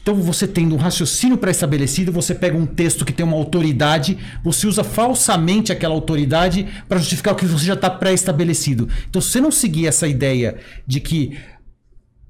[0.02, 4.66] Então você tendo um raciocínio pré-estabelecido, você pega um texto que tem uma autoridade, você
[4.66, 8.90] usa falsamente aquela autoridade para justificar o que você já está pré-estabelecido.
[9.10, 10.58] Então se você não seguir essa ideia
[10.88, 11.38] de que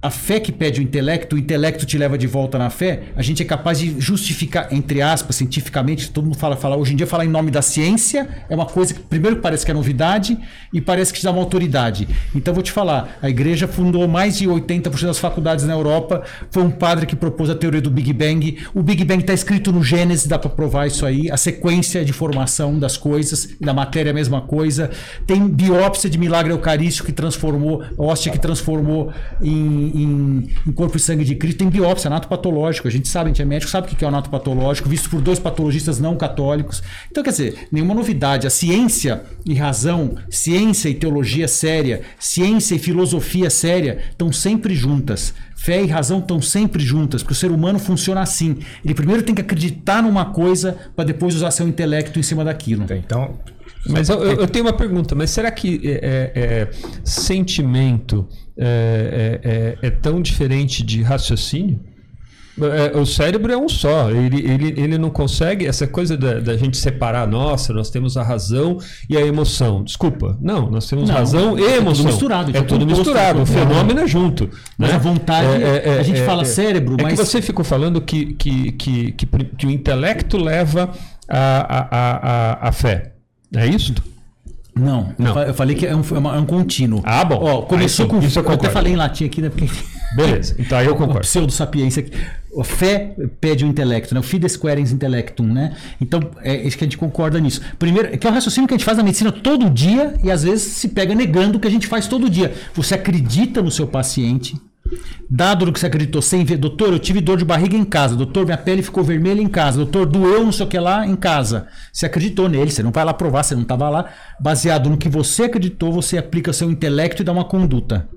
[0.01, 3.21] a fé que pede o intelecto, o intelecto te leva de volta na fé, a
[3.21, 7.05] gente é capaz de justificar, entre aspas, cientificamente, todo mundo fala, fala hoje em dia
[7.05, 10.37] falar em nome da ciência é uma coisa que primeiro parece que é novidade
[10.73, 12.07] e parece que te dá uma autoridade.
[12.33, 16.63] Então vou te falar, a igreja fundou mais de 80% das faculdades na Europa, foi
[16.63, 18.57] um padre que propôs a teoria do Big Bang.
[18.73, 22.13] O Big Bang está escrito no Gênesis, dá para provar isso aí, a sequência de
[22.13, 24.89] formação das coisas, da matéria é a mesma coisa.
[25.27, 29.11] Tem biópsia de milagre eucarístico que transformou, hóstia que transformou
[29.41, 31.57] em, em- em corpo e sangue de Cristo.
[31.59, 32.87] Tem biópsia, anato patológico.
[32.87, 35.09] A gente sabe, a gente é médico, sabe o que é o anato patológico, visto
[35.09, 36.81] por dois patologistas não católicos.
[37.09, 38.47] Então, quer dizer, nenhuma novidade.
[38.47, 45.33] A ciência e razão, ciência e teologia séria, ciência e filosofia séria estão sempre juntas.
[45.55, 48.57] Fé e razão estão sempre juntas, porque o ser humano funciona assim.
[48.83, 52.83] Ele primeiro tem que acreditar numa coisa para depois usar seu intelecto em cima daquilo.
[52.91, 53.37] Então,
[53.89, 56.69] Mas eu, eu- tenho uma pergunta, mas será que é, é, é,
[57.03, 58.27] sentimento
[58.57, 59.49] é, é-
[59.83, 61.79] é- é tão diferente de raciocínio?
[62.99, 66.77] O cérebro é um só, ele, ele, ele não consegue essa coisa da, da gente
[66.77, 68.77] separar, nossa, nós temos a razão
[69.09, 69.83] e a emoção.
[69.83, 72.05] Desculpa, não, nós temos Não, razão e é tudo emoção.
[72.05, 74.49] misturado, é tudo misturado, o fenômeno é junto.
[74.77, 74.95] Mas né?
[74.95, 75.47] a vontade,
[75.97, 79.65] a gente fala cérebro, é mas- que você ficou falando que, que, que, que, que
[79.65, 80.91] o intelecto leva
[81.27, 82.31] a, a, a,
[82.65, 83.13] a, a fé.
[83.55, 83.93] É isso?
[84.73, 85.27] Não, Não.
[85.27, 87.01] Eu, fa- eu falei que é um, é uma- é um contínuo.
[87.03, 87.35] Ah, bom.
[87.41, 88.25] Ó, começou Aí sim, com.
[88.25, 88.73] isso eu eu até concordo.
[88.73, 89.49] falei em latim aqui, né?
[89.49, 89.69] Porque.
[90.15, 91.21] Beleza, então aí eu concordo.
[91.21, 91.99] Pseudo-sapiência.
[92.01, 92.11] aqui.
[92.57, 94.19] A fé pede o intelecto, né?
[94.21, 95.73] O fides querens intellectum, né?
[95.99, 97.61] Então, é isso que a gente concorda nisso.
[97.77, 100.43] Primeiro, que é o raciocínio que a gente faz na medicina todo dia e às
[100.43, 102.53] vezes se pega negando o que a gente faz todo dia.
[102.73, 104.55] Você acredita no seu paciente,
[105.29, 108.15] dado no que você acreditou sem ver, doutor, eu tive dor de barriga em casa,
[108.15, 111.15] doutor, minha pele ficou vermelha em casa, doutor, doeu não sei o que lá em
[111.15, 111.67] casa.
[111.91, 114.09] Você acreditou nele, você não vai lá provar, você não estava lá.
[114.39, 118.07] Baseado no que você acreditou, você aplica seu intelecto e dá uma conduta.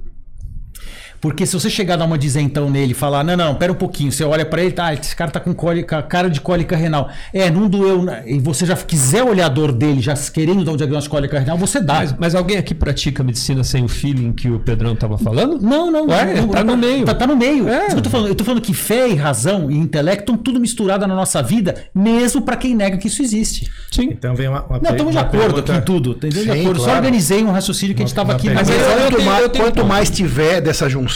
[1.25, 3.75] Porque se você chegar a dar uma dizentão nele e falar, não, não, pera um
[3.75, 7.09] pouquinho, você olha pra ele, tá, esse cara tá com cólica, cara de cólica renal.
[7.33, 8.23] É, não doeu, né?
[8.27, 11.39] e você já quiser olhar a dor dele, já querendo dar um diagnóstico de cólica
[11.39, 11.95] renal, você dá.
[11.95, 15.59] Mas, mas alguém aqui pratica medicina sem o feeling que o Pedrão estava falando?
[15.63, 17.07] Não, não, Ué, não, tá no meio.
[17.07, 17.71] Tá, tá no meio.
[17.71, 17.95] É.
[17.95, 21.07] Eu, tô falando, eu tô falando que fé e razão e intelecto estão tudo misturado
[21.07, 23.73] na nossa vida, mesmo pra quem nega que isso existe.
[23.91, 24.11] Sim.
[24.11, 26.11] então vem uma, uma Não, estamos de uma acordo pergunta- aqui em tudo.
[26.11, 26.45] Entendeu?
[26.45, 26.79] De Sim, acordo.
[26.81, 26.99] Só claro.
[26.99, 28.51] organizei um raciocínio que a gente estava uma aqui.
[28.51, 31.14] Mas Quanto, mais, quanto mais tiver dessa junção.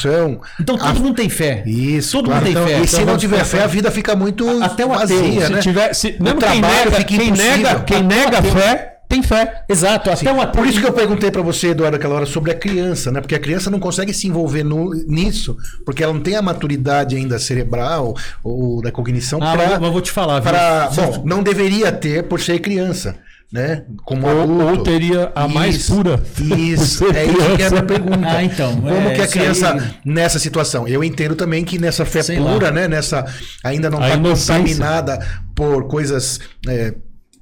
[0.61, 1.63] Então todo a- mundo tem fé.
[1.67, 2.45] Isso, Todo claro.
[2.45, 2.85] mundo tem Então, fé.
[2.85, 5.53] E se Então não tiver fé, a vida fica muito Até o ateu, vazia, Se
[5.53, 5.59] né?
[5.61, 7.57] tiver, se, quem trabalho nega, fica quem impossível.
[7.57, 9.63] nega, quem nega fé, tem fé.
[9.69, 10.53] Exato, até o ateu.
[10.53, 13.21] Por isso que eu perguntei pra você, Eduardo, aquela hora sobre a criança, né?
[13.21, 15.57] Porque a criança não consegue se envolver no- nisso,
[15.87, 18.15] porque ela não tem a maturidade ainda cerebral
[18.45, 22.25] ou da cognição Ah, pra, mas eu- vou te falar, pra- bom, não deveria ter
[22.25, 23.17] por ser criança,
[23.53, 23.85] né?
[24.05, 24.65] Como Ou, adulto.
[24.65, 26.23] ou teria a mais Isso, pura.
[26.57, 28.29] Isso, é isso que é a minha pergunta.
[28.29, 30.87] Ah, então, Como é, que a criança, aí- nessa situação?
[30.87, 32.71] Eu entendo também que nessa fé Sei pura, lá.
[32.73, 32.89] né?
[32.89, 33.25] Nessa,
[33.65, 35.19] ainda não está contaminada
[35.55, 36.39] por coisas
[36.69, 36.95] é,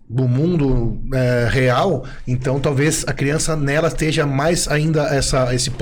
[0.08, 5.72] do mundo é, real, então talvez a criança nela esteja mais ainda essa, esse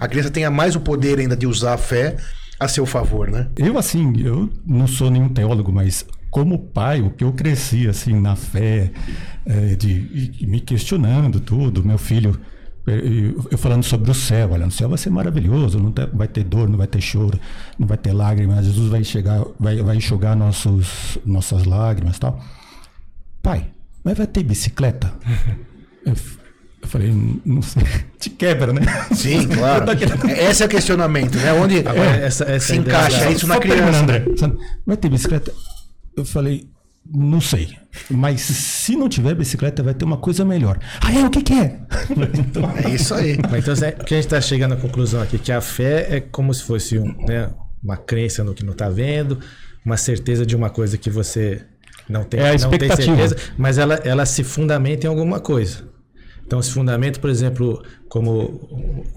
[0.00, 2.16] a criança tenha mais o poder ainda de usar a fé
[2.58, 3.46] a seu favor, né?
[3.56, 8.18] Eu, assim, eu não sou nenhum teólogo, mas como pai, o que eu cresci, assim,
[8.20, 8.90] na fé,
[9.46, 12.38] eh, de, e me questionando tudo, meu filho,
[12.86, 13.00] eh,
[13.34, 16.28] eu, eu falando sobre o céu, olha, o céu vai ser maravilhoso, não te- vai
[16.28, 17.38] ter dor, não vai ter choro,
[17.78, 22.40] não vai ter lágrimas, Jesus vai chegar, vai, vai enxugar nossos, nossas lágrimas e tal.
[23.42, 23.66] Pai,
[24.04, 25.12] mas vai ter bicicleta?
[26.04, 26.12] Eu,
[26.82, 27.82] eu falei, não sei.
[28.20, 28.82] te quebra, né?
[29.14, 29.86] Sim, claro.
[29.86, 31.52] Tá querendo- Esse é o questionamento, né?
[31.54, 34.00] Onde Agora, essa- essa se encaixa da- isso na criança.
[34.00, 34.24] André,
[34.86, 35.52] vai ter bicicleta?
[36.20, 36.68] Eu falei,
[37.10, 37.76] não sei.
[38.10, 40.78] Mas se não tiver bicicleta, vai ter uma coisa melhor.
[41.00, 41.24] Ah, é?
[41.24, 41.80] O que, que é?
[42.38, 43.38] Então, É isso aí.
[43.50, 46.20] Mas então, o que a gente está chegando à conclusão aqui que a fé é
[46.20, 47.50] como se fosse um, né,
[47.82, 49.40] uma crença no que não está vendo,
[49.84, 51.62] uma certeza de uma coisa que você
[52.08, 55.88] não tem, É a não tem certeza, mas ela, ela se fundamenta em alguma coisa.
[56.48, 58.58] Então, esse fundamento, por exemplo, como,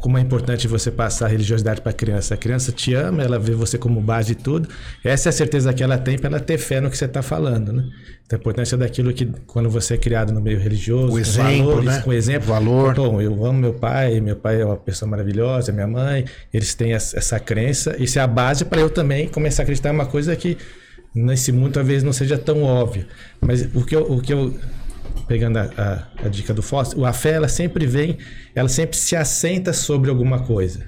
[0.02, 2.34] como é importante você passar a religiosidade para a criança.
[2.34, 4.68] A criança te ama, ela vê você como base de tudo.
[5.02, 7.22] Essa é a certeza que ela tem para ela ter fé no que você está
[7.22, 7.72] falando.
[7.72, 7.86] Né?
[8.26, 11.68] Então, a importância daquilo que, quando você é criado no meio religioso, O com exemplo,
[11.68, 12.02] valores, né?
[12.02, 12.96] com exemplo, Valor.
[12.96, 16.92] Bom, eu amo meu pai, meu pai é uma pessoa maravilhosa, minha mãe, eles têm
[16.92, 17.96] essa crença.
[17.98, 20.58] Isso é a base para eu também começar a acreditar em uma coisa que
[21.16, 23.08] nesse mundo talvez não seja tão óbvia.
[23.40, 24.54] Mas o que eu, o que eu
[25.32, 28.18] pegando a, a- a dica do Foster, a fé ela sempre vem,
[28.54, 30.86] ela sempre se assenta sobre alguma coisa.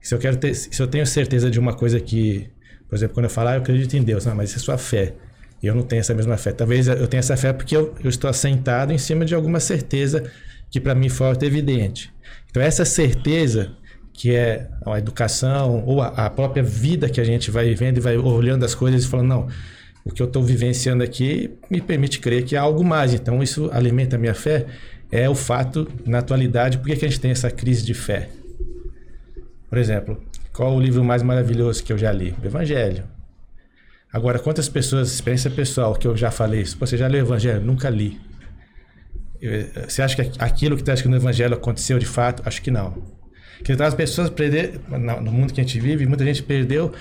[0.00, 2.48] Se eu quero ter, se eu tenho certeza de uma coisa que,
[2.88, 5.14] por exemplo, quando eu falar, eu acredito em Deus, não, mas isso é sua fé.
[5.60, 6.52] Eu não tenho essa mesma fé.
[6.52, 10.22] Talvez eu tenha essa fé porque eu, eu estou assentado em cima de alguma certeza
[10.70, 12.12] que para mim foi evidente.
[12.48, 13.72] Então essa certeza
[14.12, 18.00] que é a educação ou a, a própria vida que a gente vai vivendo e
[18.00, 19.48] vai olhando as coisas e falando, não,
[20.04, 23.14] o que eu estou vivenciando aqui me permite crer que há algo mais.
[23.14, 24.66] Então isso alimenta a minha fé.
[25.10, 28.28] É o fato, na atualidade, por que a gente tem essa crise de fé?
[29.68, 30.22] Por exemplo,
[30.52, 32.34] qual o livro mais maravilhoso que eu já li?
[32.42, 33.04] O Evangelho.
[34.12, 37.28] Agora, quantas pessoas, experiência pessoal, que eu já falei isso, "Pô, você já leu o
[37.28, 37.60] Evangelho?
[37.60, 38.20] Nunca li.
[39.88, 42.42] Você acha que aquilo que está escrito no Evangelho aconteceu de fato?
[42.44, 43.02] Acho que não.
[43.64, 44.80] Que as pessoas perderam,
[45.22, 46.92] no mundo que a gente vive, muita gente perdeu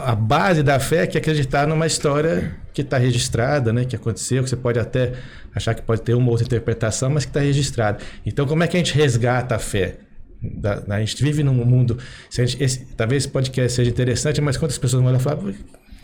[0.00, 4.42] a base da fé que é acreditar numa história que está registrada, né, que aconteceu,
[4.42, 5.12] que você pode até
[5.54, 7.98] achar que pode ter uma outra interpretação, mas que está registrada.
[8.24, 9.96] Então, como é que a gente resgata a fé?
[10.42, 11.98] Da- da- a gente vive num mundo.
[12.28, 15.36] se a gente- esse- talvez esse podcast seja interessante, mas quantas pessoas vão e falar,
[15.36, 15.50] "Pô,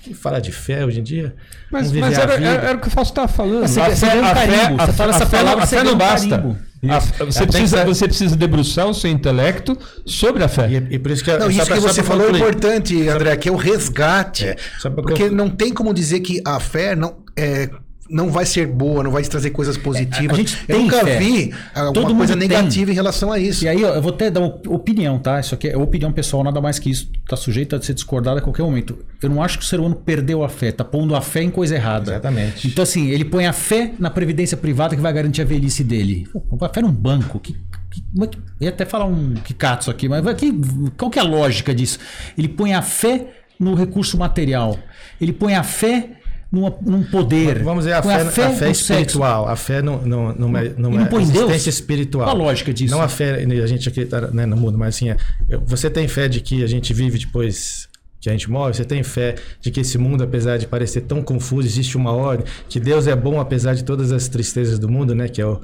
[0.03, 1.35] que fala de fé hoje em dia?
[1.71, 3.67] Mas, mas era, vida." era- era o que o Fausto estava falando.
[3.69, 5.83] Você- A fé- a fé- a fé- essa a fé palavra, não- a você fé
[5.85, 6.29] não ganha um basta.
[6.31, 6.59] carimbo.
[6.89, 10.69] A- você, que precisa, você precisa debruçar o seu intelecto sobre a fé.
[10.69, 13.49] E, e por isso que Não, isso pra- que você falou é importante, André, que
[13.49, 14.47] é o resgate.
[14.47, 14.57] É,
[14.91, 17.71] Porque não tem como dizer que a fé não, é,
[18.11, 20.33] não vai ser boa, não vai trazer coisas positivas.
[20.33, 21.19] a gente Eu tem nunca fé.
[21.19, 23.65] vi alguma coisa negativa em relação a isso.
[23.65, 25.41] E aí, eu vou até dar uma opinião, tá?
[25.41, 27.11] Isso aqui é opinião pessoal, nada mais que isso.
[27.27, 28.99] Tá sujeito a ser discordado a qualquer momento.
[29.23, 31.51] Eu não acho que o ser humano perdeu a fé, tá pondo a fé em
[31.51, 32.13] coisa errada.
[32.13, 32.67] Exatamente.
[32.69, 36.29] Então, assim, ele põe a fé na previdência privada que vai garantir a velhice dele.
[36.33, 37.39] Pô, a fé num banco.
[37.39, 37.55] Que,
[37.91, 40.53] que, é ia até falar um kikatsu aqui, mas que,
[40.97, 41.99] qual que é a lógica disso?
[42.37, 44.79] Ele põe a fé no recurso material.
[45.21, 46.22] Ele põe a fé
[46.53, 47.63] numa- num poder.
[47.63, 48.83] Vamos dizer, a fé, a fé no sexo.
[48.93, 49.49] espiritual.
[49.49, 51.45] A fé no, no, numa, numa não põe em Deus?
[51.51, 52.27] existência espiritual.
[52.27, 52.95] Qual a lógica disso?
[52.95, 55.17] Não a fé, a gente aqui tá, né, no mundo, mas assim, é,
[55.49, 57.89] eu- você tem fé de que a gente vive depois
[58.21, 58.75] que a gente morre?
[58.75, 62.47] Você tem fé de que esse mundo, apesar de parecer tão confuso, existe uma ordem?
[62.69, 65.29] Que Deus é bom apesar de todas as tristezas do mundo, né?
[65.29, 65.61] Que é o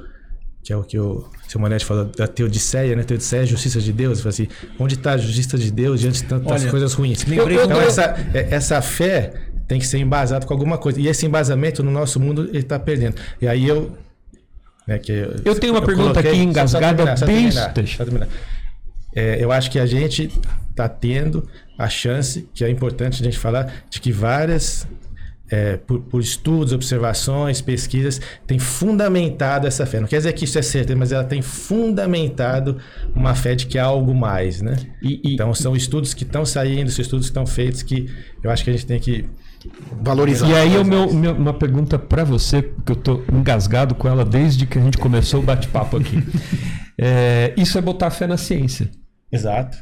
[0.61, 3.01] que é o que o seu Manete falou da teodiceia, né?
[3.03, 4.27] Teodiceia é a justiça de Deus.
[4.27, 4.45] Assim,
[4.77, 7.23] onde está a justiça de Deus diante de tantas Olha, coisas ruins?
[7.25, 9.31] lembrei então, do- essa, é- essa fé
[9.69, 10.99] tem que ser embasada com alguma coisa.
[10.99, 13.15] E esse embasamento no nosso mundo, ele está perdendo.
[13.41, 13.95] E aí eu...
[14.85, 15.11] né, que
[15.45, 18.27] Eu tenho uma pergunta aqui só- só engasgada terminar, terminar.
[19.15, 20.31] É, eu acho que a gente
[20.71, 21.47] está tendo
[21.77, 24.87] a chance, que é importante a gente falar, de que várias,
[25.51, 29.99] é, por, por estudos, observações, pesquisas, tem fundamentado essa fé.
[29.99, 32.77] Não quer dizer que isso é certo, mas ela tem fundamentado
[33.15, 34.77] uma fé de que há algo mais, né?
[35.01, 38.07] E- e- então são estudos que estão saindo, são estudos que estão feitos que
[38.43, 39.25] eu acho que a gente tem que
[40.01, 40.47] Valorizar.
[40.47, 44.23] E aí, o meu, meu- uma pergunta para você, que eu tô engasgado com ela
[44.23, 46.17] desde que a gente começou o bate-papo aqui.
[47.01, 48.89] É, isso é botar fé na ciência.
[49.31, 49.77] Exato.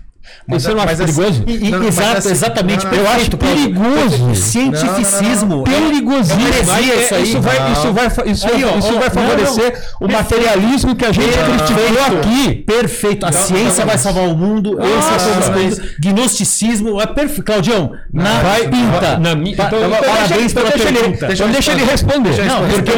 [0.48, 1.44] Você não acha assim- perigoso?
[1.48, 2.86] E- e- Não, mas exato, assim- exatamente.
[2.86, 4.36] não, não, Eu acho perigoso.
[4.36, 5.64] Cientificismo.
[5.68, 6.42] é- Perigosíssimo.
[6.48, 7.72] é isso vai, Não.
[7.74, 11.28] isso vai, isso Aí, ó, isso ó, vai não, favorecer o materialismo que a gente
[11.28, 12.54] criticou aqui.
[12.66, 13.26] Perfeito.
[13.26, 14.04] A Não, ciência não, vai não.
[14.04, 14.78] salvar o mundo.
[14.82, 15.86] Esse é mas- coisas.
[16.00, 17.02] Gnosticismo.
[17.02, 17.44] É perfeito.
[17.44, 19.18] Claudião, na Vai pinta.
[19.20, 21.28] Na, então, então, então parabéns então pela pergunta.
[21.34, 22.46] então deixa ele responder.
[22.46, 22.98] Não, porque eu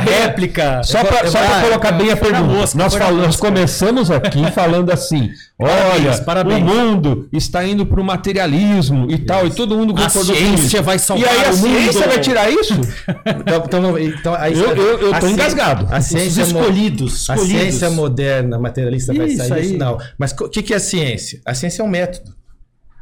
[0.00, 0.14] bem.
[0.14, 0.80] réplica.
[0.82, 2.48] Só para colocar bem a pergunta.
[2.74, 2.94] nós,
[3.36, 6.62] começamos aqui falando assim: olha, parabéns.
[6.62, 10.40] o mundo está indo para o materialismo e tal, e todo mundo A concordou com
[10.40, 10.82] ciência isso.
[10.82, 11.78] vai salvar E aí a o mundo.
[11.80, 12.74] ciência vai tirar isso?
[13.40, 15.86] Então, então, então, aí- Eu- eu- eu a tô ci- engasgado.
[15.92, 17.30] A Os ciência mo- escolhidos.
[17.30, 17.60] A escolhidos.
[17.62, 19.62] ciência moderna, materialista vai Isso sair aí.
[19.62, 19.76] disso?
[19.78, 19.98] Não.
[20.18, 21.40] Mas o que, que é a ciência?
[21.44, 22.37] A ciência é um método.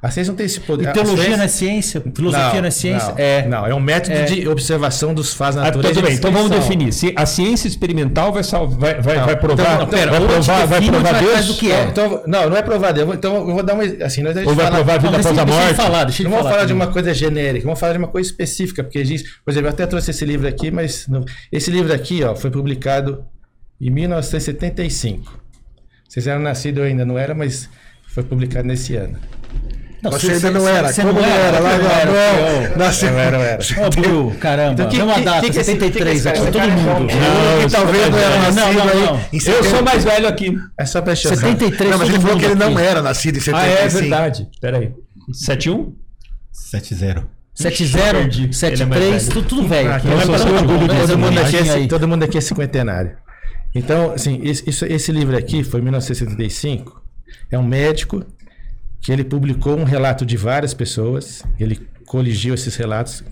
[0.07, 0.85] A ciência não tem esse poder.
[0.85, 2.03] E A teologia ciência- não é ciência?
[2.15, 3.09] Filosofia não, é ciência?
[3.09, 3.49] Não, é.
[3.49, 4.25] não, é um método É.
[4.25, 5.95] de observação dos fatos da Ah, natureza.
[5.95, 6.93] tudo bem, então vamos definir.
[6.93, 10.67] Se a ciência experimental vai, sal- vai, vai, Não, vai provar, então, pera, vai provar,
[10.67, 11.47] vai provar Deus?
[11.49, 11.85] do que é.
[11.85, 13.01] Então, não, não é provar Deus.
[13.01, 13.83] Eu vou- Então eu vou dar uma.
[14.05, 15.75] Assim, nós Ou vai provar a vida Não, deixa, após a deixa ele morte?
[15.77, 16.55] falar, deixa ele Não vamos falar.
[16.57, 19.29] falar de uma coisa genérica, vamos falar de uma coisa específica, porque existe.
[19.45, 22.51] Por exemplo, eu até trouxe esse livro aqui, mas não- esse livro aqui ó, foi
[22.51, 23.25] publicado
[23.81, 25.41] em 1975.
[26.09, 27.69] Vocês eram nascidos, eu ainda não era, mas
[28.07, 29.19] foi publicado nesse ano.
[30.03, 30.93] Não, Você ainda não era.
[30.93, 31.57] Você Como não não era?
[31.57, 31.59] era?
[31.61, 32.77] Lá não não.
[32.77, 33.09] Nasceu.
[33.11, 33.59] Eu era, eu era.
[33.87, 34.73] Ô, Bru, caramba.
[34.73, 37.11] Então, que- data, que que esse- 73 que que aqui, todo mundo.
[37.11, 37.15] é?
[37.15, 38.55] Não, que talvez sou não mais era velho.
[38.55, 39.21] Não, nascido não, aí não.
[39.33, 39.65] Eu 70.
[39.71, 40.59] sou mais velho aqui.
[40.79, 41.41] É só pra encher o saco.
[41.49, 42.83] 73, Não, mas ele falou que ele não aqui.
[42.87, 43.77] era nascido em Ah, 75.
[43.85, 44.49] é verdade.
[44.61, 44.93] Peraí.
[45.33, 45.95] 71?
[46.53, 47.25] 7-0.
[47.55, 48.41] 70, Perdi.
[48.43, 49.33] Ele é 73, mais velho.
[49.35, 49.91] tudo, tudo velho.
[49.91, 53.13] Ah, então todo, mundo, aqui é, todo mundo aqui é cinquentenário.
[53.75, 57.01] Então, assim, esse, isso- esse livro aqui foi em 1975.
[57.51, 58.23] É um médico
[59.03, 61.43] que ele publicou um relato de várias pessoas.
[61.59, 63.23] Ele coligiu esses relatos,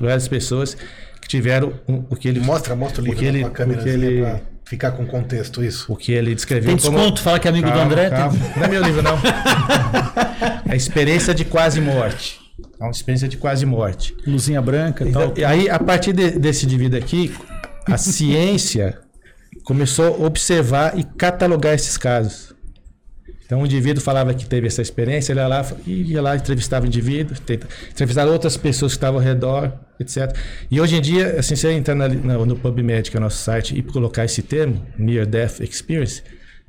[0.00, 0.76] várias pessoas
[1.20, 3.88] que tiveram um- o que ele Mostra, mostra o livro que ele- com câmera que
[3.88, 5.92] ele- pra ficar com contexto isso.
[5.92, 8.10] o que ele descreveu Tem como desconto, fala que é amigo do Calma, André.
[8.10, 8.40] tem-.
[8.56, 9.16] Não é meu livro, não.
[10.68, 12.38] a experiência de quase morte.
[12.80, 14.14] É uma experiência de quase morte.
[14.26, 15.22] Luzinha branca e tal.
[15.26, 17.34] Então, e aí, a partir de- desse indivíduo aqui,
[17.86, 18.98] a ciência
[19.64, 22.54] começou a observar e catalogar esses casos.
[23.46, 26.88] Então, o indivíduo falava que teve essa experiência, ele ia lá, ia lá entrevistava o
[26.88, 30.36] indivíduo, tenta, entrevistava outras pessoas que estavam ao redor, etc.
[30.68, 33.38] E hoje em dia, assim, você entrar na- na- no PubMed, que é o nosso
[33.38, 36.22] site, e colocar esse termo, Near Death Experience,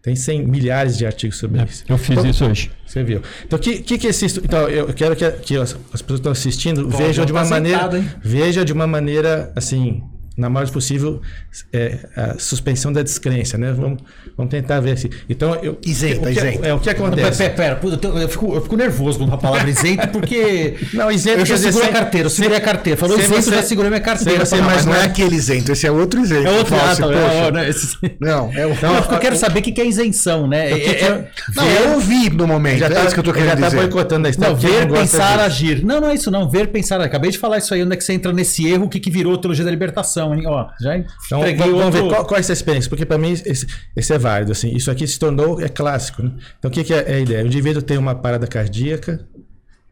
[0.03, 1.83] tem 100 milhares de artigos sobre isso.
[1.89, 2.71] Eu fiz isso hoje.
[2.85, 3.21] Você viu.
[3.43, 6.05] Então, o que, que, que esse estu- Então, eu quero que, que as, as pessoas
[6.05, 7.77] que estão assistindo vejam de uma tá maneira.
[7.79, 8.09] sentado, hein?
[8.23, 10.03] Veja de uma maneira, assim,
[10.37, 11.19] na maior possível,
[11.73, 13.71] é, a suspensão da descrença, né?
[13.73, 13.99] Vamos,
[14.37, 15.09] vamos tentar ver assim.
[15.27, 15.77] Então, eu.
[15.85, 16.67] Isenta, isenta.
[16.67, 17.37] É, o que Pera, acontece?
[17.43, 20.75] pera, pera, puta, eu, fico, eu fico nervoso com a palavra isento, porque.
[20.93, 22.97] Não, isento Eu já segurei a carteira, eu segurei a carteira.
[22.99, 24.45] Falou isento, você- já segurei minha carteira.
[24.45, 26.47] você Mas não é Mas- aquele isento, esse é outro isento.
[26.47, 27.15] É outro ato, poxa.
[27.17, 27.69] é, né?
[27.69, 28.69] Esse- Não, é o.
[28.81, 30.69] Não, eu quero saber o que é isenção, né?
[30.71, 32.79] É- é- é- Não, eu ouvi no momento.
[32.79, 33.77] Já é tá, isso que eu tô já querendo tá dizer.
[33.77, 34.53] boicotando a história.
[34.53, 35.83] Não, ver, pensar, agir.
[35.83, 36.49] Não, não é isso, não.
[36.49, 37.01] Ver, pensar.
[37.01, 39.09] Acabei de falar isso aí, onde é que você entra nesse erro, o que, que
[39.09, 40.43] virou a teologia da libertação, hein?
[40.45, 44.13] Ó, já Então, vamos, ver qual, qual é essa experiência, porque para mim esse, esse
[44.13, 44.51] é válido.
[44.51, 46.23] Assim, isso aqui se tornou é clássico.
[46.23, 46.31] Né?
[46.59, 47.43] Então, o que, que é a ideia?
[47.43, 49.25] O indivíduo tem uma parada cardíaca.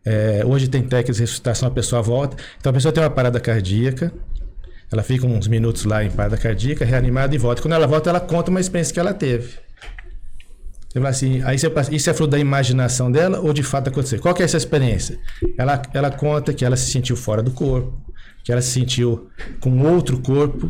[0.05, 2.37] é, hoje tem técnicas de ressuscitação, a pessoa volta.
[2.59, 4.11] Então, a pessoa tem uma parada cardíaca.
[4.91, 7.61] Ela fica uns minutos lá em parada cardíaca, reanimada e volta.
[7.61, 9.65] Quando ela volta, ela conta uma experiência que ela teve.
[10.95, 14.17] Você fala assim, aí você isso é fruto da imaginação dela ou de fato aconteceu?
[14.21, 15.19] Qual que é essa experiência?
[15.57, 18.01] Ela, ela conta que ela se sentiu fora do corpo,
[18.45, 19.27] que ela se sentiu
[19.59, 20.69] com outro corpo,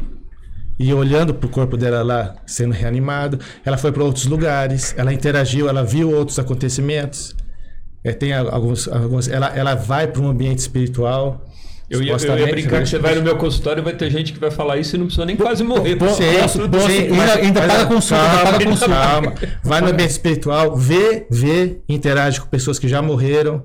[0.79, 5.13] e olhando para o corpo dela lá sendo reanimado, ela foi para outros lugares, ela
[5.13, 7.35] interagiu, ela viu outros acontecimentos.
[8.03, 11.45] É, tem alguns, alguns, ela, ela vai para um ambiente espiritual.
[11.89, 12.81] Eu ia, eu ia brincar né?
[12.83, 14.99] que você vai no meu consultório e vai ter gente que vai falar isso e
[14.99, 15.97] não precisa nem quase morrer.
[16.15, 17.09] Sim, Tudo sim, bem.
[17.11, 18.93] mas- ainda- ainda mas- paga consulta, ainda calma, paga consulta.
[18.95, 19.33] calma.
[19.63, 23.63] Vai no ambiente espiritual, vê, vê, interage com pessoas que já morreram.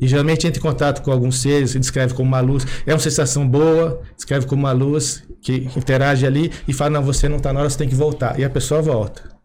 [0.00, 2.66] E geralmente entra em contato com alguns seres, se descreve como uma luz.
[2.86, 7.28] É uma sensação boa, descreve como uma luz que interage ali e fala: Não, você
[7.28, 8.38] não está na hora, você tem que voltar.
[8.38, 9.38] E a pessoa volta.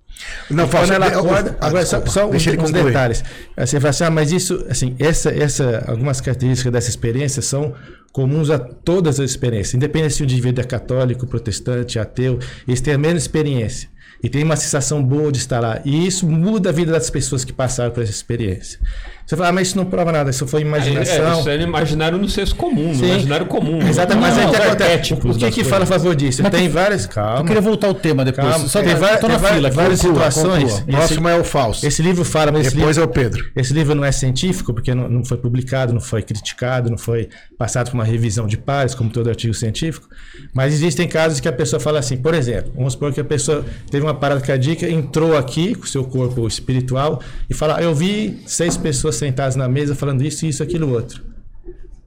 [0.49, 2.85] Não, Quando ela acorda, ah, agora só, desculpa, só uns, ele uns concluir.
[2.85, 3.23] detalhes.
[3.57, 7.73] Você fala assim, ah, mas isso, assim, essa, essa, algumas características dessa experiência são
[8.11, 12.93] comuns a todas as experiências, independente se o indivíduo é católico, protestante, ateu, eles têm
[12.93, 13.89] a mesma experiência
[14.21, 15.81] e tem uma sensação boa de estar lá.
[15.83, 18.79] E isso muda a vida das pessoas que passaram por essa experiência.
[19.25, 21.39] Você fala, ah, mas isso não prova nada, isso foi É, imaginação.
[21.39, 23.79] isso é imaginário no senso comum, no imaginário comum.
[23.87, 25.13] Exatamente, mas Não, aí o que acontece?
[25.13, 26.43] O que, das que fala a favor disso?
[26.43, 27.05] tem várias.
[27.07, 27.39] Calma.
[27.39, 28.47] Eu queria voltar ao tema depois.
[28.47, 30.63] Calma, Só tem vai- na tem vai- fila várias Conclua, situações.
[30.73, 30.79] conclua.
[30.89, 31.85] Esse- Próximo é o falso.
[31.87, 33.45] Esse livro fala, mas esse Depois livro, é o Pedro.
[33.55, 37.29] Esse livro não é científico, porque não, não foi publicado, não foi criticado, não foi
[37.57, 40.07] passado por uma revisão de pares, como todo artigo científico.
[40.53, 43.63] Mas existem casos que a pessoa fala assim, por exemplo, vamos supor que a pessoa
[43.89, 48.41] teve uma parada cardíaca, entrou aqui com o seu corpo espiritual e fala: Eu vi
[48.45, 51.23] seis pessoas sentadas na mesa falando isso, isso, aquilo, outro.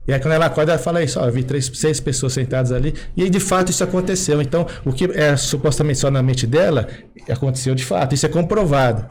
[0.07, 2.71] E aí quando ela acorda, ela fala isso, ó, eu vi três, seis pessoas sentadas
[2.71, 4.41] ali, e aí de fato isso aconteceu.
[4.41, 6.87] Então, o que é supostamente só na mente dela,
[7.29, 9.05] aconteceu de fato, isso é comprovado.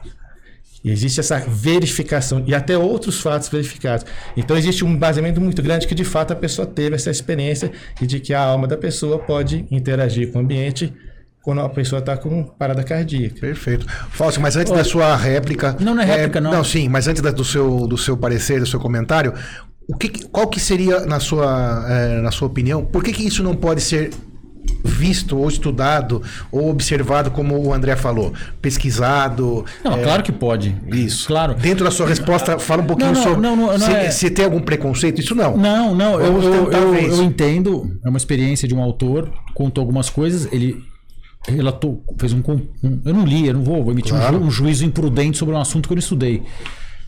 [0.82, 4.06] E existe essa verificação e até outros fatos verificados.
[4.36, 8.06] Então existe um baseamento muito grande que de fato a pessoa teve essa experiência e
[8.06, 10.94] de que a alma da pessoa pode interagir com o ambiente
[11.46, 13.36] quando a pessoa está com parada cardíaca.
[13.40, 13.86] Perfeito.
[14.10, 15.76] Fausto, mas antes da sua réplica.
[15.78, 16.50] Não, não é réplica, não.
[16.50, 19.32] Não, sim, mas antes da- do, seu, do seu parecer, do seu comentário,
[19.88, 23.44] o que, qual que seria, na sua, eh, na sua opinião, por que, que isso
[23.44, 24.10] não pode ser
[24.84, 26.20] visto ou estudado
[26.50, 29.64] ou observado, como o André falou, pesquisado?
[29.84, 30.74] Não, é, claro que pode.
[30.88, 31.28] Isso.
[31.28, 31.54] Claro.
[31.54, 34.10] Dentro da sua resposta, fala um pouquinho Não, não, sobre não, não, não se, é-
[34.10, 35.20] se tem algum preconceito.
[35.20, 35.56] Isso não.
[35.56, 37.96] Não, não, eu, eu, eu, eu entendo.
[38.04, 40.82] É uma experiência de um autor, contou algumas coisas, ele
[41.46, 42.38] relatou, fez um.
[42.82, 44.38] um- eu não li, eu não vou, vou emitir um Claro.
[44.38, 46.42] ju- um, juízo imprudente sobre um assunto que eu não estudei.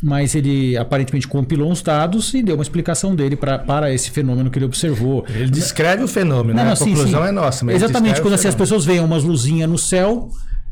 [0.01, 4.49] Mas ele aparentemente compilou uns dados e deu uma explicação dele pra, para esse fenômeno
[4.49, 5.25] que ele observou.
[5.29, 6.65] Ele descreve o fenômeno, né?
[6.65, 7.29] Não, a sim, conclusão sim.
[7.29, 7.65] é nossa.
[7.65, 10.31] Mas Exatamente, quando assim, as pessoas veem umas luzinhas no céu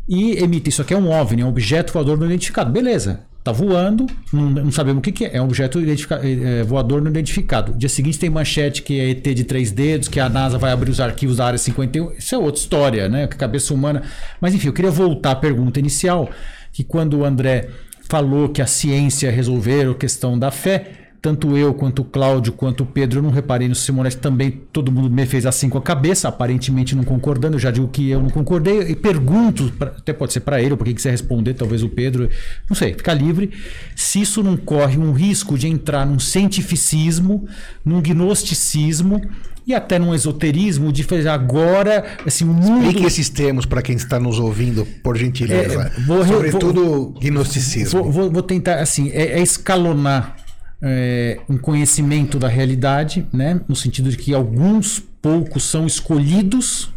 [0.09, 0.69] e emitem.
[0.69, 2.71] Isso aqui é um OVNI, é um objeto voador não identificado.
[2.71, 5.37] Beleza, tá voando, não, sabemos o que, que é.
[5.37, 7.73] É um objeto identifica- é, voador não identificado.
[7.75, 10.91] Dia seguinte tem manchete que é ET de três dedos, que a NASA vai abrir
[10.91, 12.13] os arquivos da área 51.
[12.19, 13.29] Isso é outra história, né?
[13.29, 14.03] Cabeça humana.
[14.41, 16.29] Mas enfim, eu queria voltar à pergunta inicial,
[16.73, 17.69] que quando o André
[18.09, 22.83] falou que a ciência resolveram a questão da fé, tanto eu quanto o Cláudio quanto
[22.83, 25.83] o Pedro, eu não reparei no Simonetti também, todo mundo me fez assim com a
[25.83, 30.13] cabeça, aparentemente não concordando, eu já digo que eu não concordei, e pergunto, pra- até
[30.13, 32.29] pode ser para ele, ou para quem quiser responder, talvez o Pedro,
[32.69, 33.51] não sei, fica livre,
[33.95, 37.47] se isso não corre um risco de entrar num cientificismo,
[37.85, 39.21] num gnosticismo,
[39.67, 42.87] e até num esoterismo de fazer agora, assim, o mundo...
[42.87, 45.91] Explique esses termos para quem está nos ouvindo, por gentileza.
[45.97, 48.01] É, vou- Sobretudo gnosticismo.
[48.05, 50.37] Vou, vou- vou tentar, assim, é, é escalonar
[50.83, 53.61] é, um conhecimento da realidade, né?
[53.69, 56.91] No sentido de que alguns poucos são escolhidos,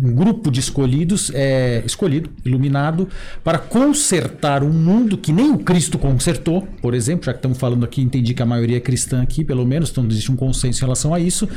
[0.00, 3.08] um grupo de escolhidos é escolhido, iluminado,
[3.42, 7.84] para consertar um mundo que nem o Cristo consertou, por exemplo, já que estamos falando
[7.84, 10.82] aqui, entendi que a maioria é cristã aqui, pelo menos, então existe um consenso em
[10.82, 11.48] relação a isso.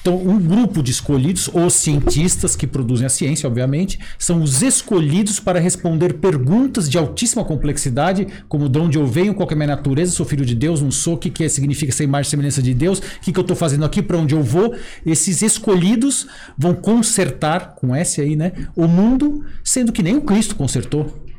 [0.00, 5.38] Então, um grupo de escolhidos, os cientistas que produzem a ciência, obviamente, são os escolhidos
[5.38, 9.66] para responder perguntas de altíssima complexidade, como de onde eu venho, qual é a minha
[9.66, 12.30] natureza, sou filho de Deus, não sou, o que, que é, significa ser imagem e
[12.30, 14.74] semelhança de Deus, o que, que eu estou fazendo aqui, para onde eu vou.
[15.04, 20.56] Esses escolhidos vão consertar, com S aí, né, o mundo, sendo que nem o Cristo
[20.56, 21.29] consertou.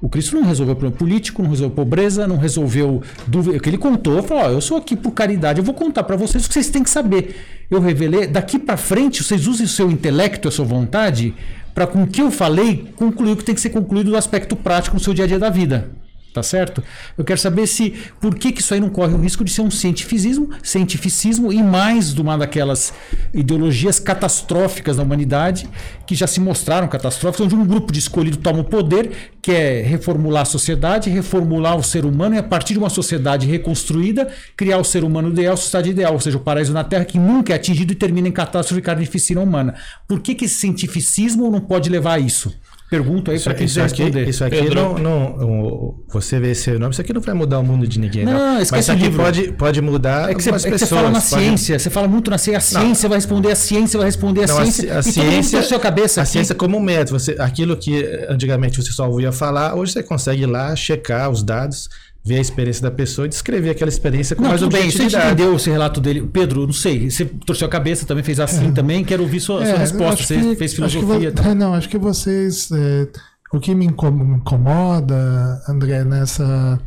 [0.00, 3.56] O Cristo não resolveu problema político, não resolveu pobreza, não resolveu dúvida.
[3.56, 6.44] O que ele contou, falou: eu sou aqui por caridade, eu vou contar para vocês
[6.44, 7.36] o que vocês têm que saber.
[7.70, 11.34] Eu revelei, daqui para frente, vocês usem o seu intelecto, a sua vontade,
[11.74, 14.54] para com o que eu falei, concluir o que tem que ser concluído do aspecto
[14.54, 15.90] prático no seu dia a dia da vida.
[16.32, 16.84] Tá certo?
[17.16, 19.62] Eu quero saber se por que, que isso aí não corre o risco de ser
[19.62, 22.92] um cientificismo, cientificismo e mais de uma daquelas
[23.32, 25.68] ideologias catastróficas da humanidade
[26.06, 30.42] que já se mostraram catastróficas, onde um grupo de escolhido toma o poder, quer reformular
[30.42, 34.84] a sociedade, reformular o ser humano e a partir de uma sociedade reconstruída, criar o
[34.84, 37.56] ser humano ideal, a sociedade ideal, ou seja, o paraíso na Terra que nunca é
[37.56, 39.74] atingido e termina em catástrofe e carnificina humana.
[40.06, 42.54] Por que, que esse cientificismo não pode levar a isso?
[42.90, 44.28] Pergunto aí Isso, para quem isso quiser aqui, responder.
[44.30, 44.74] isso aqui Pedro.
[44.98, 48.24] não, não- Você vê esse nome, isso aqui não vai mudar o mundo de ninguém.
[48.24, 49.22] Não, Não, esquece Mas isso aqui livro.
[49.22, 52.08] pode, pode mudar É que, você, é que você fala na pode- ciência, você fala
[52.08, 52.78] muito na ciência.
[52.78, 54.82] A ciência vai responder a ciência, vai responder a Não, a, ciência.
[54.82, 56.32] ci- a e todo mundo ciência, torceu a cabeça a aqui.
[56.32, 57.18] ciência como método.
[57.18, 61.42] Você, aquilo que antigamente você só ouvia falar, hoje você consegue ir lá checar os
[61.42, 61.88] dados,
[62.28, 64.96] ver a experiência da pessoa e descrever aquela experiência com Não, mais tudo bem, você
[65.02, 65.32] objetividade.
[65.32, 66.28] entendeu esse relato dele.
[66.32, 69.02] Pedro, não sei, você torceu a cabeça, também fez assim também.
[69.04, 70.14] Quero ouvir sua, sua É, resposta.
[70.14, 71.30] acho Você que- fez acho que filosofia.
[71.30, 71.54] vo- tá?
[71.56, 72.70] Não, acho que vocês.
[72.70, 73.08] é,
[73.52, 76.78] o que me incomoda, André, nessa,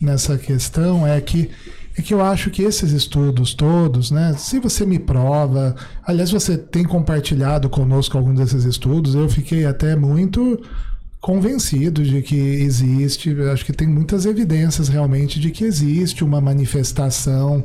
[0.00, 1.50] nessa questão é que.
[1.96, 4.34] É que eu acho que esses estudos todos, né?
[4.36, 9.94] Se você me prova, aliás, você tem compartilhado conosco alguns desses estudos, eu fiquei até
[9.94, 10.60] muito
[11.24, 17.64] convencido de que existe, acho que tem muitas evidências realmente de que existe uma manifestação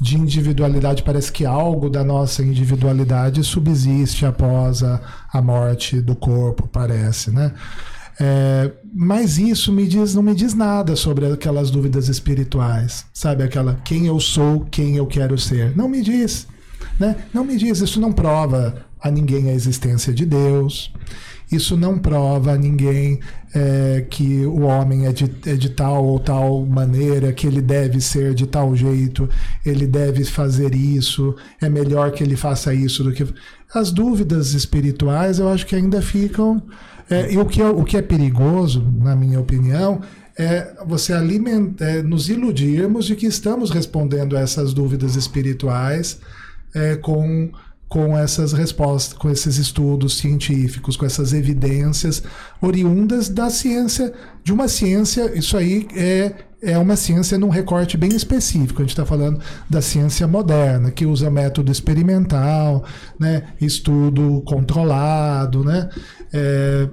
[0.00, 1.02] de individualidade.
[1.02, 5.00] Parece que algo da nossa individualidade subsiste após a,
[5.32, 7.52] a morte do corpo, parece, né?
[8.20, 13.42] É, mas isso me diz, não me diz nada sobre aquelas dúvidas espirituais, sabe?
[13.42, 15.76] Aquela quem eu sou, quem eu quero ser.
[15.76, 16.46] Não me diz,
[17.00, 17.16] né?
[17.34, 17.80] Não me diz.
[17.80, 20.92] Isso não prova a ninguém a existência de Deus.
[21.50, 23.20] Isso não prova a ninguém
[23.54, 28.00] é, que o homem é de, é de tal ou tal maneira, que ele deve
[28.00, 29.28] ser de tal jeito,
[29.64, 33.26] ele deve fazer isso, é melhor que ele faça isso do que.
[33.72, 36.62] As dúvidas espirituais eu acho que ainda ficam.
[37.08, 40.00] é, e o que, é, o que é perigoso, na minha opinião,
[40.36, 46.18] é você alimentar, é, nos iludirmos de que estamos respondendo a essas dúvidas espirituais
[46.74, 47.52] é, com
[47.88, 52.22] com essas respostas, com esses estudos científicos, com essas evidências
[52.60, 54.12] oriundas da ciência,
[54.42, 58.80] de uma ciência, isso aí é, é uma ciência num recorte bem específico.
[58.80, 62.84] A gente está falando da ciência moderna, que usa método experimental,
[63.18, 65.88] né, estudo controlado, né,
[66.32, 66.88] é,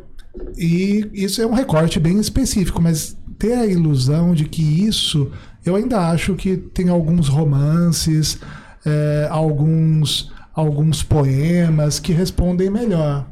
[0.57, 5.31] e isso é um recorte bem específico, mas ter a ilusão de que isso,
[5.65, 8.37] eu ainda acho que tem alguns romances,
[8.85, 13.25] é, alguns alguns poemas que respondem melhor.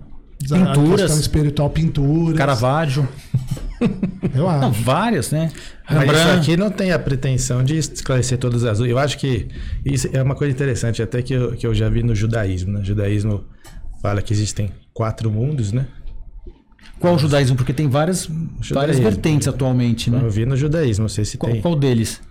[0.51, 1.01] A Pinturas.
[1.01, 2.37] questão espiritual, pinturas.
[2.37, 3.07] Caravaggio.
[4.33, 4.61] Eu acho.
[4.61, 5.51] Não, várias, né?
[5.89, 6.39] Mas isso Rembrandt.
[6.41, 8.91] aqui não tem a pretensão de esclarecer todas as dúvidas.
[8.91, 9.47] Eu acho que
[9.85, 12.73] isso é uma coisa interessante, até que eu, que eu já vi no judaísmo.
[12.73, 12.81] Né?
[12.81, 13.43] O judaísmo
[14.01, 15.87] fala que existem quatro mundos, né?
[16.99, 17.55] Qual o judaísmo?
[17.55, 18.29] Porque tem várias,
[18.71, 20.19] várias vertentes atualmente, né?
[20.21, 21.61] Eu vi no judaísmo, não sei se Qual, tem.
[21.61, 22.21] qual deles?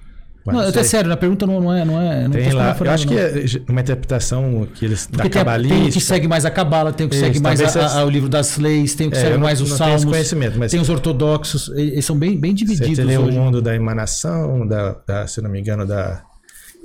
[0.46, 1.84] Ué, não, não até sério, na pergunta não, não é.
[1.84, 2.74] Não é não Tem lá.
[2.80, 3.20] Eu acho que não.
[3.20, 6.00] é uma interpretação que eles Porque da tem, a- tem o que cabalista.
[6.00, 8.56] segue mais a cabala, tem o que Isso, segue mais a- a- o livro das
[8.56, 12.04] leis, tem o que É, segue mais os salmos, conhecimento, mas- tem os ortodoxos, eles
[12.04, 13.36] são bem, bem Você divididos lê o hoje.
[13.36, 16.22] mundo da emanação, da, da, se não me engano, da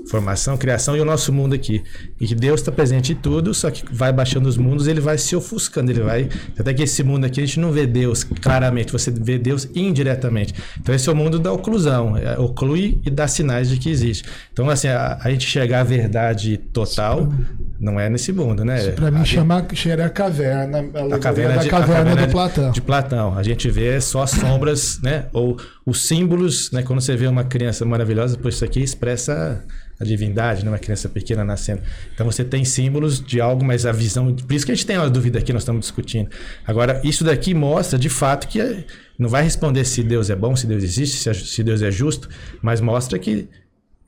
[0.10, 1.82] formação, criação e o nosso mundo aqui.
[2.20, 5.18] E que Deus está presente em tudo, só que vai baixando os mundos, ele vai
[5.18, 6.30] se ofuscando, ele vai.
[6.60, 10.54] Até que esse mundo aqui a gente não vê Deus claramente, você vê Deus indiretamente.
[10.80, 14.24] Então esse é o mundo da oclusão, é, oclui e dá sinais de que existe.
[14.52, 17.32] Então, assim, a, a gente chegar à verdade total
[17.80, 18.92] não é nesse mundo, né?
[18.92, 20.80] Pra mim A- chama cheira a caverna.
[20.80, 22.72] A, a caverna, da de, a caverna caverna do de- Platão.
[22.72, 23.38] de Platão.
[23.38, 25.26] A gente vê só as sombras, né?
[25.34, 26.82] Ou os símbolos, né?
[26.84, 29.64] Quando você vê uma criança maravilhosa, pois isso aqui expressa
[30.04, 30.72] a divindade, né?
[30.72, 31.82] Uma criança pequena nascendo.
[32.14, 34.34] Então você tem símbolos de algo, mas a visão.
[34.34, 36.30] Por isso que a gente tem uma dúvida aqui, nós estamos discutindo.
[36.66, 38.86] Agora, isso daqui mostra de fato que é-
[39.18, 42.30] não vai responder se Deus é bom, se Deus existe, se, se Deus é justo,
[42.62, 43.48] mas mostra que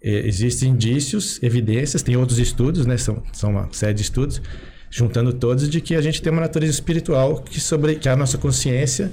[0.02, 2.98] eh, existem indícios, evidências, tem outros estudos, né?
[2.98, 4.42] São, são uma série de estudos,
[4.90, 8.38] juntando todos, de que a gente tem uma natureza espiritual que, sobre, que a nossa
[8.38, 9.12] consciência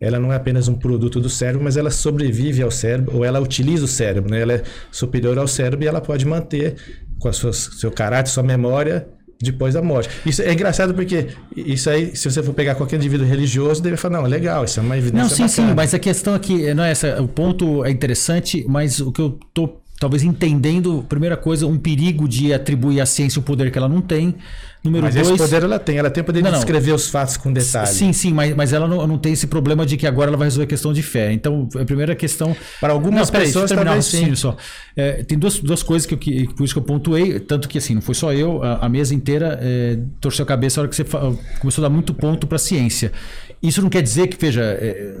[0.00, 3.38] ela não é apenas um produto do cérebro, mas ela sobrevive ao cérebro, ou ela
[3.38, 4.40] utiliza o cérebro, né?
[4.40, 6.76] Ela é superior ao cérebro e ela pode manter
[7.18, 9.06] com a sua, seu caráter, sua memória
[9.42, 10.10] depois da morte.
[10.24, 14.20] Isso é engraçado porque isso aí, se você for pegar qualquer indivíduo religioso, deve falar,
[14.20, 15.74] não, legal, isso é uma evidência Não, sim, sim, bacana.
[15.76, 19.38] mas a questão aqui, não é essa, o ponto é interessante, mas o que eu
[19.52, 23.88] tô talvez entendendo, primeira coisa, um perigo de atribuir à ciência um poder que ela
[23.88, 24.34] não tem.
[24.82, 26.58] Número Mas dois, esse poder ela tem, ela tem o poder Não, de não.
[26.60, 27.86] descrever os fatos com detalhe.
[27.88, 30.46] Sim, sim, mas, mas ela não, não tem esse problema de que agora ela vai
[30.46, 31.32] resolver a questão de fé.
[31.32, 32.56] Então, a primeira questão.
[32.80, 34.34] Para algumas Não, peraí, pessoas, terminar sim.
[34.34, 34.56] só.
[34.96, 37.76] É, tem duas, duas coisas que, eu, que por isso que eu pontuei, tanto que
[37.76, 40.88] assim, não foi só eu, a, a mesa inteira é, torceu a cabeça na hora
[40.88, 41.04] que você
[41.60, 43.12] começou a dar muito ponto para a ciência.
[43.62, 45.14] Isso não quer dizer que, veja, é,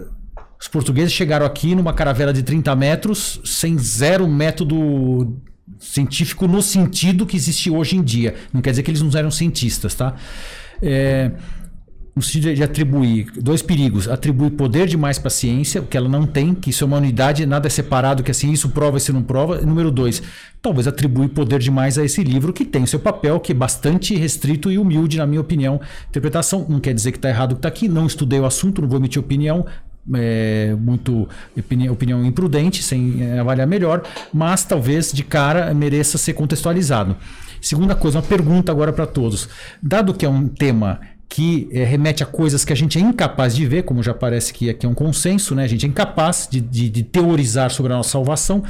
[0.58, 5.36] os portugueses chegaram aqui numa caravela de 30 metros sem zero método
[5.80, 8.34] científico no sentido que existe hoje em dia.
[8.52, 10.14] Não quer dizer que eles não eram cientistas, tá?
[10.82, 11.32] É,
[12.14, 16.26] no sentido de atribuir dois perigos: atribuir poder demais para a ciência, que ela não
[16.26, 19.22] tem, que isso é uma unidade, nada é separado, que assim, isso prova, isso não
[19.22, 19.60] prova.
[19.62, 20.22] E número dois,
[20.60, 24.14] talvez atribuir poder demais a esse livro, que tem o seu papel, que é bastante
[24.14, 25.80] restrito e humilde, na minha opinião.
[26.08, 28.82] Interpretação não quer dizer que está errado o que está aqui, não estudei o assunto,
[28.82, 29.64] não vou emitir opinião.
[30.14, 36.34] É, muito opinião, opinião imprudente, sem é, avaliar melhor, mas talvez de cara mereça ser
[36.34, 37.16] contextualizado.
[37.60, 39.48] Segunda coisa, uma pergunta agora para todos.
[39.82, 43.54] Dado que é um tema que eh, remete a coisas que a gente é incapaz
[43.54, 45.62] de ver, como já parece que aqui é um consenso, né?
[45.62, 48.64] a gente é incapaz de, de- de teorizar sobre a nossa salvação,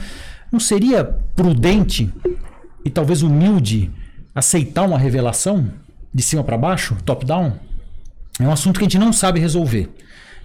[0.52, 1.02] não seria
[1.34, 2.12] prudente
[2.84, 3.90] e talvez humilde
[4.34, 5.70] aceitar uma revelação
[6.12, 7.52] de cima para baixo, top-down?
[8.38, 9.88] É um assunto que a gente não sabe resolver.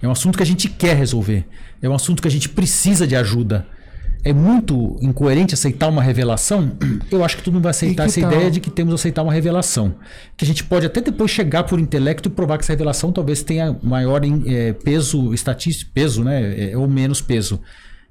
[0.02, 1.46] É um assunto que a gente quer resolver.
[1.82, 3.66] É um assunto que a gente precisa de ajuda.
[4.24, 6.72] É muito incoerente aceitar uma revelação.
[7.10, 8.32] Eu acho que todo mundo vai aceitar essa tal?
[8.32, 9.94] ideia de que temos que aceitar uma revelação.
[10.36, 13.42] Que a gente pode até depois chegar por intelecto e provar que essa revelação talvez
[13.42, 16.70] tenha maior eh, peso estatístico, peso, né?
[16.72, 17.60] Eh, ou menos peso.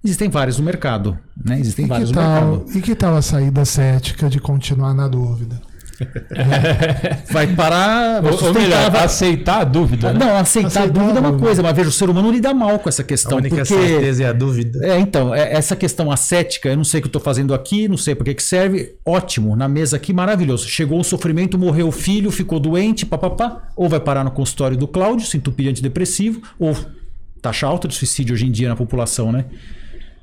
[0.04, 1.18] Existem vários no mercado.
[1.44, 1.60] Né?
[1.60, 2.78] Existem E vários que, no tal, mercado.
[2.78, 5.60] e que tal a saída cética de continuar na dúvida?
[7.32, 8.22] Vai parar.
[8.22, 10.14] vai Ou, melhor, vai- aceitar a dúvida.
[10.14, 10.20] né?
[10.26, 12.54] Não, aceitar, Aceitar a dúvida é a uma coisa, mas veja, o ser humano lida
[12.54, 13.38] mal com essa A questão.
[13.38, 14.86] única porque certeza é a dúvida.
[14.86, 17.88] É, então, é- essa questão ascética, eu não sei o que eu estou fazendo aqui,
[17.88, 18.94] não sei para que, que serve.
[19.06, 20.68] Ótimo, na mesa aqui, maravilhoso.
[20.68, 23.64] Chegou o sofrimento, morreu o filho, ficou doente, papapá.
[23.76, 26.76] Ou vai parar no consultório do Cláudio, se entupir de antidepressivo, ou
[27.42, 29.46] taxa alta de suicídio hoje em dia na população, né?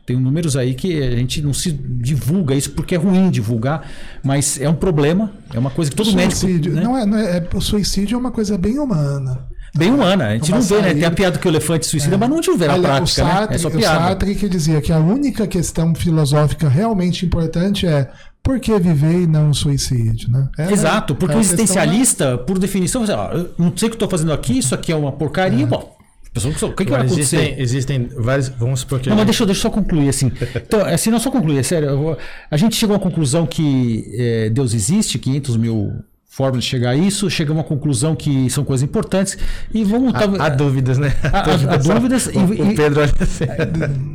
[0.04, 3.88] Tem números aí que a gente não se divulga isso porque é ruim divulgar,
[4.22, 6.40] mas é um problema, é uma coisa que todo médico.
[6.40, 6.82] suicídio, né?
[6.82, 9.46] não é, não é, é- o suicídio é uma coisa bem humana.
[9.74, 10.92] Bem humana, a gente Uma não vê, né?
[10.92, 13.54] Tem a piada que o elefante suicida, mas não vê na prática, o Sartre, né?
[13.54, 14.00] É só o piada.
[14.00, 18.10] Sartre que dizia que a única questão filosófica realmente importante é
[18.42, 20.48] por que viver e não o suicídio, né?
[20.58, 23.86] É, Exato, porque é o a questão existencialista, por definição, você, ó, eu não sei
[23.86, 25.66] o que estou fazendo aqui, isso aqui é uma porcaria.
[25.66, 25.96] Bom,
[26.40, 27.36] pessoa, o que, que vai Agora, acontecer?
[27.36, 28.48] existem, existem vários.
[28.48, 29.08] Vamos supor que.
[29.08, 30.32] Não, mas deixa, eu- deixa eu só concluir assim.
[30.56, 31.88] Então, assim, não só concluir, é sério.
[31.90, 32.18] eu vou-
[32.50, 35.92] a gente chegou à conclusão que eh, Deus existe, 500 mil
[36.34, 39.36] formas de chegar a isso, chegamos à conclusão que são coisas importantes
[39.72, 41.14] e vamos Há, há dúvidas, né?
[41.22, 43.44] Há- há- há dúvidas e- O, o e- Pedro olha assim.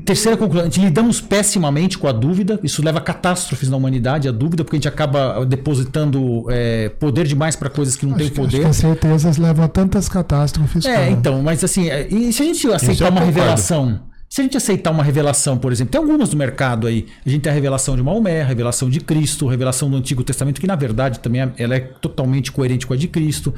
[0.03, 4.27] Terceira conclusão, a gente lidamos pessimamente com a dúvida, isso leva a catástrofes na humanidade,
[4.27, 8.25] a dúvida, porque a gente acaba depositando é, poder demais para coisas que não têm
[8.25, 8.63] Acho, que- acho poder.
[8.63, 10.85] que as certezas levam a tantas catástrofes.
[10.85, 11.09] É, cara.
[11.11, 13.39] então, mas assim, é, e se a gente aceitar eu uma concordo.
[13.39, 17.29] revelação, se a gente aceitar uma revelação, por exemplo, tem algumas do mercado aí, a
[17.29, 20.59] gente tem a revelação de Maomé, a revelação de Cristo, a revelação do Antigo Testamento,
[20.59, 23.53] que na verdade também é- ela é totalmente coerente com a de Cristo.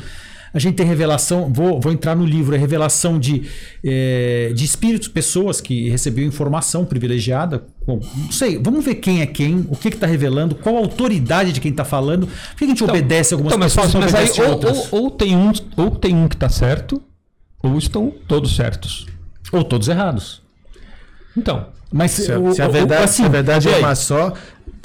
[0.52, 3.44] A gente tem revelação, vou, vou entrar no livro, é revelação de,
[3.84, 7.64] eh, de espíritos, pessoas que receberam informação privilegiada.
[7.86, 11.52] Bom, não sei, vamos ver quem é quem, o que está revelando, qual a autoridade
[11.54, 14.02] de quem está falando, por que a gente obedece algumas Então, mas, pessoas e não
[14.02, 17.00] mas aí, ou, ou, ou tem um, ou tem um que tá certo,
[17.62, 19.06] ou estão todos certos.
[19.52, 20.42] ou todos errados.
[21.40, 23.96] Então, Mas Se, a- o- se a o- verdade, assim, se a verdade é uma
[23.96, 24.32] só,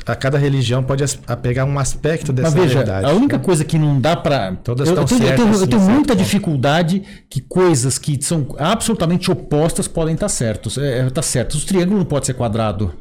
[0.06, 1.04] a cada religião pode
[1.42, 3.04] pegar um aspecto dessa Mas veja, verdade.
[3.06, 4.52] a única coisa que não dá pra.
[4.64, 7.98] Todas eu, estão eu tenho, eu certas, tenho, eu tenho certo muita dificuldade que coisas
[7.98, 10.78] que são absolutamente opostas podem estar certos.
[10.78, 11.54] É, é, tá certo.
[11.56, 12.94] Os triângulos não pode ser quadrado.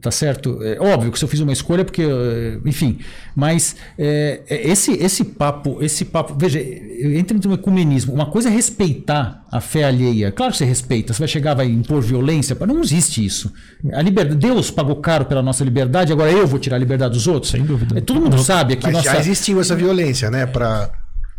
[0.00, 0.58] Tá certo?
[0.60, 2.02] É óbvio que se eu fiz uma escolha, é porque.
[2.02, 2.98] eh, Enfim.
[3.34, 6.34] Mas é, esse, esse papo, esse papo.
[6.36, 8.12] Veja, entra no ecumenismo.
[8.12, 10.32] Uma coisa é respeitar a fé alheia.
[10.32, 11.12] Claro que você respeita.
[11.12, 12.56] Você vai chegar, vai impor violência.
[12.66, 13.52] Não existe isso.
[13.92, 17.28] A liberdade, Deus pagou caro pela nossa liberdade, agora eu vou tirar a liberdade dos
[17.28, 17.52] outros?
[17.52, 18.00] Sem dúvida.
[18.02, 18.84] Todo mundo sabe aqui.
[18.86, 19.12] Mas nossa...
[19.12, 20.44] já existiu essa violência, né?
[20.44, 20.90] Pra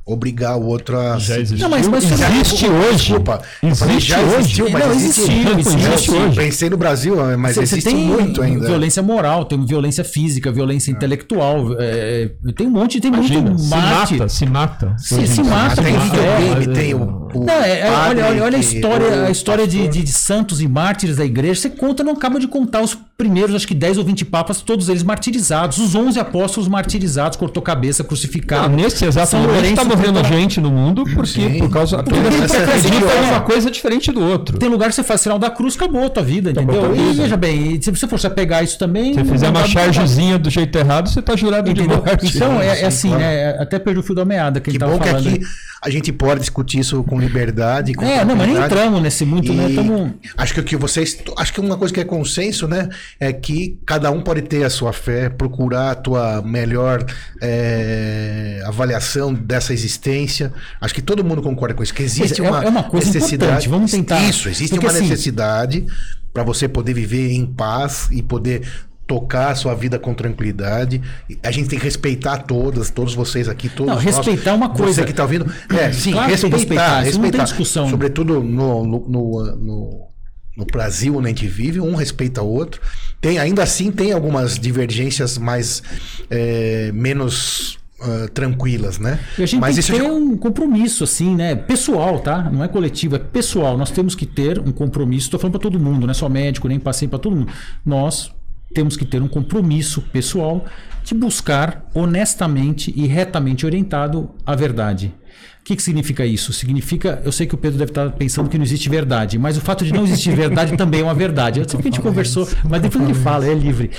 [0.05, 1.17] obrigar o outro a.
[1.17, 1.61] já se- existe.
[1.63, 2.97] Não, mas, mas Existe hoje.
[2.97, 3.41] Desculpa.
[3.63, 4.35] Existe já hoje.
[4.39, 5.21] existiu, mas Não, existe.
[5.21, 6.35] existiu, Eu existe hoje.
[6.35, 8.67] Pensei no Brasil, mas Você- você existe tem muito ainda.
[8.67, 13.61] violência moral, tem violência física, violência intelectual, é, é, tem um monte, tem Imagina, muito
[13.63, 14.17] se mártir.
[14.19, 14.95] mata, se mata.
[14.99, 17.24] Se- Hoje se mata, Tem tem videogame, é, tem o.
[17.43, 20.67] Não, é, é, olha, olha, olha a história, a história de, de- de santos e
[20.67, 21.61] mártires da igreja.
[21.61, 24.89] Você conta, não acaba de contar os primeiros, acho que 10 ou 20 papas, todos
[24.89, 25.77] eles martirizados.
[25.77, 28.75] Os 11 apóstolos martirizados, cortou cabeça, Não, crucificado.
[28.75, 31.59] nesse exato São momento está morrendo foi- gente no mundo porque Sim.
[31.59, 34.57] por causa Porque porque você acredita, é uma coisa diferente do outro.
[34.57, 36.81] Tem lugar que você faz sinal da cruz, acabou a tua vida, entendeu?
[36.93, 39.13] tua E veja bem, se você for se pegar isso também.
[39.13, 41.97] Se fizer não uma chargezinha do jeito errado, você tá jurado de Entendeu?
[42.05, 42.35] morte.
[42.35, 43.23] Então, é, é sim, assim, claro.
[43.23, 43.49] né?
[43.59, 45.27] Até perdi o fio da meada que Que ele tava bom que falando.
[45.29, 45.39] aqui
[45.85, 47.93] a gente pode discutir isso com liberdade.
[47.93, 49.69] Com É, não, mas nem entramos nesse muito, né?
[49.69, 50.15] E Tamo...
[50.35, 51.17] Acho que o que vocês.
[51.37, 52.89] Acho que uma coisa que é consenso, né?
[53.19, 57.05] É que cada um pode ter a sua fé, procurar a tua melhor
[57.41, 60.51] é, avaliação dessa existência.
[60.81, 61.93] Acho que todo mundo concorda com isso.
[61.93, 63.35] Que existe é- uma, é uma coisa necessidade.
[63.67, 65.85] importante, vamos tentar- Isso, existe porque uma assim- necessidade
[66.33, 68.63] para você poder viver em paz e poder
[69.07, 71.01] tocar a sua vida com tranquilidade.
[71.43, 74.93] A gente tem que respeitar todas, todos vocês aqui, todos Não, respeitar uma coisa.
[75.01, 75.45] Você que tá ouvindo.
[75.69, 77.43] É, sim, Claro respeitar, respeitar, isso não tem respeitar.
[77.43, 77.89] discussão.
[77.89, 80.05] Sobretudo no, no, no, no-
[80.57, 82.79] no Brasil onde a gente vive, um respeita o outro.
[83.19, 85.83] Tem, ainda assim, tem algumas divergências mais
[86.29, 89.19] é, menos ah, tranquilas, né?
[89.37, 91.55] E a gente Mas tem isso que ter já- um compromisso, assim, né?
[91.55, 92.49] Pessoal, tá?
[92.49, 93.77] Não é coletivo, é pessoal.
[93.77, 95.27] Nós temos que ter um compromisso.
[95.27, 97.51] Estou falando para todo mundo, não é só médico, nem paciente, para todo mundo.
[97.85, 98.31] Nós
[98.73, 100.65] temos que ter um compromisso pessoal
[101.03, 105.13] de buscar honestamente e retamente orientado a verdade.
[105.61, 106.53] O que, que significa isso?
[106.53, 109.61] Significa, eu sei que o Pedro deve estar pensando que não existe verdade, mas o
[109.61, 111.59] fato de não existir verdade também é uma verdade.
[111.59, 113.91] Eu sei que a gente conversou, mas depois ele fala, é livre.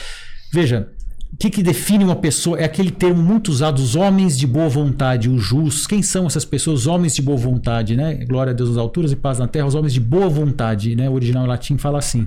[0.52, 0.88] Veja,
[1.32, 2.59] o que, que define uma pessoa?
[2.59, 5.86] É aquele termo muito usado, os homens de boa vontade, os justos.
[5.86, 6.80] Quem são essas pessoas?
[6.80, 8.14] Os homens de boa vontade, né?
[8.26, 11.10] Glória a Deus nas alturas e paz na terra, os homens de boa vontade, né?
[11.10, 12.26] O original em latim fala assim.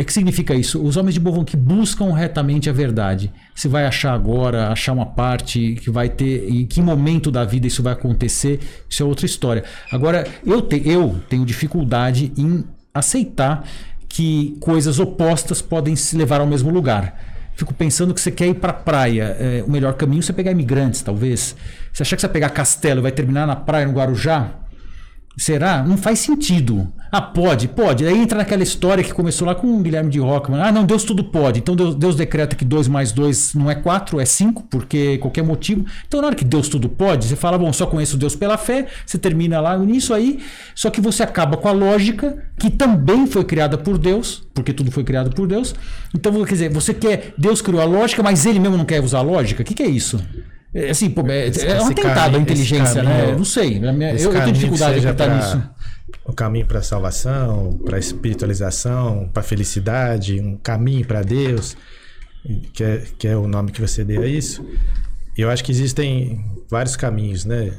[0.00, 0.82] O que significa isso?
[0.82, 3.30] Os homens de vontade que buscam retamente a verdade.
[3.54, 7.66] Se vai achar agora, achar uma parte que vai ter, em que momento da vida
[7.66, 9.64] isso vai acontecer, isso é outra história.
[9.90, 12.64] Agora, eu, te- eu tenho dificuldade em
[12.94, 13.64] aceitar
[14.08, 17.18] que coisas opostas podem se levar ao mesmo lugar.
[17.54, 19.36] Fico pensando que você quer ir para a praia.
[19.38, 21.54] é, o melhor caminho é você pegar imigrantes, talvez.
[21.92, 24.54] Você achar que você vai pegar Castelo e vai terminar na praia no Guarujá?
[25.36, 25.82] Será?
[25.82, 26.90] Não faz sentido.
[27.14, 28.06] Ah, pode, pode.
[28.06, 30.62] Aí entra naquela história que começou lá com o Guilherme de Rockman.
[30.62, 31.58] Ah, não, Deus tudo pode.
[31.60, 35.42] Então Deus, Deus decreta que 2 mais 2 não é 4, é 5, porque qualquer
[35.44, 35.84] motivo.
[36.08, 38.86] Então, na hora que Deus tudo pode, você fala, bom, só conheço Deus pela fé,
[39.04, 40.40] você termina lá nisso aí,
[40.74, 44.90] só que você acaba com a lógica, que também foi criada por Deus, porque tudo
[44.90, 45.74] foi criado por Deus.
[46.14, 47.34] Então, quer dizer, você quer.
[47.36, 49.60] Deus criou a lógica, mas ele mesmo não quer usar a lógica?
[49.60, 50.18] O que, que é isso?
[50.74, 53.18] É, assim, pô, é, é um atentado à inteligência, né?
[53.18, 53.76] caminho- Não sei.
[53.86, 55.62] a minha- Esse eu, eu tenho dificuldade de acreditar pra- nisso.
[56.28, 61.76] Um caminho para salvação, para espiritualização, para felicidade, um caminho para Deus,
[62.72, 64.64] que é, que é o nome que você deu a isso.
[65.36, 67.72] Eu acho que existem vários caminhos, né?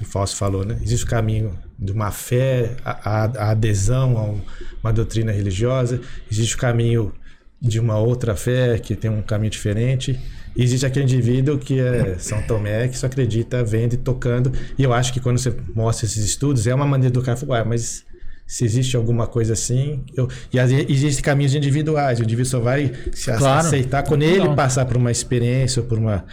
[0.00, 0.76] O Fausto falou, né?
[0.82, 4.40] Existe o caminho de uma fé, a, a- a adesão a um-
[4.82, 7.12] uma doutrina religiosa, existe o caminho
[7.60, 10.18] de uma outra fé que tem um caminho diferente,
[10.56, 14.52] existe aquele indivíduo que é São Tomé, que só acredita vendo e tocando.
[14.78, 17.58] E eu acho que quando você mostra esses estudos, é uma maneira do cara falar,
[17.60, 18.04] "Ué, mas
[18.46, 20.02] se existe alguma coisa assim.
[20.16, 20.58] Eu, e
[20.92, 22.18] existem caminhos individuais.
[22.18, 23.64] O indivíduo só vai se Claro.
[23.68, 24.56] aceitar quando ele Não.
[24.56, 26.24] passar por uma experiência ou por uma,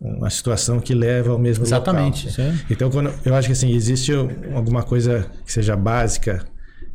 [0.00, 2.54] uma situação que leva ao mesmo Exatamente, é.
[2.70, 4.10] Então, quando, eu acho que assim, existe
[4.54, 6.46] alguma coisa que seja básica,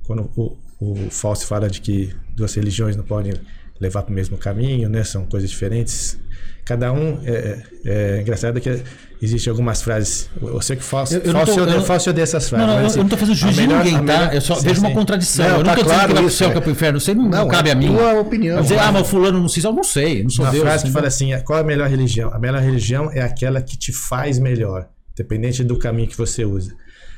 [0.02, 3.34] quando o, o Fausto fala de que duas religiões não podem
[3.80, 5.04] levar para o mesmo caminho, né?
[5.04, 6.18] São coisas diferentes.
[6.66, 8.82] Cada um é, é, é engraçado que
[9.22, 10.30] existe algumas frases.
[10.42, 12.68] Eu sei que Fausto, Eu- eu não tô- eu Fausto odeia essas frases.
[12.68, 14.02] Não, não, mas, eu, eu não tô fazendo assim, juízo de ninguém, tá?
[14.02, 14.96] melhor- Eu só sim, vejo uma sim.
[14.96, 15.46] contradição.
[15.46, 16.50] Não, eu não tá tô dizendo claro que vai pro céu, é.
[16.50, 17.00] que vai pro inferno.
[17.08, 17.88] Aí não, não Não, cabe é a mim.
[17.88, 18.62] tua opinião.
[18.62, 20.64] Dizer, ah, mas fulano não se salva, não sei, não sou Uma Deus.
[20.64, 20.94] frase que entendeu?
[20.94, 22.32] fala assim: qual é a melhor religião?
[22.34, 26.74] A melhor religião é aquela que te faz melhor, independente do caminho que você usa.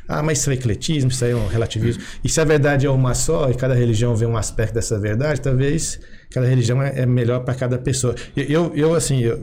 [0.07, 2.03] Ah, mas isso é ecletismo, isso aí é um relativismo.
[2.23, 5.41] E se a verdade é uma só e cada religião vê um aspecto dessa verdade,
[5.41, 5.99] talvez
[6.29, 8.13] cada religião é, é melhor para cada pessoa.
[8.35, 9.37] Eu, eu, eu, assim, eu,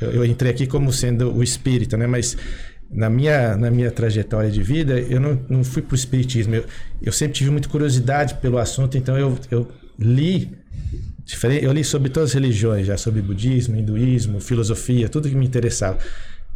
[0.00, 2.06] eu, eu entrei aqui como sendo o espírita, né?
[2.06, 2.36] Mas
[2.90, 6.54] na minha, na minha trajetória de vida, eu não, não fui para o espiritismo.
[6.54, 6.64] Eu,
[7.02, 9.66] eu sempre tive muita curiosidade pelo assunto, então eu, eu
[9.98, 10.50] li
[11.60, 15.98] eu li sobre todas as religiões, já sobre budismo, hinduísmo, filosofia, tudo que me interessava.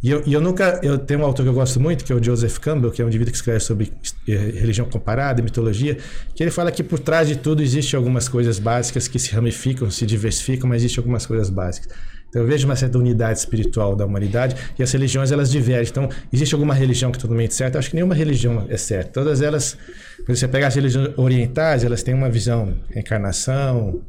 [0.03, 2.15] E eu, e eu nunca, eu tenho um autor que eu gosto muito, que é
[2.15, 3.93] o Joseph Campbell, que é um indivíduo que escreve sobre
[4.27, 5.97] eh, religião comparada, mitologia,
[6.33, 9.91] que ele fala que por trás de tudo existe algumas coisas básicas que se ramificam,
[9.91, 11.93] se diversificam, mas existe algumas coisas básicas.
[12.31, 15.91] Então eu vejo uma certa unidade espiritual da humanidade e as religiões elas divergem.
[15.91, 17.75] Então existe alguma religião que é totalmente certa?
[17.75, 19.11] Eu acho que nenhuma religião é certa.
[19.11, 19.77] Todas elas,
[20.25, 23.99] quando você pega as religiões orientais, elas têm uma visão reencarnação,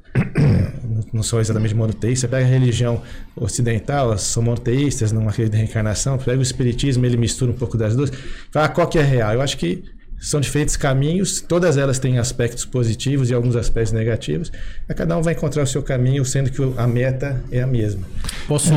[1.13, 2.21] não- são exatamente monoteístas.
[2.21, 3.03] Você pega a religião
[3.37, 6.17] ocidental, elas são monoteístas, não acreditam em reencarnação.
[6.19, 8.13] Você pega o espiritismo, ele mistura um pouco das duas.
[8.53, 9.33] Fala, qual que é real?
[9.35, 9.83] Eu acho que
[10.23, 14.53] são diferentes caminhos, todas elas têm aspectos positivos e alguns aspectos negativos.
[14.97, 18.03] Cada um vai encontrar o seu caminho, sendo que a meta é a mesma.
[18.47, 18.73] Posso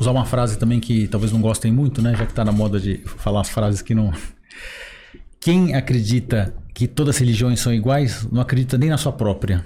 [0.00, 2.14] usar uma frase também que talvez não gostem muito, né?
[2.16, 4.10] Já que tá na moda de falar as frases que não.
[5.38, 9.62] Quem acredita que todas as religiões são iguais, não acredita nem na sua própria.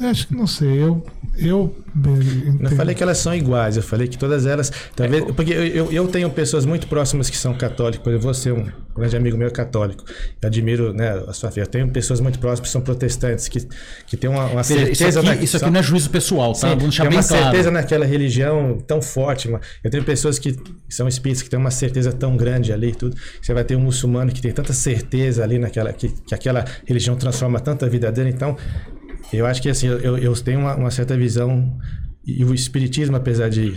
[0.00, 0.82] É, acho que não sei.
[0.82, 1.04] Eu.
[1.38, 1.76] Eu.
[2.60, 4.72] Não falei que elas são iguais, eu falei que todas elas.
[4.94, 8.52] Talvez, porque eu, eu, eu tenho pessoas muito próximas que são católicas, por exemplo, você,
[8.52, 10.02] um grande amigo meu, é católico.
[10.40, 11.62] Eu admiro né, a sua fé.
[11.62, 13.66] Eu tenho pessoas muito próximas que são protestantes, que,
[14.06, 15.08] que têm uma, uma certeza.
[15.08, 16.58] isso aqui, na- isso aqui são- não é juízo pessoal, tá?
[16.60, 17.44] Sim, Vamos deixar tem bem uma claro.
[17.44, 19.48] certeza naquela religião tão forte.
[19.48, 19.62] mano.
[19.84, 20.56] Eu tenho pessoas que
[20.88, 23.14] são espíritas que têm uma certeza tão grande ali tudo.
[23.42, 27.14] Você vai ter um muçulmano que tem tanta certeza ali naquela que, que aquela religião
[27.16, 28.30] transforma tanto a vida dele.
[28.30, 28.56] Então,
[29.32, 31.76] eu acho que assim, eu, eu tenho uma, uma certa visão
[32.24, 33.74] e o espiritismo, apesar de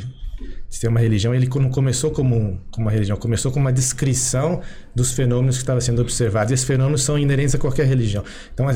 [0.69, 4.61] ser uma religião, ele não começou como, como uma religião, começou como uma descrição
[4.95, 6.51] dos fenômenos que estavam sendo observados.
[6.51, 8.23] E esses fenômenos são inerentes a qualquer religião.
[8.53, 8.67] Então,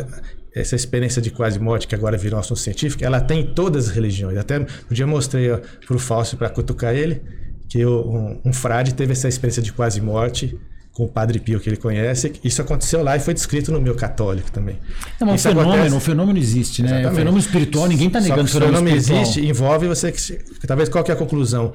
[0.56, 3.90] essa experiência de quase morte, que agora virou um assunto científico, ela tem em todas
[3.90, 4.38] as religiões.
[4.38, 5.50] Até um dia eu mostrei
[5.86, 7.22] para o Fausto para cutucar ele
[7.70, 10.60] que o- um, um frade teve essa experiência de quase morte
[10.94, 12.34] com o Padre Pio que ele conhece.
[12.44, 14.78] Isso aconteceu lá e foi descrito no meu católico também.
[15.20, 16.88] É, o Isso fenômeno, acontece- o fenômeno existe, né?
[16.88, 17.16] O Exatamente.
[17.20, 19.22] fenômeno espiritual, ninguém tá Só negando que o fenômeno espiritual.
[19.24, 20.68] existe, envolve você que.
[20.68, 21.74] Talvez qual que é a conclusão?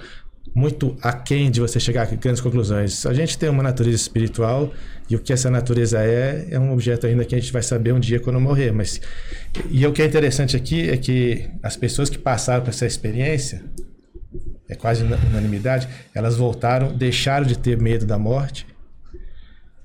[0.54, 3.04] Muito aquém de você chegar a grandes conclusões.
[3.06, 4.72] A gente tem uma natureza espiritual
[5.10, 7.92] e o que essa natureza é, é um objeto ainda que a gente vai saber
[7.92, 8.72] um dia quando morrer.
[8.72, 9.00] Mas,
[9.68, 13.62] e o que é interessante aqui é que as pessoas que passaram por essa experiência,
[14.68, 18.66] é quase una- unanimidade, elas voltaram, deixaram de ter medo da morte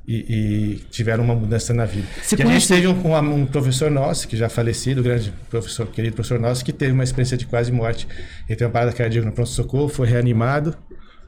[0.08, 2.08] e, e tiveram uma mudança na vida.
[2.22, 5.04] Você e a conhece- gente teve um, um- um professor nosso, que já falecido, o
[5.04, 8.08] grande professor, querido professor nosso, que teve uma experiência de quase morte.
[8.48, 10.76] Ele teve uma parada cardíaca no pronto-socorro, foi reanimado,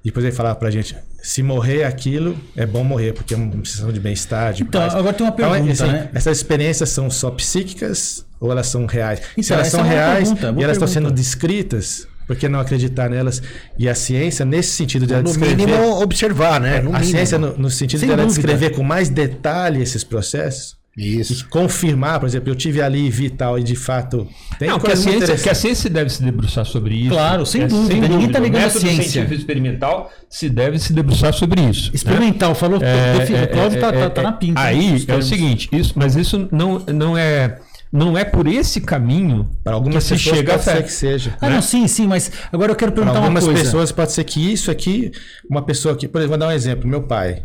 [0.04, 3.52] e depois ele falava pra gente, se morrer aquilo, é bom morrer, porque é uma
[3.66, 4.94] sensação de bem-estar, de Então, paz.
[4.94, 6.10] agora tem uma pergunta, assim, né?
[6.14, 9.20] Essas experiências são só psíquicas ou elas são reais?
[9.20, 10.88] se Então, elas essa são é reais pergunta, e elas estão pergunta.
[10.88, 13.42] sendo descritas, por que não acreditar nelas?
[13.78, 15.56] E a ciência, nesse sentido de ela No descrever...
[15.56, 16.82] mínimo, observar, né?
[16.82, 17.06] No a mínimo.
[17.18, 18.42] ciência, no, no sentido Sem de ela dúvida.
[18.42, 21.48] descrever com mais detalhe esses processos, Isso.
[21.50, 24.26] confirmar, por exemplo, eu tive ali e vi tal, e de fato
[24.58, 27.10] tem Não, que a, ciência, que a ciência deve se debruçar sobre isso.
[27.10, 29.04] Claro, sem É, dúvida, ninguém tá negando O a ciência.
[29.04, 31.90] científico experimental se deve se debruçar sobre isso.
[31.90, 31.96] né?
[31.96, 32.80] Experimental, falou.
[32.82, 34.62] É, o Cláudio tá, tá- tá na pinta.
[34.62, 37.58] né, Aí os é o seguinte, isso, mas isso não, não é
[37.96, 40.82] não é por esse caminho Para algumas que se pessoas chega a pode ser fé.
[40.84, 41.38] que seja.
[41.42, 43.64] Ah, não, sim, sim, mas agora eu quero perguntar uma algumas coisa.
[43.64, 45.12] pessoas pode ser que isso aqui,
[45.50, 47.44] uma pessoa que, por exemplo, vou dar um exemplo, meu pai.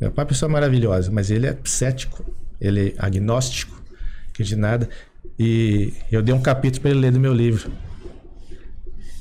[0.00, 2.24] Meu pai é uma pessoa maravilhosa, mas ele é cético,
[2.60, 3.80] ele é agnóstico,
[4.34, 4.88] que de nada.
[5.38, 7.70] E eu dei um capítulo para ele ler do meu livro.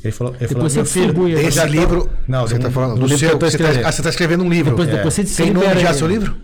[0.04, 2.10] Ele falou, ele falou Depois você meu filho, Esse livro.
[2.28, 3.30] Não, você do- tá falando do do livro seu.
[3.30, 3.88] que eu tô você tá- escrevendo.
[3.88, 4.72] ah, você tá escrevendo um livro.
[4.72, 4.96] Depois- É.
[4.96, 6.36] depois você Tem nome já seu livro?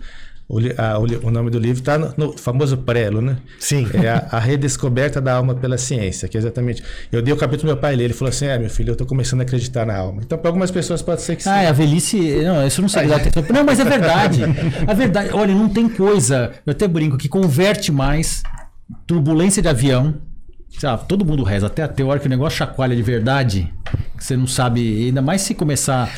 [0.46, 3.38] O, a- o o nome do livro está no, no famoso prelo, né?
[3.58, 3.86] Sim.
[3.94, 6.82] É a, a redescoberta da alma pela ciência, que é exatamente.
[7.10, 8.96] Eu dei o capítulo pro meu pai ler, ele falou assim: é, meu filho, eu
[8.96, 10.20] tô começando a acreditar na alma.
[10.22, 11.48] Então, para algumas pessoas pode ser que sim.
[11.48, 12.18] Ah, é a velhice.
[12.42, 13.42] Não, isso não sei atenção.
[13.54, 14.42] Não, mas é verdade.
[14.86, 16.52] A verdade, olha, não tem coisa.
[16.66, 18.42] Eu até brinco que converte mais
[19.06, 20.14] turbulência de avião.
[20.78, 23.72] Sabe, todo mundo reza, até a teórica, o negócio chacoalha de verdade.
[24.16, 26.12] Que você não sabe, ainda mais se começar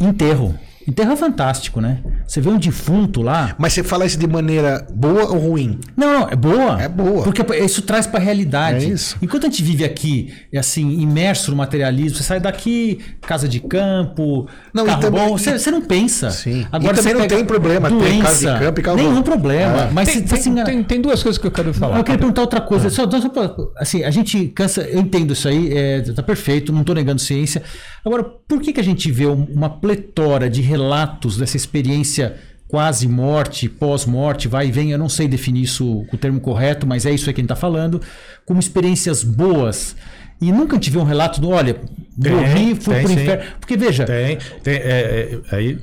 [0.00, 0.58] enterro.
[0.88, 1.98] Enterro é fantástico, né?
[2.26, 3.54] Você vê um defunto lá.
[3.58, 5.78] Mas você fala isso de maneira boa ou ruim?
[5.96, 6.82] Não, não, é boa.
[6.82, 7.22] É boa.
[7.24, 8.86] Porque isso traz pra realidade.
[8.86, 9.16] É isso.
[9.22, 13.60] Enquanto a gente vive aqui, é assim, imerso no materialismo, você sai daqui, casa de
[13.60, 16.30] campo, Não, carro também- bom, você, você não pensa.
[16.30, 16.66] Sim.
[16.72, 19.14] Agora E também você não tem problema ter doença, casa de campo e carro Nenhum
[19.16, 19.22] bom.
[19.22, 19.82] problema.
[19.82, 19.90] É.
[19.92, 20.70] Mas tem, você tá tem, enganando.
[20.76, 21.98] tem, tem duas coisas que eu quero falar.
[21.98, 22.62] Eu queria perguntar outra Ah.
[22.62, 22.90] coisa.
[22.90, 24.82] Só, só pra- assim, a gente cansa.
[24.82, 27.62] Eu entendo isso aí, é, tá perfeito, não estou negando ciência.
[28.04, 32.36] Agora, por que, que a gente vê um- uma pletora de relatos dessa experiência
[32.72, 34.92] quase morte, pós-morte, vai e vem?
[34.92, 37.42] Eu não sei definir isso com o termo correto, mas é isso aí que a
[37.42, 38.00] gente está falando,
[38.46, 39.94] como experiências boas.
[40.40, 41.74] E nunca tive um relato do, olha,
[42.20, 43.20] Tem, morri, fui tem pro sim.
[43.20, 43.44] inferno.
[43.60, 45.78] Porque veja, Tem, tem é, é, aí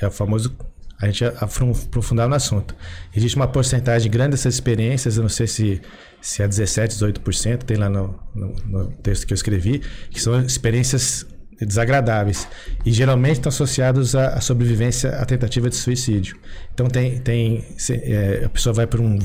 [0.00, 0.56] é o famoso.
[0.98, 2.74] A gente aprofundar no assunto.
[3.14, 5.82] Existe uma porcentagem grande dessas experiências, eu não sei se,
[6.22, 10.40] se é 17, 18%, tem lá no, no, no texto que eu escrevi, que são
[10.40, 11.26] experiências
[11.60, 12.48] desagradáveis.
[12.84, 16.36] E geralmente estão associados à, sobrevivência à tentativa de suicídio.
[16.72, 17.18] Então tem.
[17.18, 19.18] tem é, a pessoa vai para um.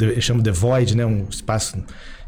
[0.00, 1.04] Eu chamo de void, né?
[1.04, 1.76] um espaço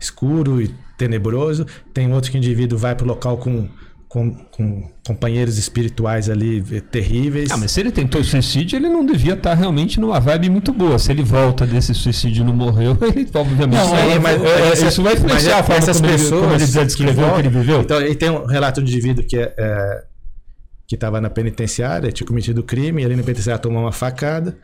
[0.01, 1.66] escuro e tenebroso.
[1.93, 3.69] Tem outro que o indivíduo vai para o local com
[4.17, 7.51] com, com companheiros espirituais ali eh, terríveis.
[7.51, 10.99] Ah, mas se ele tentou suicídio, ele não devia estar realmente numa vibe muito boa.
[10.99, 13.79] Se ele volta desse suicídio e não morreu, ele obviamente.
[13.79, 16.17] Não, vai- é, mas, é, essa- isso vai mas influenciar a forma essas como, ele,
[16.19, 17.81] pessoas como ele descreveu o que ele viveu.
[17.83, 20.05] Então, ele tem um relato de um indivíduo que é, é,
[20.89, 24.57] que estava na penitenciária, tinha cometido crime, e ali na penitenciária tomou uma facada,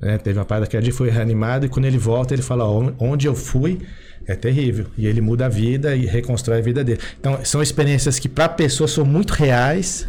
[0.00, 3.26] né, teve uma parada cardíaca, foi reanimado, e quando ele volta, ele fala, "Ó, onde
[3.26, 3.80] eu fui
[4.26, 4.86] é terrível.
[4.96, 7.00] E ele muda a vida e reconstrói a vida dele.
[7.18, 10.06] Então, são experiências que para a pessoa são muito reais,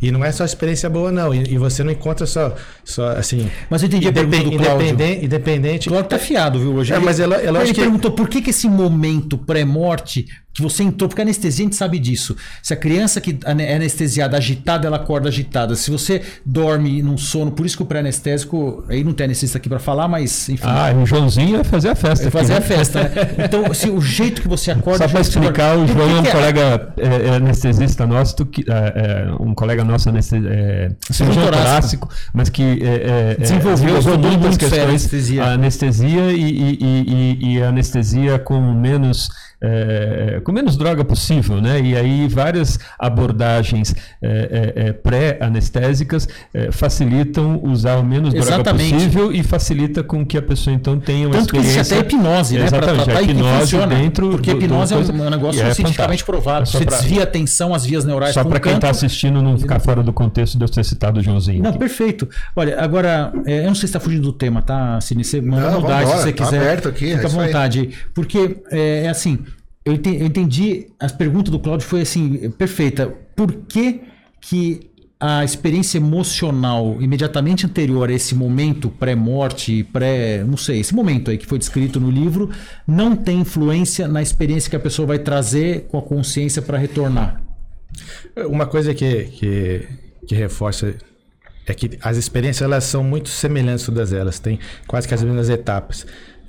[0.00, 1.32] e não é só experiência boa, não.
[1.34, 3.48] E, e você não encontra só, só assim...
[3.70, 4.86] Mas eu entendi a pergunta do Cláudio.
[4.88, 6.92] independente, independente, que tá fiado, viu, hoje.
[6.92, 10.60] É, Ele- mas ela- ela ele que- perguntou por que, que esse momento pré-morte que
[10.62, 12.36] você entrou, porque a anestesia a gente sabe disso.
[12.62, 15.74] Se a criança que é anestesiada agitada, ela acorda agitada.
[15.74, 19.68] Se você dorme num sono, por isso que o pré-anestésico, aí não tem anestesista aqui
[19.68, 20.62] para falar, mas enfim.
[20.66, 22.24] Ah, o Joãozinho vai fazer a festa.
[22.28, 22.58] aqui, fazer né?
[22.58, 23.10] a festa, né?
[23.44, 24.98] Então, se o jeito que você acorda.
[24.98, 28.64] Só para o explicar, o acorda- João é um colega é, é anestesista nosso, que,
[28.68, 32.08] é, é, um colega nosso aneste, é, cirurgião torácico.
[32.34, 35.44] mas que é, Desenvolveu, desenvolveu muitas questões, anestesia.
[35.44, 39.28] a anestesia e, e, e, e- e a anestesia com menos
[39.62, 41.80] é, com menos droga possível, né?
[41.80, 48.88] E aí várias abordagens é, é, é, pré-anestésicas é, facilitam usar o menos Exatamente.
[48.90, 51.98] droga possível e facilita com que a pessoa então tenha uma Tanto que existe experiência
[52.00, 52.68] até hipnose, né?
[52.68, 53.86] Pra Exatamente, tratar a e que hipnose funciona.
[53.94, 56.62] dentro Porque do- do hipnose é coisa- um negócio é cientificamente provado.
[56.62, 59.40] É Você pra- desvia a atenção, as vias neurais Só pra para quem está assistindo
[59.42, 61.62] não ficar fora do contexto de eu ter citado o Joãozinho.
[61.62, 61.78] Não, aqui.
[61.78, 62.28] perfeito.
[62.56, 65.22] Olha, agora, é, eu não sei se está fugindo do tema, tá, Cine?
[65.24, 66.60] Você manda Não, mudar se você tá quiser.
[66.60, 67.46] aberto aqui, Fica é à isso aí.
[67.46, 67.90] vontade.
[68.14, 69.38] Porque é, é assim,
[69.84, 73.06] eu ente- eu entendi, a pergunta do Cláudio foi assim, perfeita.
[73.34, 74.00] Por que,
[74.40, 81.30] que a experiência emocional imediatamente anterior a esse momento pré-morte, pré, não sei, esse momento
[81.30, 82.50] aí que foi descrito no livro,
[82.86, 87.40] não tem influência na experiência que a pessoa vai trazer com a consciência para retornar?
[88.48, 89.88] Uma coisa que, que,
[90.26, 90.96] que reforça
[91.66, 95.48] é que as experiências elas são muito semelhantes todas elas, tem quase que as mesmas
[95.48, 96.04] etapas.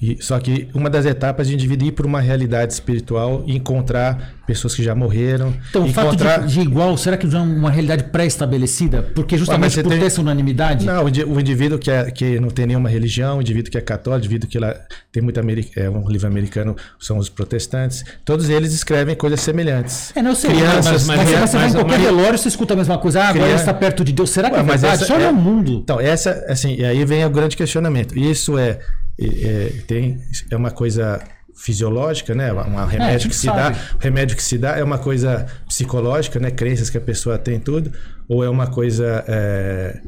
[0.05, 4.33] E, só que uma das etapas de indivíduo ir para uma realidade espiritual e encontrar
[4.45, 5.53] pessoas que já morreram.
[5.69, 6.39] Então, o fato encontrar...
[6.45, 9.01] de, de igual, será que não é uma realidade pré-estabelecida?
[9.15, 10.85] Porque justamente por tem- ter essa unanimidade?
[10.85, 13.77] Não, o indi- o indivíduo que, é, que não tem nenhuma religião, o indivíduo que
[13.77, 14.75] é católico, o indivíduo que lá
[15.11, 18.03] tem muito ameri- é, um livro americano, são os protestantes.
[18.25, 20.11] Todos eles escrevem coisas semelhantes.
[20.15, 20.51] É, não sei.
[20.51, 22.77] Crianças, mas, mas, mas- mas você vai em mas- qualquer mas- velório, você escuta a
[22.77, 23.21] mesma coisa.
[23.21, 24.29] Ah, agora Criança- está perto de Deus.
[24.29, 24.93] Será que Ué, é verdade?
[24.95, 25.79] essa Só é- no mundo.
[25.81, 28.17] Então, essa, assim, e aí vem o grande questionamento.
[28.19, 28.79] Isso é,
[29.19, 30.19] é, é, tem,
[30.49, 31.21] é uma coisa
[31.55, 32.51] fisiológica, né?
[32.51, 33.75] Um É, remédio gente que se sabe.
[33.75, 36.49] dá, o remédio que se dá é uma coisa psicológica, né?
[36.51, 37.91] Crenças que a pessoa tem tudo,
[38.27, 40.01] ou é uma coisa é,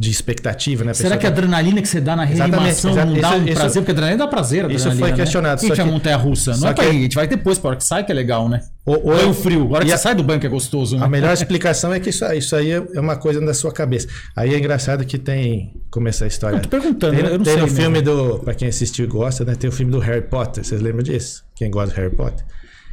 [0.00, 0.92] de expectativa, né?
[0.92, 3.54] A Será que a adrenalina que você dá na reanimação não dá isso- um isso-
[3.54, 3.82] prazer?
[3.82, 4.64] Porque a adrenalina dá prazer.
[4.64, 5.16] a isso adrenalina, foi né?
[5.16, 6.56] questionado, Quem só que- montanha russa?
[6.56, 8.14] Não é pra que- ir, a gente vai depois, para hora que sai que é
[8.14, 8.60] legal, né?
[8.86, 9.62] Ou- ou é- é o frio.
[9.64, 11.04] Agora que você a- sai do banco é gostoso, né?
[11.04, 14.06] A melhor explicação é que isso, isso aí é uma coisa da sua cabeça.
[14.36, 15.72] Aí é engraçado que tem.
[15.90, 16.58] Como essa história.
[16.58, 17.76] Eu tô perguntando, tem, eu não tem sei no mesmo.
[17.76, 18.38] filme do.
[18.38, 19.56] Pra quem assistiu e gosta, né?
[19.56, 20.64] Tem o filme do Harry Potter.
[20.64, 21.42] Vocês lembram disso?
[21.56, 22.44] Quem gosta do Harry Potter?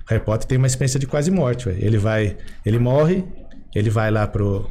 [0.08, 1.70] Harry Potter tem uma experiência de quase morte.
[1.70, 2.36] Ele vai.
[2.66, 3.24] Ele morre,
[3.76, 4.68] ele vai lá pro,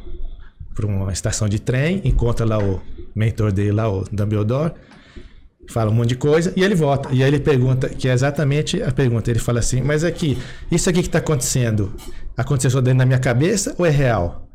[0.75, 2.81] pra uma estação de trem, encontra lá o,
[3.15, 4.73] mentor dele lá, o Dumbledore,
[5.69, 7.09] fala um monte de coisa e ele volta.
[7.11, 9.31] E aí ele pergunta, que é exatamente a pergunta.
[9.31, 10.37] Ele fala assim: Mas aqui,
[10.69, 11.93] isso aqui que está acontecendo,
[12.35, 14.47] aconteceu só dentro da minha cabeça ou é real?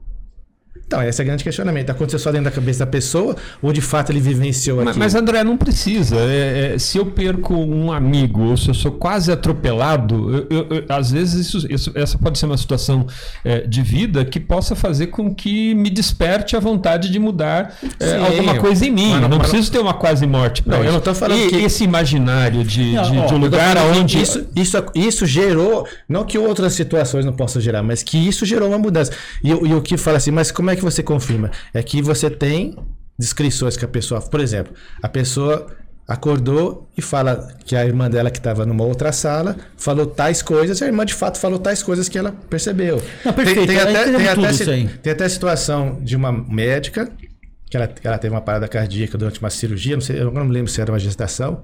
[0.90, 1.90] Então, esse é o grande questionamento.
[1.90, 4.98] Aconteceu só dentro da cabeça da pessoa ou de fato ele vivenciou Mas, aquilo?
[5.04, 6.16] mas, André, não precisa.
[6.16, 10.66] É, é, se eu perco um amigo ou se eu sou quase atropelado, eu- eu-
[10.78, 13.06] eu- às vezes isso- isso- essa pode ser uma situação
[13.44, 18.06] é, de vida que possa fazer com que me desperte a vontade de mudar é,
[18.08, 19.10] Sim, alguma coisa em mim.
[19.12, 20.64] mas não- preciso ter uma quase morte.
[20.66, 23.38] Não, eu não tô falando e, que- esse imaginário de, Não, de- ó, de um
[23.38, 27.80] lugar falando que onde Isso, isso, isso gerou, não que outras situações não possam gerar,
[27.84, 29.12] mas que isso gerou uma mudança.
[29.44, 31.51] E, o- e o que fala assim, mas como é que você confirma?
[31.73, 32.77] É que você tem
[33.19, 34.20] descrições que a pessoa.
[34.20, 35.66] Por exemplo, a pessoa
[36.09, 40.81] acordou e fala que a irmã dela que estava numa outra sala falou tais coisas,
[40.81, 43.01] e a irmã de fato falou tais coisas que ela percebeu.
[43.24, 47.09] Não, perfeito, Tem, tem até, tem, até, tem até a situação de uma médica
[47.70, 50.44] que ela, que ela teve uma parada cardíaca durante uma cirurgia, não sei, eu não
[50.44, 51.62] me lembro se era uma gestação,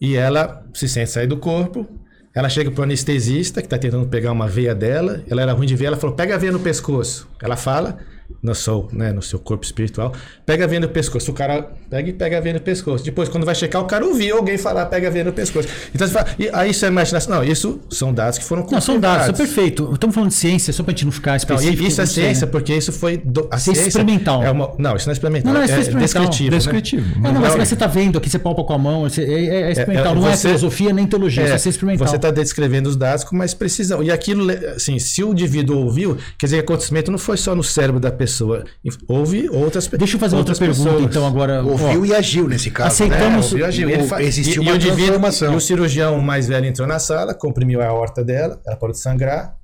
[0.00, 1.86] e ela se sente sair do corpo.
[2.34, 5.22] Ela chega pro anestesista que está tentando pegar uma veia dela.
[5.28, 5.86] Ela era ruim de ver.
[5.86, 7.28] Ela falou: pega a veia no pescoço.
[7.42, 7.98] Ela fala
[8.42, 10.12] no seu, né, no seu corpo espiritual:
[10.46, 11.30] pega a veia no pescoço.
[11.30, 13.04] O cara pega e pega a veia no pescoço.
[13.04, 15.68] Depois, quando vai checar, o cara ouviu alguém falar: pega a veia no pescoço.
[15.94, 17.36] Então você fala: e aí isso é imaginação?
[17.36, 19.90] Não, isso são dados que foram Não, são dados, isso é perfeito.
[19.92, 21.88] Estamos falando de ciência, só para a gente não ficar Então, específico.
[21.88, 23.16] isso é ciência, porque isso foi.
[23.18, 24.42] do- a Ciência ciência experimental.
[24.42, 25.52] É uma, não, isso não é experimental.
[25.52, 26.22] Não, não, isso é é experimental.
[26.22, 26.50] descritivo.
[26.50, 26.56] né?
[26.58, 27.18] descritivo.
[27.18, 29.44] É, não, mas Não, você está vendo aqui, você palpa com a mão, você- é,
[29.44, 32.06] é- é experimental, não é você- filosofia nem teologia, isso é ser experimental.
[32.08, 34.02] Você está descrevendo os dados com mais precisão.
[34.02, 37.54] E aquilo, assim, se o indivíduo ouviu, quer dizer que o acontecimento não foi só
[37.54, 38.64] no cérebro da pessoa.
[39.08, 41.04] Houve outras Deixa eu fazer outra outras pergunta, pessoas.
[41.10, 41.62] então, agora.
[41.62, 42.88] Ouviu ó, e agiu nesse caso.
[42.88, 43.52] Aceitamos- Né?
[43.52, 43.88] Ouviu, agiu.
[43.90, 45.52] Ele Existiu e, uma e transformação.
[45.52, 49.00] E o cirurgião mais velho entrou na sala, comprimiu a aorta dela, ela parou de
[49.00, 49.56] sangrar.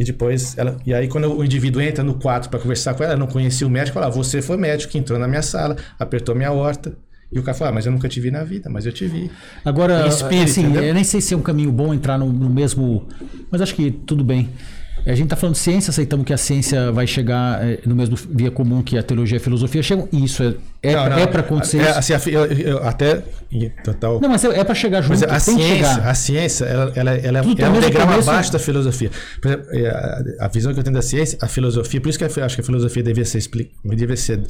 [0.00, 3.12] E depois, ela, e aí quando o indivíduo entra no quarto para conversar com ela,
[3.12, 6.34] ela não conhecia o médico, fala: "Você foi médico que entrou na minha sala, apertou
[6.34, 6.96] minha aorta".
[7.30, 9.06] E o cara fala: ah, "Mas eu nunca te vi na vida, mas eu te
[9.06, 9.30] vi".
[9.64, 10.82] Agora, espírito, assim, entendeu?
[10.84, 13.06] eu nem sei se é um caminho bom entrar no, no mesmo.
[13.50, 14.48] Mas acho que tudo bem.
[15.04, 18.16] A gente está falando de ciência, aceitamos que a ciência vai chegar eh, no mesmo
[18.30, 20.08] via comum que a teologia e a filosofia chegam.
[20.12, 21.78] Isso é, é, é para acontecer.
[21.78, 23.22] é, assim, eu- eu até
[23.84, 27.38] total Não, mas é, para chegar junto, Mas a ciência, a ciência, ela, ela, ela
[27.38, 28.30] é, é um degrau começo.
[28.30, 29.10] abaixo da filosofia.
[29.40, 32.18] Por exemplo, é, a, a visão que eu tenho da ciência, a filosofia, por isso
[32.18, 33.42] que eu acho que a filosofia devia ser,
[33.84, 34.40] devia ser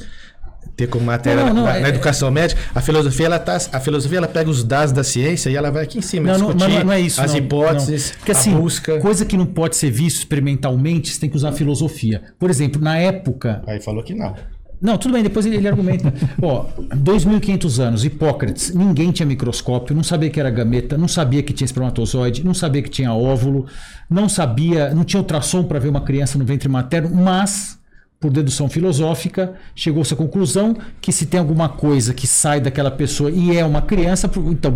[0.75, 2.59] ter como matéria Não, não, na, é- na educação médica.
[2.73, 5.83] A filosofia, ela tá, a filosofia, ela pega os dados da ciência e ela vai
[5.83, 7.21] aqui em cima Não, discutir não, é isso.
[7.21, 8.11] as hipóteses.
[8.17, 8.99] Porque a assim, busca.
[8.99, 12.21] coisa que não pode ser visto experimentalmente, você tem que usar a filosofia.
[12.39, 13.61] Por exemplo, na época.
[13.67, 14.33] Aí falou que não.
[14.81, 16.13] Não, tudo bem, depois ele, ele argumenta.
[16.41, 21.53] Ó, 2.500 anos, Hipócrates, ninguém tinha microscópio, não sabia que era gameta, não sabia que
[21.53, 23.65] tinha espermatozoide, não sabia que tinha óvulo,
[24.09, 27.79] não sabia, não tinha ultrassom para ver uma criança no ventre materno, mas
[28.23, 33.29] por dedução filosófica, chegou-se à conclusão que se tem alguma coisa que sai daquela pessoa
[33.29, 34.73] e é uma criança, então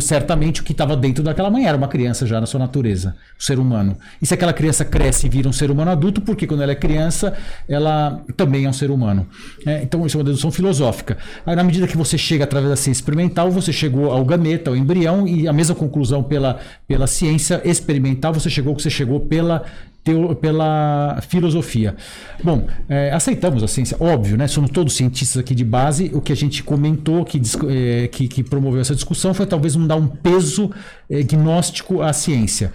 [0.00, 3.44] certamente o que estava dentro daquela mãe era uma criança já na sua natureza, o
[3.44, 3.96] ser humano.
[4.20, 6.74] E se aquela criança cresce e vira um ser humano adulto, porque quando ela é
[6.74, 7.34] criança,
[7.68, 9.28] ela também é um ser humano.
[9.64, 11.18] É, então isso é uma dedução filosófica.
[11.46, 14.76] Aí, na medida que você chega através da ciência experimental, você chegou ao gameta, ao
[14.76, 16.58] embrião, e a mesma conclusão pela,
[16.88, 19.64] pela ciência experimental, você chegou que você chegou pela
[20.08, 21.94] teo- pela filosofia.
[22.42, 24.46] Bom, é, aceitamos a ciência, óbvio, né?
[24.46, 26.10] Somos todos cientistas aqui de base.
[26.14, 29.86] O que a gente comentou, que, é, que, que promoveu essa discussão, foi talvez não
[29.86, 30.70] dar um peso
[31.10, 32.72] é, gnóstico à ciência.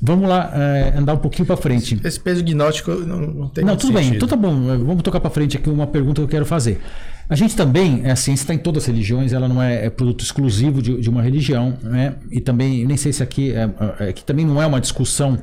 [0.00, 1.98] Vamos lá, é, andar um pouquinho para frente.
[2.04, 4.04] Esse peso gnóstico não, não tem Não, tudo bem.
[4.04, 4.16] sentido.
[4.24, 4.54] Então tá bom.
[4.84, 6.80] Vamos tocar para frente aqui uma pergunta que eu quero fazer.
[7.28, 10.22] A gente também, a ciência está em todas as religiões, ela não é, é produto
[10.22, 12.14] exclusivo de, de uma religião, né?
[12.30, 13.68] E também, nem sei se aqui, é,
[13.98, 15.36] é, que também não é uma discussão,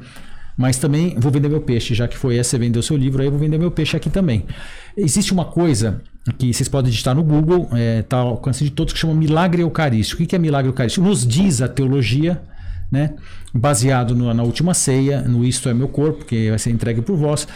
[0.57, 3.27] mas também vou vender meu peixe, já que foi essa, você vendeu seu livro, aí
[3.27, 4.45] eu vou vender meu peixe aqui também.
[4.95, 6.01] Existe uma coisa
[6.37, 7.67] que vocês podem digitar no Google,
[7.99, 10.23] está ao alcance de todos, que chama milagre eucarístico.
[10.23, 11.05] O que é milagre eucarístico?
[11.05, 12.41] Nos diz a teologia,
[12.91, 13.15] né,
[13.53, 17.17] baseado no- na última ceia, no Isto é meu corpo, que vai ser entregue por
[17.17, 17.47] vós,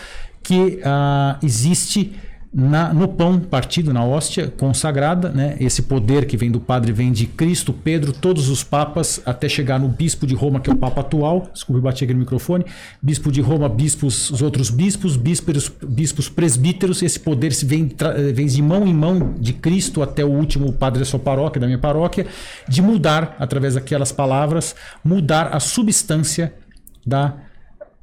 [0.44, 2.14] que ah, existe
[2.60, 7.12] na- no pão partido, na hóstia consagrada, né, esse poder que vem do Padre vem
[7.12, 10.76] de Cristo, Pedro, todos os papas, até chegar no bispo de Roma, que é o
[10.76, 12.66] Papa atual, desculpe, bati aqui no microfone,
[13.00, 18.34] bispo de Roma, bispos, os outros bispos, bispos, bispos presbíteros, esse poder se vem, eh,
[18.34, 21.68] vem de mão em mão de Cristo até o último padre da sua paróquia, da
[21.68, 22.26] minha paróquia,
[22.68, 24.76] de mudar, através daquelas palavras,
[25.06, 26.52] mudar a substância
[27.06, 27.36] da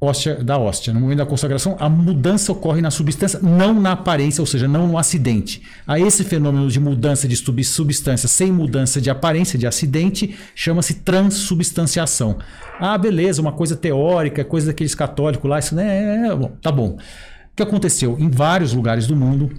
[0.05, 0.93] hóstia, da hóstia.
[0.93, 4.87] No momento da consagração, a mudança ocorre na substância, não na aparência, ou seja, não
[4.87, 5.61] no acidente.
[5.87, 10.95] A esse fenômeno de mudança de sub- substância sem mudança de aparência, de acidente, chama-se
[10.95, 12.37] transubstanciação.
[12.79, 16.97] Ah, beleza, uma coisa teórica, coisa daqueles católicos lá, isso né, é, bom, tá bom.
[16.97, 18.17] O que aconteceu?
[18.19, 19.49] Em vários lugares do mundo,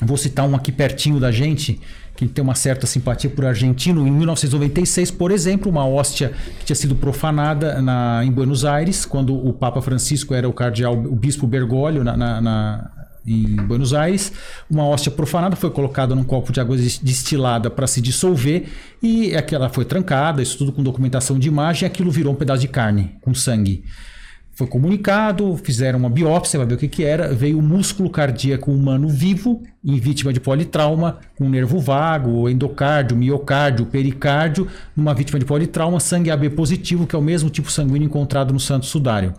[0.00, 1.80] Vou citar um aqui pertinho da gente,
[2.16, 4.06] que tem uma certa simpatia por argentino.
[4.06, 9.34] Em 1996, por exemplo, uma hóstia que tinha sido profanada na, em Buenos Aires, quando
[9.34, 12.90] o Papa Francisco era o cardeal, o bispo Bergoglio, na, na, na
[13.26, 14.32] em Buenos Aires.
[14.70, 18.68] Uma hóstia profanada foi colocada num copo de água destilada para se dissolver
[19.02, 22.68] e aquela foi trancada, isso tudo com documentação de imagem, aquilo virou um pedaço de
[22.68, 23.84] carne com sangue.
[24.58, 27.32] Foi comunicado, fizeram uma biópsia para ver o que, que era.
[27.32, 33.86] Veio o músculo cardíaco humano vivo, em vítima de politrauma, com nervo vago, endocárdio, miocárdio,
[33.86, 34.66] pericárdio,
[34.96, 38.58] numa vítima de politrauma, sangue AB positivo, que é o mesmo tipo sanguíneo encontrado no
[38.58, 39.32] santo sudário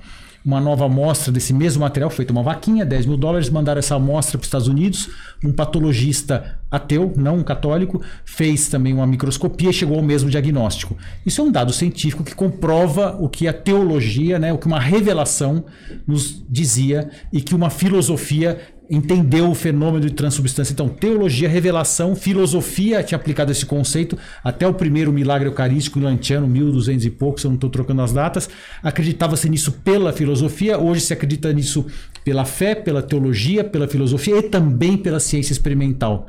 [0.44, 4.38] uma nova amostra desse mesmo material, feita uma vaquinha, 10 mil dólares, mandaram essa amostra
[4.38, 5.10] para os Estados Unidos.
[5.44, 10.98] Um patologista ateu, não um católico, fez também uma microscopia e chegou ao mesmo diagnóstico.
[11.26, 14.80] Isso é um dado científico que comprova o que a teologia, né, o que uma
[14.80, 15.66] revelação
[16.08, 18.58] nos dizia e que uma filosofia
[18.90, 20.74] entendeu o fenômeno de transubstância.
[20.74, 26.48] Então, teologia, revelação, filosofia tinha aplicado esse conceito até o primeiro milagre eucarístico em Lanciano,
[26.48, 28.50] 1200 e pouco, se eu não estou trocando as datas.
[28.82, 31.86] Acreditava-se nisso pela filosofia, hoje se acredita nisso
[32.24, 36.28] pela fé, pela teologia, pela filosofia e também pela ciência experimental.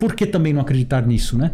[0.00, 1.52] Por que também não acreditar nisso, né?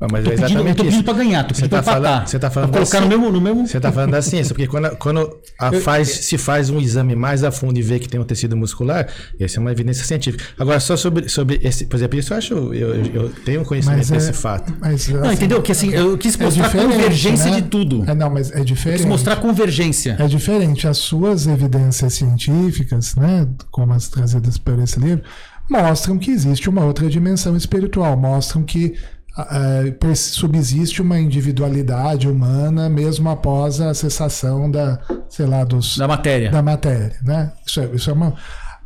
[0.00, 1.04] Mas tô é pedindo, exatamente tô pedindo isso.
[1.04, 2.12] para ganhar, tô Você pedindo tá para empatar.
[2.12, 3.66] falando, você tá falando Pra da colocar no mesmo, no mesmo...
[3.68, 7.44] Você está falando da ciência, porque quando, quando a faz, se faz um exame mais
[7.44, 9.06] a fundo e vê que tem um tecido muscular,
[9.38, 10.42] essa é uma evidência científica.
[10.58, 13.98] Agora, só sobre, sobre esse, por exemplo, isso eu acho, eu, eu, eu tenho conhecimento
[13.98, 14.74] Mas é- desse fato.
[14.80, 15.62] Mas, Não, assim, entendeu?
[15.62, 17.60] Que assim, eu quis é mostrar a diferente, convergência né?
[17.60, 18.04] de tudo.
[18.10, 18.98] É, não, mas é Eu diferente.
[18.98, 20.16] quis mostrar a convergência.
[20.18, 20.88] É diferente.
[20.88, 25.22] As suas evidências científicas, né, como as trazidas por esse livro,
[25.70, 28.94] mostram que existe uma outra dimensão espiritual, mostram que
[29.36, 29.82] ah,
[30.14, 36.50] subsiste uma individualidade humana mesmo após a cessação da, sei lá, dos, Da matéria.
[36.50, 37.52] da matéria, né?
[37.66, 38.34] Isso é, isso é uma.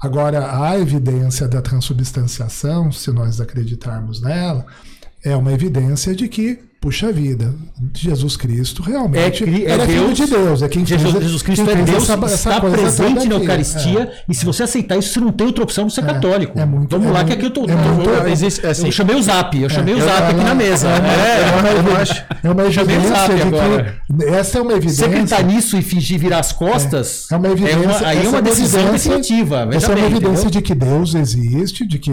[0.01, 4.67] Agora, a evidência da transubstanciação, se nós acreditarmos nela,
[5.25, 7.55] é uma evidência de que, puxa vida,
[7.95, 10.17] Jesus Cristo realmente É é era filho Deus.
[10.19, 13.29] de Deus, é quem Jesus, fez, Jesus Cristo quem é Deus, essa- essa está presente
[13.29, 13.35] na.
[13.37, 16.59] Eucaristia, e se você aceitar isso, você não tem outra opção de ser católico.
[16.59, 17.71] é muito- Vamos é lá, que muito- aqui eu tô.
[17.71, 20.55] é muito- eu, assim, eu chamei o zap, eu chamei o eu- zap aqui na
[20.55, 20.89] mesa.
[20.89, 21.41] É uma, É,
[22.45, 23.97] é é evidência zap de agora.
[24.19, 25.07] que essa é uma Se evidência.
[25.07, 27.79] acreditar nisso e fingir virar as costas, É uma evidência.
[27.79, 29.69] uma- aí é uma decisão definitiva.
[29.73, 32.13] Essa é uma evidência de que Deus existe, de que,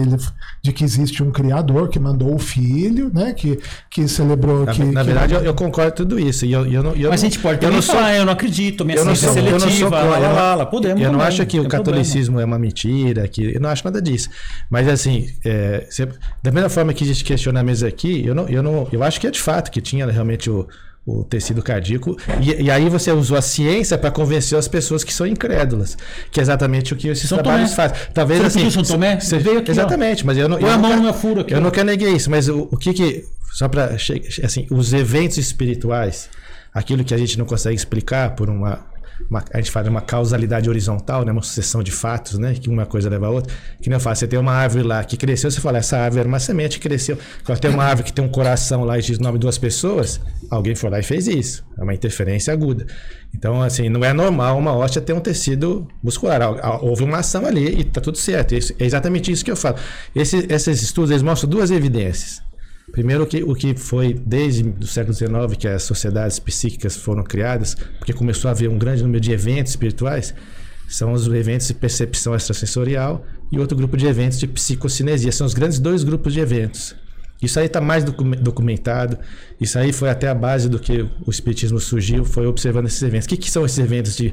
[0.72, 3.32] que existe um Criador que mandou o Filho, né?
[3.32, 3.58] Que,
[3.90, 4.06] que
[4.54, 4.66] celebrou.
[4.66, 6.44] Na, que, na que- verdade, eu, eu concordo com tudo isso.
[6.46, 8.14] E eu, eu não, eu Mas a não- gente pode eu também não sou- falar,
[8.16, 10.20] eu não acredito, minha eu não sou, é eu não sou seletiva, lá, eu lá,
[10.20, 13.54] não- lá, lá, podemos Eu não também, acho que o catolicismo é uma mentira, que
[13.54, 14.28] eu não acho nada disso.
[14.70, 16.08] Mas assim, é, você-
[16.42, 19.02] da mesma forma que a gente questiona a mesa aqui, eu não, eu não, eu
[19.02, 20.66] acho que é de fato que tinha realmente o,
[21.06, 22.16] o tecido cardíaco.
[22.40, 25.96] E, e aí você usou a ciência para convencer as pessoas que são incrédulas,
[26.30, 27.88] que é exatamente o que esses São trabalhos Tomé.
[27.90, 28.06] fazem.
[28.14, 29.20] Talvez Você assim, pediu São Tomé?
[29.20, 29.74] se- Veio aqui, ó.
[29.74, 31.08] exatamente, mas eu não, Põe eu a mão
[31.40, 31.60] aqui, Eu ó.
[31.60, 33.94] não quero negar isso, mas o, o que que só para
[34.42, 36.28] assim, os eventos espirituais,
[36.72, 38.80] aquilo que a gente não consegue explicar por uma
[39.30, 41.32] uma- a gente fala uma causalidade horizontal, né?
[41.32, 42.54] uma sucessão de fatos, né?
[42.54, 43.52] que uma coisa leva a outra.
[43.80, 46.28] Que eu falo, você tem uma árvore lá que cresceu, você fala, essa árvore era
[46.28, 47.16] uma semente que cresceu.
[47.44, 49.58] Quando tem uma árvore que tem um coração lá e diz o nome de duas
[49.58, 50.20] pessoas,
[50.50, 51.64] alguém foi lá e fez isso.
[51.78, 52.86] É uma interferência aguda.
[53.34, 56.40] Então, assim, não é normal uma hóstia ter um tecido muscular.
[56.82, 58.54] Houve uma ação ali e está tudo certo.
[58.54, 59.76] Isso- é exatamente isso que eu falo.
[60.14, 62.42] Esse- esses estudos eles mostram duas evidências.
[62.94, 67.24] Primeiro, o que, o que foi desde o século XIX que as sociedades psíquicas foram
[67.24, 70.32] criadas, porque começou a haver um grande número de eventos espirituais,
[70.88, 75.32] são os eventos de percepção extrasensorial e outro grupo de eventos de psicocinesia.
[75.32, 76.94] São os grandes dois grupos de eventos.
[77.42, 79.18] Isso aí está mais docu- documentado.
[79.60, 83.26] Isso aí foi até a base do que o Espiritismo surgiu, foi observando esses eventos.
[83.26, 84.32] O que, que são esses eventos de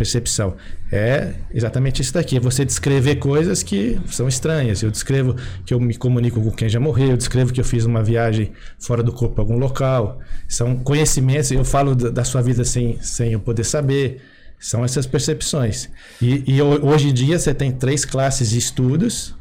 [0.00, 0.56] percepção?
[0.90, 2.38] É exatamente isso daqui.
[2.38, 4.82] É você descrever coisas que são estranhas.
[4.82, 5.36] Eu descrevo
[5.66, 8.52] que eu me comunico com quem já morreu, eu descrevo que eu fiz uma viagem
[8.78, 10.18] fora do corpo para algum local.
[10.48, 14.22] São conhecimentos, eu falo da, sua vida sem, sem eu poder saber.
[14.58, 15.88] São essas percepções.
[16.20, 19.34] E, e ho- hoje em dia você tem três classes de estudos,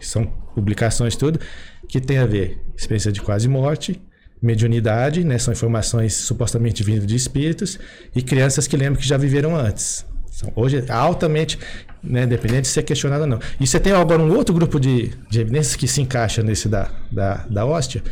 [0.00, 1.40] são publicações tudo,
[1.88, 4.00] que tem a ver experiência de quase morte,
[4.42, 7.78] mediunidade, né, são informações supostamente vindas de espíritos,
[8.14, 10.04] e crianças que lembram que já viveram antes.
[10.30, 11.58] São, hoje altamente,
[12.02, 13.38] né, dependente de ser questionado ou não.
[13.60, 16.90] E você tem agora um outro grupo de, de evidências que se encaixa nesse da,
[17.10, 18.02] da, da hóstia,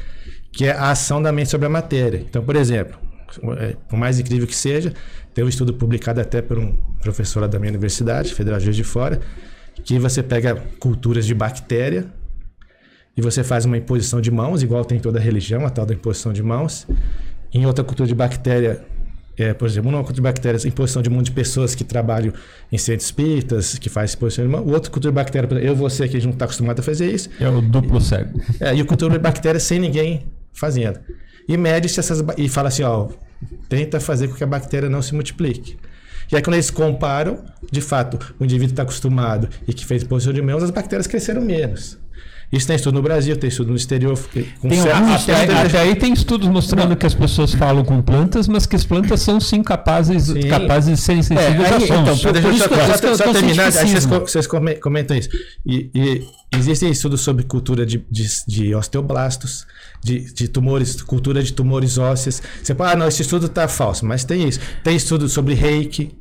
[0.52, 2.24] que é a ação da mente sobre a matéria.
[2.28, 2.98] Então, por exemplo,
[3.59, 4.93] é, por mais incrível que seja,
[5.35, 8.85] tem um estudo publicado até por um professor da minha universidade, Federal de Juiz de
[8.85, 9.20] Fora,
[9.85, 12.07] que você pega culturas de bactéria
[13.21, 15.93] e você faz uma imposição de mãos, igual tem em toda religião, a tal da
[15.93, 16.87] imposição de mãos.
[17.53, 18.83] Em outra cultura de bactéria,
[19.37, 21.85] é, por exemplo, um não cultura de bactérias em posição de monte de pessoas que
[21.85, 22.33] trabalham
[22.73, 25.77] em centros espíritas, que fazem exposição de o outro cultura de bactéria, por exemplo, eu
[25.77, 28.41] você que a gente não está acostumado a fazer isso, É o duplo cego.
[28.59, 30.99] é, e o cultura de bactérias sem ninguém fazendo.
[31.47, 33.09] E mede se essas e fala assim, ó,
[33.69, 35.77] tenta fazer com que a bactéria não se multiplique.
[36.33, 40.33] E aí quando eles comparam, de fato, o indivíduo está acostumado e que fez exposição
[40.33, 41.99] de mãos, as bactérias cresceram menos.
[42.53, 44.19] Isso tem estudo no Brasil, tem estudo no exterior.
[44.61, 47.85] Com Tem certo- alguns- Até, aí- até aí tem estudos mostrando que as pessoas falam
[47.85, 50.41] com plantas, mas que as plantas são sim capazes, Sim.
[50.49, 51.85] capazes de serem sensíveis aí, a sons.
[51.85, 55.29] então, Mas deixa Por eu só, só- só terminar, aí vocês, vocês come- comentam isso.
[55.65, 56.25] E, e
[56.57, 59.65] existem estudos sobre cultura de, de, de osteoblastos,
[60.03, 62.43] de, de tumores, cultura de tumores ósseos.
[62.63, 64.59] Você fala, ah, não, esse estudo está falso, mas tem isso.
[64.83, 66.19] Tem estudo sobre reiki,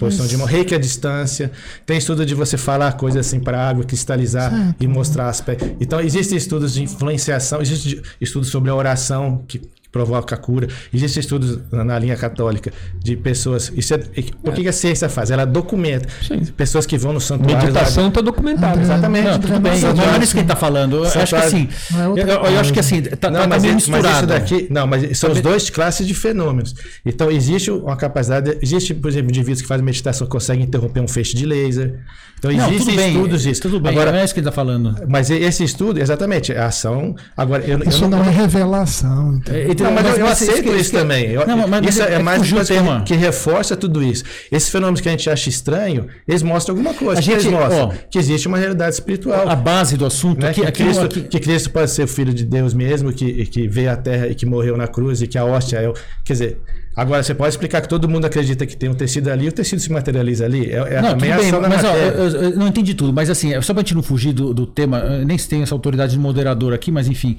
[0.00, 1.52] posição de mão, reiki à distância.
[1.84, 5.76] Tem estudo de você falar coisas assim para a água cristalizar e mostrar aspecto.
[5.78, 10.68] Então, existem estudos de influenciação, existem estudos sobre a oração que que provoca a cura.
[10.92, 12.72] Existem estudos na, linha católica
[13.02, 13.72] de pessoas.
[13.74, 14.00] Isso é,
[14.44, 15.30] o que a ciência faz?
[15.30, 16.08] Ela documenta.
[16.56, 17.56] Pessoas que vão no santuário.
[17.58, 18.80] Meditação está documentada.
[18.80, 19.24] Exatamente.
[19.28, 19.76] Não, tudo bem.
[19.76, 20.96] Santuário- Não é isso que ele está falando.
[20.96, 21.68] Eu acho que assim.
[21.90, 23.90] Não é Eu, outra eu- eu acho que assim, tá, Não, tá mas, meio isso-
[23.90, 24.26] mas misturado.
[24.26, 24.66] isso daqui.
[24.70, 26.74] Não, mas são as duas classes de fenômenos.
[27.04, 28.58] Então, existe uma capacidade.
[28.62, 31.98] Existe, por exemplo, indivíduos que fazem meditação conseguem interromper um feixe de laser.
[32.40, 33.60] Então, Não, existem tudo bem, estudos disso.
[33.60, 34.96] Tudo bem, Agora, não é isso que ele está falando.
[35.06, 37.14] mas esse estudo, exatamente, é ação.
[37.36, 39.34] Agora, eu, eu Isso não é revelação.
[39.36, 39.60] entendeu?
[39.68, 41.26] É, então, Não, mas, eu, eu mas aceito isso também.
[41.30, 42.98] Eu- Não, mas- isso é, é mais fugir uma o coisa tema.
[43.02, 44.24] que, que reforça tudo isso.
[44.50, 47.20] Esses fenômenos que a gente acha estranho, eles mostram alguma coisa.
[47.20, 49.46] A que eles gente- mostram ó, que existe uma realidade espiritual.
[49.46, 50.48] A base do assunto né?
[50.50, 53.68] aqui, que, Cristo, aqui- que Cristo pode ser o filho de Deus mesmo, que, que
[53.68, 55.94] veio à terra e que morreu na cruz e que a hóstia é o.
[56.24, 56.58] Quer dizer,
[57.00, 59.52] agora você pode explicar que todo mundo acredita que tem um tecido ali e o
[59.52, 60.70] tecido se materializa ali.
[60.70, 63.60] É, é Não, tudo bem, mas ó, eu, eu- não entendi tudo, mas assim, é
[63.62, 66.72] só pra gente não fugir do, do tema, nem se tem essa autoridade de moderador
[66.72, 67.36] aqui, mas enfim.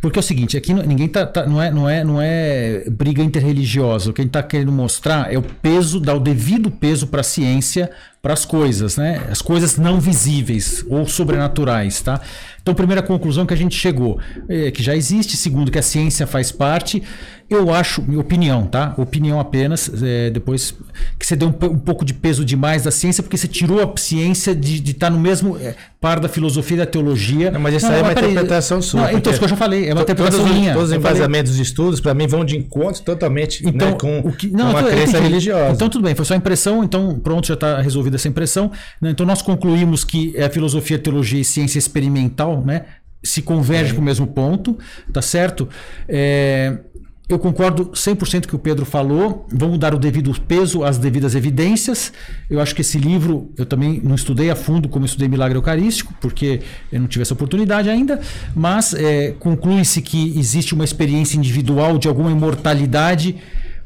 [0.00, 3.22] Porque é o seguinte, aqui ninguém tá, tá- não, é, não, é, não é briga
[3.22, 4.10] interreligiosa.
[4.10, 7.20] O que a gente tá querendo mostrar é o peso, dar o devido peso para
[7.20, 7.88] a ciência,
[8.22, 9.20] para as coisas, né?
[9.28, 12.20] As coisas não visíveis ou sobrenaturais, tá?
[12.62, 15.36] Então, primeira conclusão que a gente chegou, é que já existe.
[15.36, 17.02] Segundo, que a ciência faz parte.
[17.50, 18.94] Eu acho, minha opinião, tá?
[18.96, 20.72] Opinião apenas, é, depois
[21.18, 23.92] que você deu um, um pouco de peso demais da ciência, porque você tirou a
[23.98, 27.50] ciência de estar no mesmo é, par da filosofia e da teologia.
[27.50, 29.02] Não, mas isso aí é uma interpretação sua.
[29.02, 30.72] Não, então, isso que eu já falei, é uma interpretação todos os, minha.
[30.72, 34.32] Todos os embasamentos de estudos, para mim, vão de encontro totalmente então, né, com, o
[34.32, 35.72] que, com não, uma eu tô- eu crença religiosa.
[35.74, 37.82] Então tudo bem, foi só impressão, então pronto, já está
[38.12, 38.70] resolvida essa impressão.
[39.00, 39.10] né?
[39.10, 42.84] Então nós concluímos que a filosofia, teologia e ciência experimental, né,
[43.24, 44.78] se convergem para o mesmo ponto,
[45.12, 45.68] tá certo?
[46.08, 46.78] É,
[47.28, 49.46] eu concordo 100% com o que o Pedro falou.
[49.50, 52.12] Vamos dar o devido peso às devidas evidências.
[52.50, 55.56] Eu acho que esse livro, eu também não estudei a fundo como eu estudei Milagre
[55.56, 56.60] Eucarístico, porque
[56.90, 58.20] eu não tive essa oportunidade ainda,
[58.54, 63.36] mas é, conclui-se que existe uma experiência individual de alguma imortalidade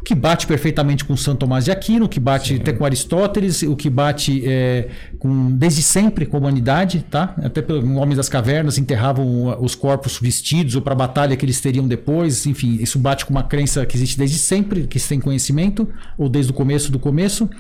[0.06, 3.90] que bate perfeitamente com São Tomás de Aquino, que bate até com Aristóteles, o que
[3.90, 4.86] bate é,
[5.18, 7.34] com desde sempre com a humanidade, tá?
[7.42, 11.60] Até pelo Homens das Cavernas enterravam os corpos vestidos ou para a batalha que eles
[11.60, 15.18] teriam depois, enfim, isso bate com uma crença que existe desde sempre, que se tem
[15.18, 17.50] conhecimento, ou desde o começo do começo.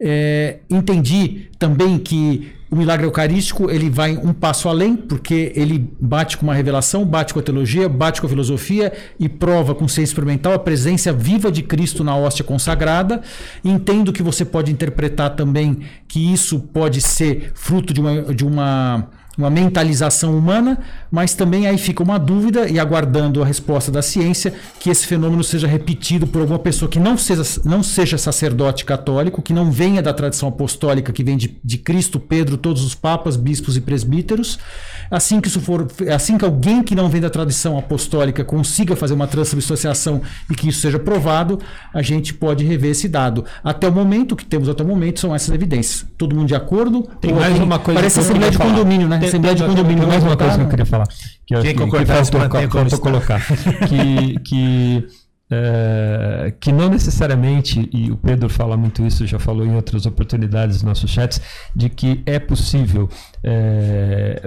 [0.00, 6.36] É, entendi também que o milagre eucarístico ele vai um passo além, porque ele bate
[6.36, 10.12] com uma revelação, bate com a teologia, bate com a filosofia e prova com ciência
[10.12, 13.22] experimental a presença viva de Cristo na hóstia consagrada.
[13.64, 19.08] Entendo que você pode interpretar também que isso pode ser fruto de uma, de uma
[19.38, 20.78] uma mentalização humana,
[21.10, 25.44] mas também aí fica uma dúvida e aguardando a resposta da ciência que esse fenômeno
[25.44, 30.02] seja repetido por alguma pessoa que não seja, não seja sacerdote católico, que não venha
[30.02, 34.58] da tradição apostólica que vem de, de Cristo, Pedro, todos os papas, bispos e presbíteros.
[35.10, 39.14] Assim que isso for, assim que alguém que não vem da tradição apostólica consiga fazer
[39.14, 40.20] uma transubstanciação
[40.50, 41.60] e que isso seja provado,
[41.94, 43.44] a gente pode rever esse dado.
[43.62, 46.04] Até o momento o que temos até o momento são essas evidências.
[46.18, 47.08] Todo mundo de acordo?
[47.20, 48.70] Tem mais alguém- uma coisa Parece que eu assembleia de falar.
[48.70, 49.18] condomínio, né?
[49.18, 50.06] Tem- Assembleia de condomínio.
[50.08, 51.06] Mais uma coisa que eu queria falar.
[51.46, 53.40] Que, eu- Quem que, concordar, que faltou, faltou colocar.
[53.88, 55.06] que, que,
[55.50, 60.76] é, que não necessariamente, e o Pedro fala muito isso, já falou em outras oportunidades
[60.76, 61.40] nos nossos chats,
[61.74, 63.08] de que é possível
[63.42, 64.46] é,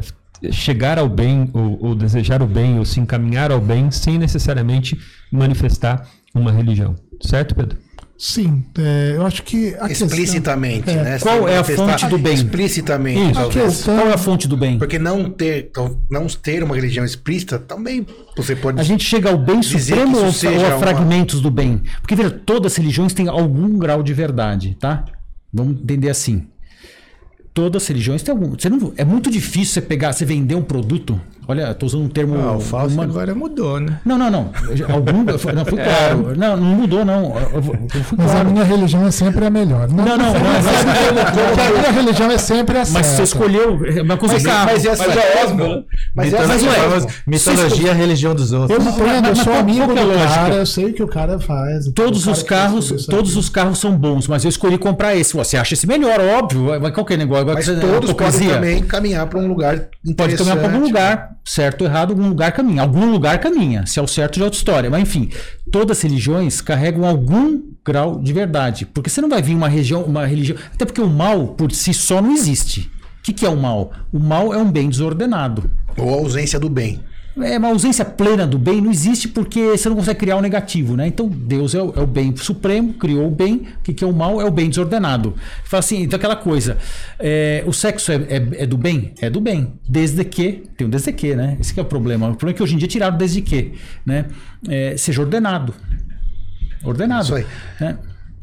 [0.51, 4.97] chegar ao bem, ou, ou desejar o bem, ou se encaminhar ao bem, sem necessariamente
[5.31, 6.95] manifestar uma religião.
[7.21, 7.77] Certo, Pedro?
[8.23, 11.03] Sim, é, eu acho que a questão- Explicitamente, É.
[11.03, 11.19] né?
[11.19, 12.35] Qual é a fonte do bem?
[12.35, 13.49] Explicitamente, Isso.
[13.49, 14.77] questão- Qual é a fonte do bem?
[14.77, 18.05] Porque não ter, então, não ter uma religião explícita também
[18.37, 18.79] você pode.
[18.79, 21.81] A gente chega ao bem supremo ou, ou a uma- fragmentos do bem?
[21.99, 25.03] Porque, veja, todas as religiões têm algum grau de verdade, tá?
[25.51, 26.45] Vamos entender assim.
[27.55, 28.51] Todas as religiões têm algum.
[28.51, 32.03] Você não, é muito difícil você pegar, você vender um produto Olha, eu tô usando
[32.03, 32.35] um termo.
[32.39, 33.99] Ah, o Fausto uma- agora mudou, né?
[34.05, 34.51] Não, não, não.
[34.93, 36.33] Algum, não, fui claro.
[36.37, 37.35] Não, não mudou, não.
[37.35, 37.63] Eu, eu-
[38.03, 38.51] fui Mas a claro.
[38.51, 39.89] minha religião é sempre a melhor.
[39.89, 40.33] Não, não, não.
[40.33, 43.23] Porque a minha religião é sempre a Mas você certa.
[43.23, 43.79] escolheu.
[44.03, 44.69] Uma coisa é carro.
[44.71, 45.85] mas essa é óbvio.
[46.15, 47.09] Mas essa Mas, é ué, óbvio.
[47.27, 48.77] Mitologia é a religião dos outros.
[48.85, 50.29] Eu entendo, eu mas sou amigo é a do lógica?
[50.35, 51.91] cara, eu sei o que o cara faz.
[51.93, 55.33] Todos os carros, todos os carros são bons, mas eu escolhi comprar esse.
[55.33, 56.79] Você acha esse melhor, óbvio.
[56.79, 57.41] Mas qualquer negócio.
[57.41, 61.81] Agora Mas todos podem também caminhar para um lugar Pode caminhar para algum lugar, certo
[61.81, 62.81] ou errado, algum lugar caminha.
[62.81, 63.85] Algum lugar caminha.
[63.85, 64.89] Se é o certo, já é outra história.
[64.89, 65.29] Mas enfim,
[65.71, 68.85] todas as religiões carregam algum grau de verdade.
[68.85, 70.57] Porque você não vai vir uma região, uma religião.
[70.73, 72.89] Até porque o mal por si só não existe.
[73.19, 73.91] O que, que é o mal?
[74.11, 75.69] O mal é um bem desordenado.
[75.97, 77.03] Ou a ausência do bem.
[77.39, 80.97] É, uma ausência plena do bem não existe porque você não consegue criar o negativo,
[80.97, 81.07] né?
[81.07, 84.07] Então Deus é o, é o bem supremo, criou o bem, o que, que é
[84.07, 84.41] o mal?
[84.41, 85.33] É o bem desordenado.
[85.63, 86.77] Fala assim, então aquela coisa,
[87.17, 89.13] é, o sexo é, é- é do bem?
[89.21, 91.57] É do bem, desde que, tem um desde que, né?
[91.59, 92.27] Esse que é o problema.
[92.27, 93.73] O problema é que hoje em dia tiraram desde que,
[94.05, 94.25] né?
[94.67, 95.73] É, seja ordenado.
[96.83, 97.23] Ordenado.
[97.23, 97.45] Isso aí.
[97.79, 97.97] né?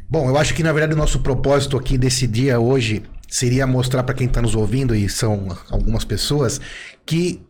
[0.09, 4.03] Bom, eu acho que na verdade o nosso propósito aqui desse dia hoje seria mostrar
[4.03, 6.59] para quem está nos ouvindo, e são algumas pessoas,
[7.05, 7.43] que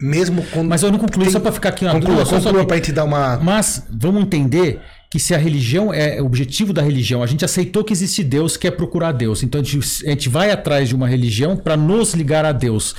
[0.00, 0.68] mesmo quando.
[0.68, 2.76] Mas eu não concluí só para ficar aqui na Conclua, dúvida, só- conclua que- para
[2.76, 3.38] gente dar uma.
[3.38, 7.84] Mas vamos entender que se a religião é o objetivo da religião, a gente aceitou
[7.84, 9.42] que existe Deus, quer procurar Deus.
[9.42, 12.94] Então a gente, a gente vai atrás de uma religião para nos ligar a Deus.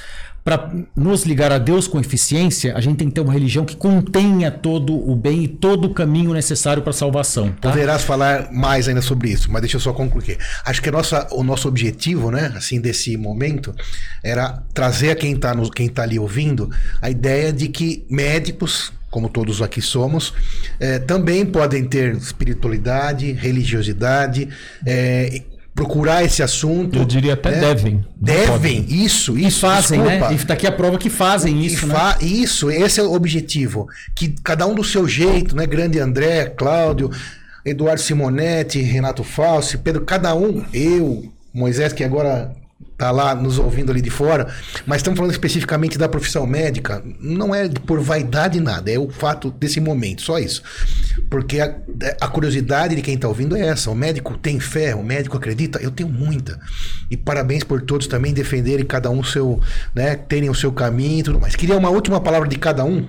[0.48, 3.76] Para nos ligar a Deus com eficiência, a gente tem que ter uma religião que
[3.76, 7.52] contenha todo o bem e todo o caminho necessário para a salvação.
[7.52, 7.70] Tá?
[7.70, 10.38] Poderás falar mais ainda sobre isso, mas deixa eu só concluir.
[10.64, 13.76] Acho que nossa, o nosso objetivo, né, assim, desse momento,
[14.24, 15.54] era trazer a quem está
[15.94, 16.70] tá ali ouvindo
[17.02, 20.34] a ideia de que médicos, como todos aqui somos,
[20.80, 24.48] eh, também podem ter espiritualidade, religiosidade,
[24.86, 25.42] eh,
[25.78, 26.98] procurar esse assunto.
[26.98, 27.60] Eu diria até né?
[27.60, 28.04] devem.
[28.20, 29.60] Devem, isso, E isso.
[29.62, 30.30] fazem, desculpa.
[30.30, 30.36] né?
[30.36, 31.94] E tá aqui a prova que fazem E isso, né?
[31.94, 33.88] fa- Isso, esse é o objetivo.
[34.16, 35.68] Que cada um do seu jeito, né?
[35.68, 37.12] Grande André, Cláudio,
[37.64, 42.52] Eduardo Simonetti, Renato Falsi, Pedro, cada um, eu, Moisés, que agora
[42.98, 44.48] tá lá nos ouvindo ali de fora,
[44.86, 49.52] mas estamos falando especificamente da profissão médica, não é por vaidade nada, é o fato
[49.52, 50.64] desse momento, só isso.
[51.30, 51.76] Porque a,
[52.20, 55.80] a curiosidade de quem está ouvindo é essa, o médico tem fé, o médico acredita,
[55.80, 56.60] eu tenho muita.
[57.10, 59.62] E parabéns por todos também defenderem cada um seu,
[59.94, 61.56] né, terem o seu caminho e tudo mais.
[61.56, 63.08] Queria uma última palavra de cada um,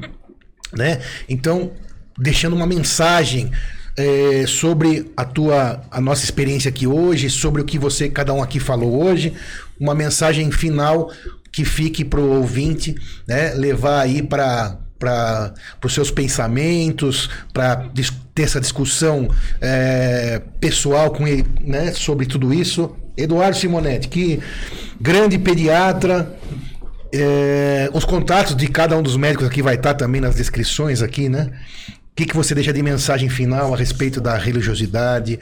[0.73, 1.01] né?
[1.27, 1.73] Então,
[2.19, 3.51] deixando uma mensagem
[3.97, 8.43] eh, sobre a tua, a nossa experiência aqui hoje, sobre o que você, cada um
[8.43, 9.35] aqui falou hoje,
[9.81, 11.11] uma mensagem final
[11.53, 12.95] que fique para o ouvinte,
[13.27, 13.55] né?
[13.55, 17.89] Levar aí para para os seus pensamentos, para
[18.35, 19.29] ter essa discussão
[19.61, 22.97] eh, pessoal com ele, né, sobre tudo isso.
[23.17, 24.41] Eduardo Simonetti, que
[25.01, 26.37] grande pediatra,
[27.13, 31.29] é, os contatos de cada um dos médicos aqui vai estar também nas descrições aqui,
[31.29, 31.51] né?
[31.89, 35.39] O que, que você deixa de mensagem final a respeito da religiosidade,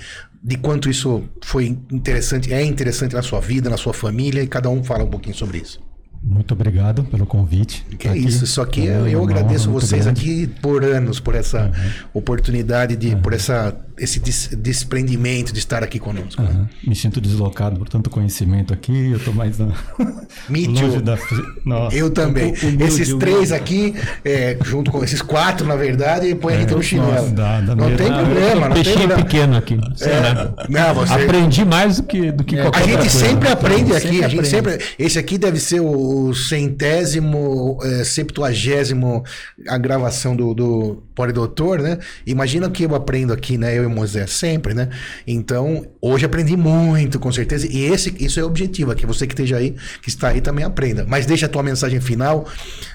[0.46, 4.70] de quanto isso foi interessante, é interessante na sua vida, na sua família, e cada
[4.70, 5.80] um fala um pouquinho sobre isso.
[6.22, 7.84] Muito obrigado pelo convite.
[7.98, 11.72] Que é isso, só que eu, eu agradeço honra vocês aqui por anos, por essa
[12.14, 16.42] oportunidade, de, por essa, esse des- desprendimento de estar aqui conosco.
[16.42, 16.48] né?
[16.50, 16.68] Aham.
[16.86, 19.10] Me sinto deslocado por tanto conhecimento aqui.
[19.12, 19.72] Eu tô mais na...
[20.48, 21.18] Me longe da.
[21.64, 21.96] Nossa.
[21.96, 22.52] Eu também.
[22.80, 23.94] esses três aqui,
[24.24, 27.10] é, junto com esses quatro, na verdade, põe a gente no chinelo.
[27.12, 29.24] nossa, dá- dá não tem problema, não tem Peixinho problema.
[29.24, 29.76] pequeno aqui.
[29.76, 30.54] Lá.
[30.68, 31.12] Não, você...
[31.14, 33.26] Aprendi mais do que, do que A qualquer gente outra coisa.
[33.26, 34.72] sempre aprende aqui, Sempre a gente aprende.
[34.72, 34.94] sempre.
[34.98, 39.24] Esse aqui deve ser o centésimo, é, septuagésimo
[39.68, 41.98] a gravação do, do Pode Doutor, né?
[42.26, 43.76] Imagina o que eu aprendo aqui, né?
[43.78, 44.88] Eu o Moisés, sempre, né?
[45.26, 47.66] Então, hoje aprendi muito, com certeza.
[47.70, 50.40] E esse, isso é o objetivo, é que você que esteja aí, que está aí,
[50.40, 51.04] também aprenda.
[51.08, 52.46] Mas deixa a tua mensagem final,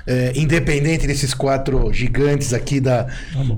[0.05, 3.07] é, independente desses quatro gigantes aqui, da,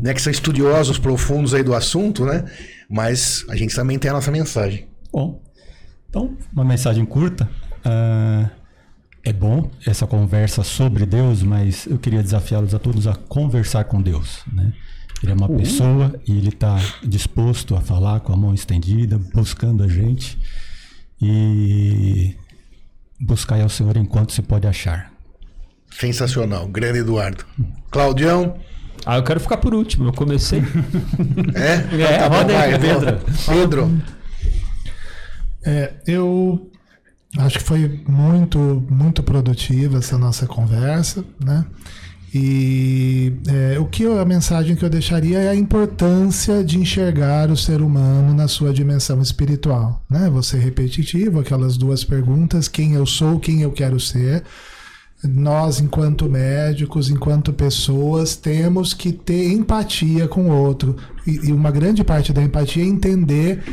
[0.01, 2.45] né, que são estudiosos profundos aí do assunto, né?
[2.89, 4.87] Mas a gente também tem a nossa mensagem.
[5.11, 5.41] Bom,
[6.09, 7.49] então, uma mensagem curta.
[7.83, 8.49] Ah,
[9.25, 14.01] é bom essa conversa sobre Deus, mas eu queria desafiá-los a todos a conversar com
[14.01, 14.43] Deus.
[14.51, 14.73] Né?
[15.23, 19.81] Ele é uma pessoa e ele está disposto a falar com a mão estendida, buscando
[19.81, 20.37] a gente.
[21.21, 22.35] E
[23.19, 25.13] buscar ao Senhor enquanto se pode achar.
[25.89, 27.45] Sensacional, grande Eduardo.
[27.89, 28.57] Claudião,
[29.05, 30.07] Ah, eu quero ficar por último.
[30.09, 30.59] Eu comecei.
[31.55, 31.75] é?
[32.01, 33.19] É, Então roda aí, vai, Pedro.
[33.47, 34.01] Pedro,
[35.65, 36.69] É, eu
[37.37, 41.65] acho que foi muito, muito produtiva essa nossa conversa, né?
[42.35, 47.51] E é, o que eu- a mensagem que eu deixaria é a importância de enxergar
[47.51, 50.29] o ser humano na sua dimensão espiritual, né?
[50.31, 54.43] Você repetitivo, aquelas duas perguntas: quem eu sou, quem eu quero ser.
[55.25, 60.97] nós, enquanto médicos, enquanto pessoas, temos que ter empatia com o outro.
[61.25, 63.63] E, e uma grande parte da empatia é entender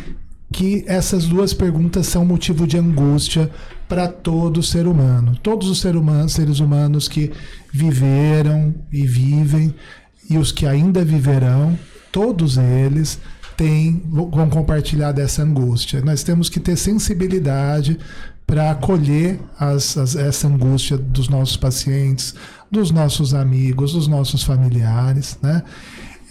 [0.52, 3.50] que essas duas perguntas são motivo de angústia
[3.90, 5.36] para todo ser humano.
[5.42, 7.32] Todos os humanos, seres humanos que
[7.72, 9.74] viveram e vivem
[10.30, 11.76] e os que ainda viverão,
[12.12, 13.18] todos eles
[13.56, 16.00] têm, vão compartilhar dessa angústia.
[16.02, 17.98] Nós temos que ter sensibilidade
[18.46, 22.32] para acolher as, as, essa angústia dos nossos pacientes,
[22.70, 25.64] dos nossos amigos, dos nossos familiares, né?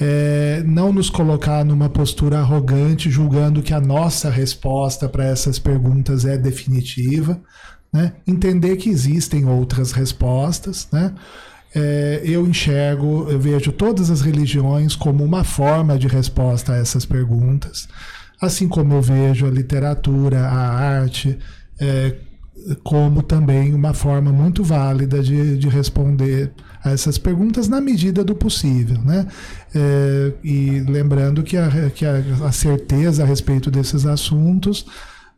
[0.01, 6.23] É, não nos colocar numa postura arrogante, julgando que a nossa resposta para essas perguntas
[6.23, 7.41] é definitiva,
[7.91, 8.13] né?
[8.25, 10.87] entender que existem outras respostas.
[10.91, 11.13] Né?
[11.75, 17.05] É, eu enxergo, eu vejo todas as religiões como uma forma de resposta a essas
[17.05, 17.87] perguntas,
[18.41, 21.37] assim como eu vejo a literatura, a arte,
[21.79, 22.15] é,
[22.83, 26.51] como também uma forma muito válida de, de responder
[26.83, 28.99] a essas perguntas na medida do possível.
[29.03, 29.27] Né?
[29.73, 34.85] É, e lembrando que, a, que a, a certeza a respeito desses assuntos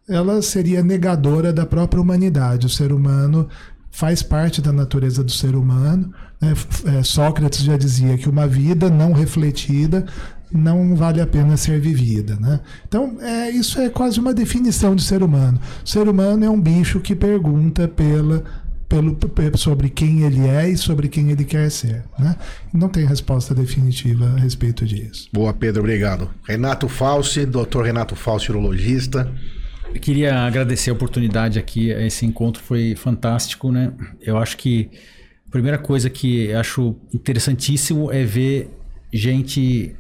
[0.07, 2.65] ela seria negadora da própria humanidade.
[2.65, 3.47] O ser humano
[3.89, 6.13] faz parte da natureza do ser humano.
[6.39, 6.53] Né?
[6.97, 10.05] É, Sócrates já dizia que uma vida não refletida
[10.53, 12.35] não vale a pena ser vivida.
[12.35, 12.59] Né?
[12.88, 15.59] Então, é, isso é quase uma definição de ser humano.
[15.84, 18.43] O ser humano é um bicho que pergunta pela,
[18.91, 19.18] pelo,
[19.57, 22.03] sobre quem ele é e sobre quem ele quer ser.
[22.19, 22.35] Né?
[22.73, 25.30] Não tem resposta definitiva a respeito disso.
[25.31, 26.30] Boa, Pedro, obrigado.
[26.45, 29.34] Renato Falsi, doutor Renato Falsi, urologista.
[29.93, 33.93] Eu queria agradecer a oportunidade aqui, esse encontro foi fantástico, né?
[34.22, 34.89] Eu acho que
[35.47, 38.69] a primeira coisa que acho interessantíssimo é ver
[39.13, 39.95] gente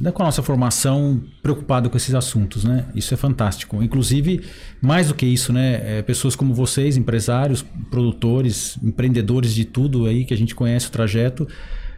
[0.00, 2.86] né, com a nossa formação preocupada com esses assuntos, né?
[2.94, 3.82] Isso é fantástico.
[3.82, 4.42] Inclusive,
[4.80, 5.98] mais do que isso, né?
[5.98, 10.90] É, pessoas como vocês, empresários, produtores, empreendedores de tudo aí que a gente conhece o
[10.90, 11.46] trajeto,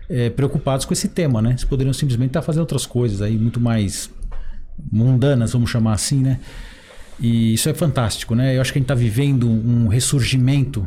[0.08, 1.50] é, preocupados com esse tema, né?
[1.50, 4.10] Eles poderiam simplesmente estar fazendo outras coisas aí muito mais
[4.92, 6.38] mundanas, vamos chamar assim, né?
[7.18, 8.56] E isso é fantástico, né?
[8.56, 10.86] Eu acho que a gente está vivendo um ressurgimento.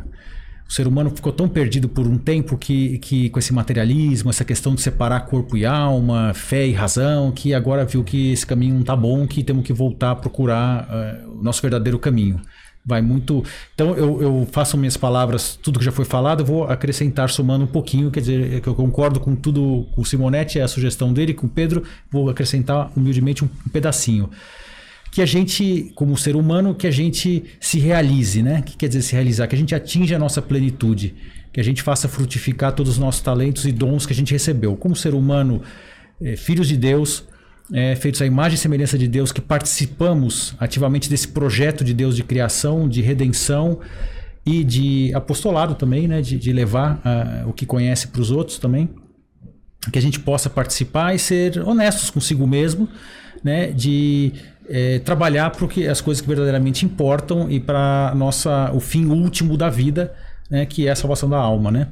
[0.70, 4.44] O ser humano ficou tão perdido por um tempo que, que com esse materialismo, essa
[4.44, 8.74] questão de separar corpo e alma, fé e razão, que agora viu que esse caminho
[8.74, 12.40] não está bom, que temos que voltar a procurar uh, o nosso verdadeiro caminho.
[12.86, 13.42] Vai muito.
[13.74, 17.68] Então eu, eu faço minhas palavras, tudo que já foi falado, vou acrescentar somando um
[17.68, 21.34] pouquinho, quer dizer, que eu concordo com tudo, com o Simonetti, é a sugestão dele,
[21.34, 24.30] com o Pedro, vou acrescentar humildemente um, um pedacinho
[25.10, 28.60] que a gente, como ser humano, que a gente se realize, né?
[28.60, 29.46] O que quer dizer se realizar?
[29.48, 31.14] Que a gente atinja a nossa plenitude,
[31.52, 34.76] que a gente faça frutificar todos os nossos talentos e dons que a gente recebeu.
[34.76, 35.62] Como ser humano,
[36.22, 37.24] é, filhos de Deus,
[37.72, 42.14] é, feitos à imagem e semelhança de Deus, que participamos ativamente desse projeto de Deus
[42.14, 43.80] de criação, de redenção
[44.46, 46.22] e de apostolado também, né?
[46.22, 48.88] De, de levar uh, o que conhece para os outros também.
[49.92, 52.88] Que a gente possa participar e ser honestos consigo mesmo,
[53.42, 53.72] né?
[53.72, 54.32] De
[54.70, 59.68] é, trabalhar para as coisas que verdadeiramente importam e para nossa o fim último da
[59.68, 60.14] vida,
[60.48, 61.88] né, que é a salvação da alma, né?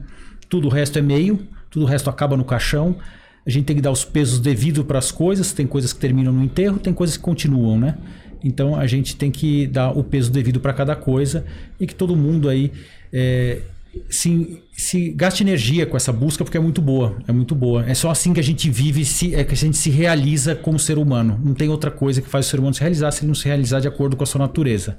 [0.48, 2.96] Tudo o resto é meio, tudo o resto acaba no caixão.
[3.44, 5.52] A gente tem que dar os pesos devidos para as coisas.
[5.52, 7.96] Tem coisas que terminam no enterro, tem coisas que continuam, né?
[8.42, 11.44] Então a gente tem que dar o peso devido para cada coisa
[11.80, 12.72] e que todo mundo aí
[13.12, 13.60] é,
[14.08, 17.84] se, se gaste energia com essa busca porque é muito boa, é muito boa.
[17.88, 20.78] É só assim que a gente vive, se, é que a gente se realiza como
[20.78, 21.40] ser humano.
[21.42, 23.46] Não tem outra coisa que faz o ser humano se realizar se ele não se
[23.46, 24.98] realizar de acordo com a sua natureza.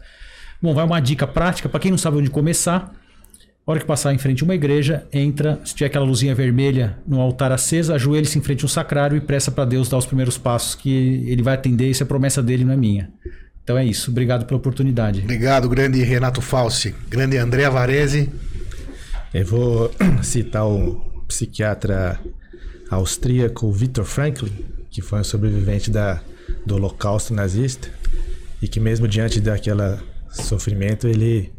[0.61, 2.93] Bom, vai uma dica prática para quem não sabe onde começar.
[3.65, 6.97] A hora que passar em frente a uma igreja, entra, se tiver aquela luzinha vermelha
[7.07, 10.07] no altar acesa, ajoelhe-se em frente a um sacrário e peça para Deus dar os
[10.07, 10.89] primeiros passos que
[11.27, 13.11] ele vai atender, isso é promessa dele, não é minha.
[13.63, 15.21] Então é isso, obrigado pela oportunidade.
[15.21, 18.27] Obrigado, grande Renato Falsi, grande André Varese.
[19.33, 19.91] Eu vou
[20.23, 20.95] citar o
[21.27, 22.19] psiquiatra
[22.89, 24.51] austríaco Viktor Franklin,
[24.89, 26.19] que foi um sobrevivente da,
[26.65, 27.89] do Holocausto nazista
[28.61, 29.99] e que mesmo diante daquele
[30.31, 31.53] sofrimento ele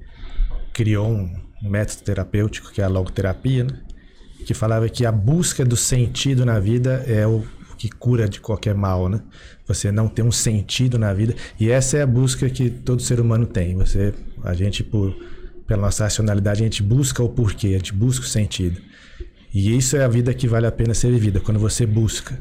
[0.73, 1.31] criou um
[1.63, 3.79] método terapêutico que é a logoterapia, né?
[4.45, 7.45] que falava que a busca do sentido na vida é o
[7.79, 9.23] que cura de qualquer mal, né?
[9.67, 13.21] Você não tem um sentido na vida e essa é a busca que todo ser
[13.21, 13.75] humano tem.
[13.77, 15.15] Você, a gente por
[15.71, 18.81] pela nossa racionalidade, a gente busca o porquê, a gente busca o sentido.
[19.55, 22.37] E isso é a vida que vale a pena ser vivida, quando você busca.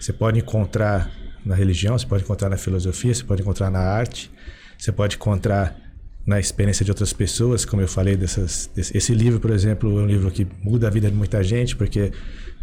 [0.00, 1.08] Você pode encontrar
[1.44, 4.32] na religião, você pode encontrar na filosofia, você pode encontrar na arte,
[4.76, 5.80] você pode encontrar
[6.26, 10.02] na experiência de outras pessoas, como eu falei dessas, desse, esse livro, por exemplo, é
[10.02, 12.10] um livro que muda a vida de muita gente, porque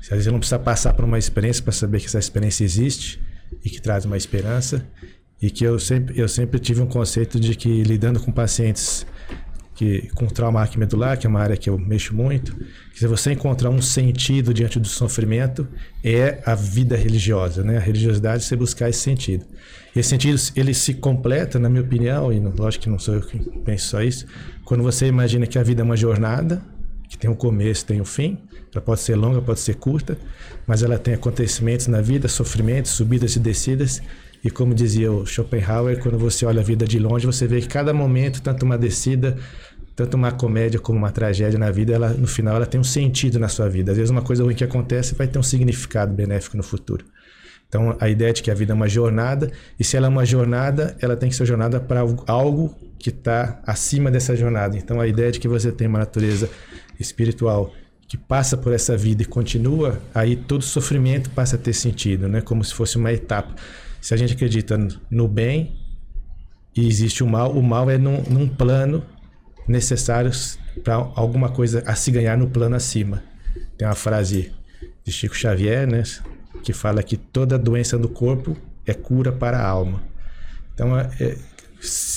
[0.01, 3.21] às vezes não precisa passar por uma experiência para saber que essa experiência existe
[3.63, 4.85] e que traz uma esperança
[5.41, 9.05] e que eu sempre eu sempre tive um conceito de que lidando com pacientes
[9.75, 12.55] que com trauma arquimedular, que é uma área que eu mexo muito,
[12.93, 15.67] se você encontrar um sentido diante do sofrimento,
[16.03, 17.77] é a vida religiosa, né?
[17.77, 19.45] A religiosidade é você buscar esse sentido.
[19.95, 23.21] E esse sentido, ele se completa, na minha opinião, e lógico que não sou eu
[23.21, 24.25] que penso só isso,
[24.63, 26.61] quando você imagina que a vida é uma jornada,
[27.09, 28.39] que tem um começo, tem um fim,
[28.73, 30.17] ela pode ser longa, pode ser curta,
[30.65, 34.01] mas ela tem acontecimentos na vida, sofrimentos, subidas e descidas,
[34.43, 37.67] e como dizia o Schopenhauer, quando você olha a vida de longe, você vê que
[37.67, 39.37] cada momento, tanto uma descida,
[39.95, 43.39] tanto uma comédia como uma tragédia na vida, ela, no final ela tem um sentido
[43.39, 43.91] na sua vida.
[43.91, 47.05] Às vezes uma coisa ruim que acontece vai ter um significado benéfico no futuro.
[47.69, 50.25] Então a ideia de que a vida é uma jornada, e se ela é uma
[50.25, 54.77] jornada, ela tem que ser jornada para algo- que está acima dessa jornada.
[54.77, 56.49] Então a ideia de que você tem uma natureza
[56.99, 57.73] espiritual
[58.07, 62.41] que passa por essa vida e continua, aí todo sofrimento passa a ter sentido, né?
[62.41, 63.55] Como se fosse uma etapa.
[64.03, 64.77] Se a gente acredita
[65.09, 65.77] no bem
[66.75, 69.01] e existe o mal, o mal é num, num plano
[69.65, 70.29] necessário
[70.83, 73.23] para alguma coisa a se ganhar no plano acima.
[73.77, 74.51] Tem uma frase
[75.05, 76.03] de Chico Xavier, né?
[76.61, 80.03] Que fala que toda doença do corpo é cura para a alma.
[80.73, 81.37] Então, é, é,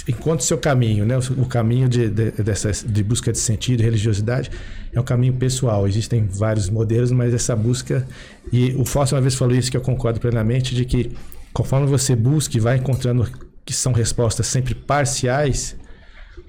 [0.08, 1.16] encontre seu caminho, né?
[1.16, 4.50] O, o caminho de, de, dessas, de busca de sentido religiosidade
[4.92, 5.86] é um caminho pessoal.
[5.86, 8.04] Existem vários modelos, mas essa busca...
[8.52, 11.12] E o Fausto uma vez falou isso que eu concordo plenamente, de que
[11.56, 13.26] conforme você busca e vai encontrando
[13.64, 15.74] que são respostas sempre parciais,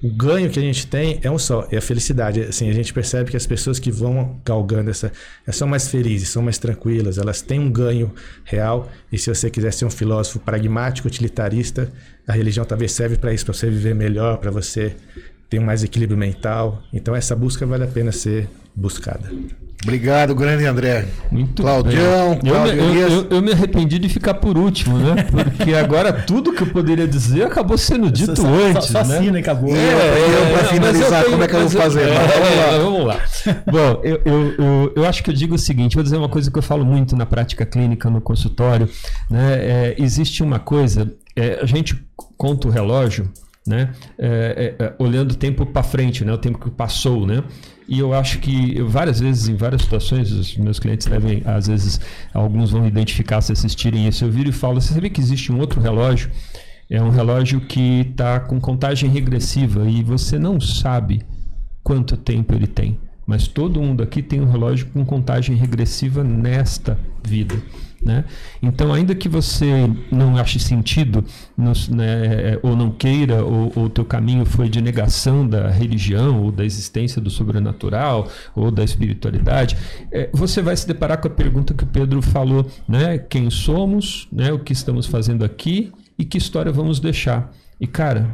[0.02, 2.42] o ganho que a gente tem é um só, é a felicidade.
[2.42, 5.10] Assim, a gente percebe que as pessoas que vão galgando essa,
[5.50, 8.12] são mais felizes, são mais tranquilas, elas têm um ganho
[8.44, 8.92] real.
[9.10, 11.90] E se você quiser ser um filósofo pragmático, utilitarista,
[12.26, 14.94] a religião talvez serve para isso, para você viver melhor, para você
[15.48, 16.82] ter um mais equilíbrio mental.
[16.92, 19.30] Então essa busca vale a pena ser buscada.
[19.82, 21.06] Obrigado, grande André.
[21.30, 22.50] Muito Claudião, bem.
[22.50, 23.12] Eu, Cláudio me- eu, Elias.
[23.12, 25.22] eu- eu me arrependi de ficar por último, né?
[25.30, 29.18] Porque agora tudo que eu poderia dizer acabou sendo dito Só- só- antes, só né?
[29.18, 29.70] assina e acabou.
[29.70, 32.08] eu, pra mas finalizar, tenho- como é que eu vou fazer?
[32.08, 32.74] é, Mas vamos lá.
[32.74, 33.20] é, vamos lá.
[33.70, 36.50] Bom, eu, eu, eu, eu acho que eu digo o seguinte, vou dizer uma coisa
[36.50, 38.88] que eu falo muito na prática clínica, no consultório.
[39.30, 39.58] Né?
[39.60, 41.96] É, existe uma coisa, é, a gente
[42.36, 43.30] conta o relógio,
[43.68, 43.92] né?
[44.18, 46.32] É, é, é, olhando o tempo para frente, né?
[46.32, 47.44] o tempo que passou, né?
[47.88, 51.68] E eu acho que eu, várias vezes, em várias situações, os meus clientes devem, às
[51.68, 51.98] vezes,
[52.34, 54.24] alguns vão identificar se assistirem isso.
[54.24, 56.30] Eu viro e falo: você sabia que existe um outro relógio?
[56.90, 61.22] É um relógio que está com contagem regressiva e você não sabe
[61.82, 62.98] quanto tempo ele tem.
[63.26, 67.56] Mas todo mundo aqui tem um relógio com contagem regressiva nesta vida.
[68.00, 68.24] Né?
[68.62, 71.24] Então, ainda que você não ache sentido,
[71.56, 76.64] né, ou não queira, ou o teu caminho foi de negação da religião, ou da
[76.64, 79.76] existência do sobrenatural, ou da espiritualidade,
[80.12, 83.18] eh, você vai se deparar com a pergunta que o Pedro falou: né?
[83.18, 84.52] quem somos, né?
[84.52, 87.52] o que estamos fazendo aqui e que história vamos deixar.
[87.80, 88.32] E, cara,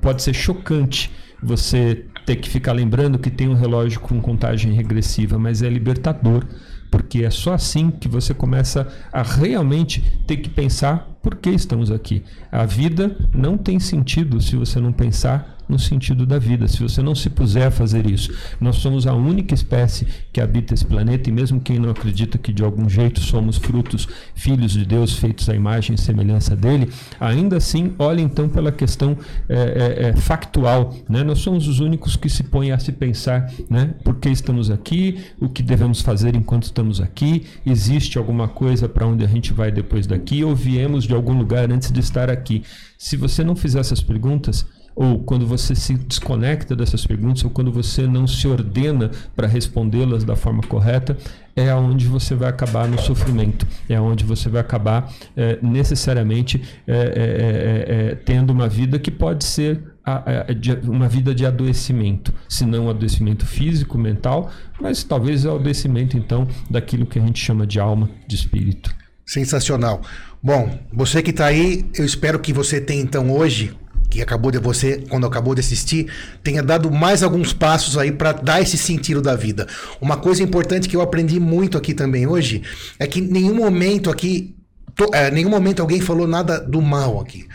[0.00, 1.10] pode ser chocante
[1.42, 6.44] você ter que ficar lembrando que tem um relógio com contagem regressiva, mas é libertador,
[6.90, 11.90] porque é só assim que você começa a realmente ter que pensar por que estamos
[11.90, 12.22] aqui.
[12.50, 17.02] A vida não tem sentido se você não pensar no sentido da vida, se você
[17.02, 18.32] não se puser a fazer isso.
[18.60, 22.52] Nós somos a única espécie que habita esse planeta e mesmo quem não acredita que
[22.52, 26.90] de algum jeito somos frutos, filhos de Deus, feitos à imagem e semelhança dele,
[27.20, 29.16] ainda assim, olha então pela questão
[29.48, 30.94] é, é, é, factual.
[31.08, 31.22] Né?
[31.22, 33.94] Nós somos os únicos que se põem a se pensar né?
[34.02, 39.06] por que estamos aqui, o que devemos fazer enquanto estamos aqui, existe alguma coisa para
[39.06, 42.62] onde a gente vai depois daqui ou viemos de algum lugar antes de estar aqui.
[42.96, 44.66] Se você não fizer essas perguntas,
[44.98, 50.24] ou quando você se desconecta dessas perguntas, ou quando você não se ordena para respondê-las
[50.24, 51.16] da forma correta,
[51.54, 56.92] é onde você vai acabar no sofrimento, é onde você vai acabar é, necessariamente é,
[56.92, 61.46] é, é, é, tendo uma vida que pode ser a, a, de, uma vida de
[61.46, 67.38] adoecimento, se não adoecimento físico, mental, mas talvez o adoecimento então daquilo que a gente
[67.38, 68.92] chama de alma, de espírito.
[69.24, 70.02] Sensacional.
[70.42, 73.76] Bom, você que está aí, eu espero que você tenha então hoje,
[74.10, 76.06] que acabou de você, quando acabou de assistir,
[76.42, 79.66] tenha dado mais alguns passos aí para dar esse sentido da vida.
[80.00, 82.62] Uma coisa importante que eu aprendi muito aqui também hoje
[82.98, 84.54] é que nenhum momento aqui,
[84.94, 87.46] to, é, nenhum momento alguém falou nada do mal aqui.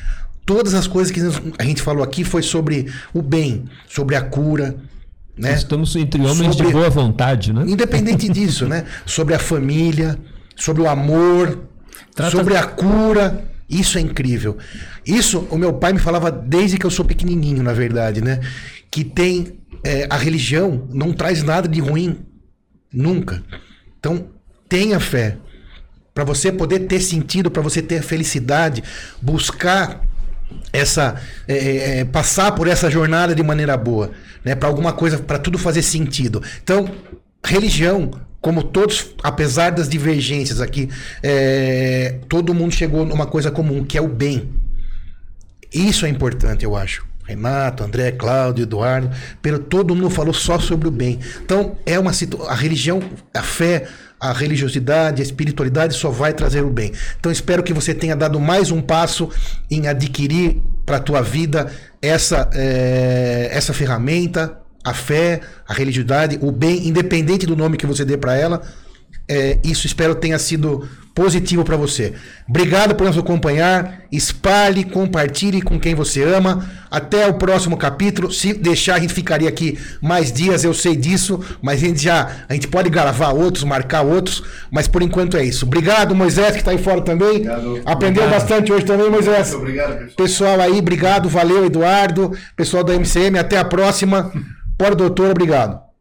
[0.45, 1.21] Todas as coisas que
[1.57, 4.75] a gente falou aqui foi sobre o bem, sobre a cura,
[5.37, 5.53] né?
[5.55, 7.63] Estamos entre homens Sobre- de boa vontade, né?
[7.65, 8.85] Independente disso, né?
[9.07, 10.19] Sobre a família,
[10.55, 11.59] sobre o amor,
[12.13, 13.43] Trata- sobre a cura.
[13.73, 14.57] Isso é incrível.
[15.05, 18.39] Isso o meu pai me falava desde que eu sou pequenininho, na verdade, né?
[18.91, 22.19] Que tem é, a religião não traz nada de ruim
[22.93, 23.43] nunca.
[23.99, 24.27] Então
[24.69, 25.37] tenha fé
[26.13, 28.83] para você poder ter sentido, para você ter felicidade,
[29.19, 30.01] buscar
[30.71, 34.11] essa é, é, é, passar por essa jornada de maneira boa,
[34.43, 34.53] né?
[34.53, 36.43] Para alguma coisa, para tudo fazer sentido.
[36.61, 36.87] Então,
[37.43, 38.11] religião,
[38.43, 40.89] como todos, apesar das divergências aqui,
[41.23, 44.49] é, todo mundo chegou numa coisa comum, que é o bem.
[45.73, 47.05] Isso é importante, eu acho.
[47.25, 49.09] Renato, André, Cláudio, Eduardo,
[49.41, 51.21] pero todo mundo falou só sobre o bem.
[51.41, 52.11] Então, é uma
[52.49, 53.01] a religião,
[53.33, 53.87] a fé,
[54.19, 56.91] a religiosidade, a espiritualidade só vai trazer o bem.
[57.17, 59.29] Então, espero que você tenha dado mais um passo
[59.71, 66.51] em adquirir para a tua vida essa, é, essa ferramenta, a fé, a religiosidade, o
[66.51, 68.61] bem, independente do nome que você dê para ela.
[69.27, 72.13] É, isso espero tenha sido positivo para você.
[72.47, 74.01] Obrigado por nos acompanhar.
[74.11, 76.67] Espalhe, compartilhe com quem você ama.
[76.89, 78.31] Até o próximo capítulo.
[78.31, 82.29] Se deixar, a gente ficaria aqui mais dias, eu sei disso, mas a gente já
[82.49, 85.65] a gente pode gravar outros, marcar outros, mas por enquanto é isso.
[85.65, 87.29] Obrigado, Moisés, que está aí fora também.
[87.29, 87.81] Obrigado.
[87.85, 88.41] Aprendeu Obrigado.
[88.41, 89.51] bastante hoje também, Moisés.
[89.51, 90.15] Muito obrigado, pessoal.
[90.17, 92.31] Pessoal aí, obrigado, valeu, Eduardo.
[92.55, 94.31] Pessoal da MCM, até a próxima.
[94.77, 95.92] Pode, doutor, obrigado.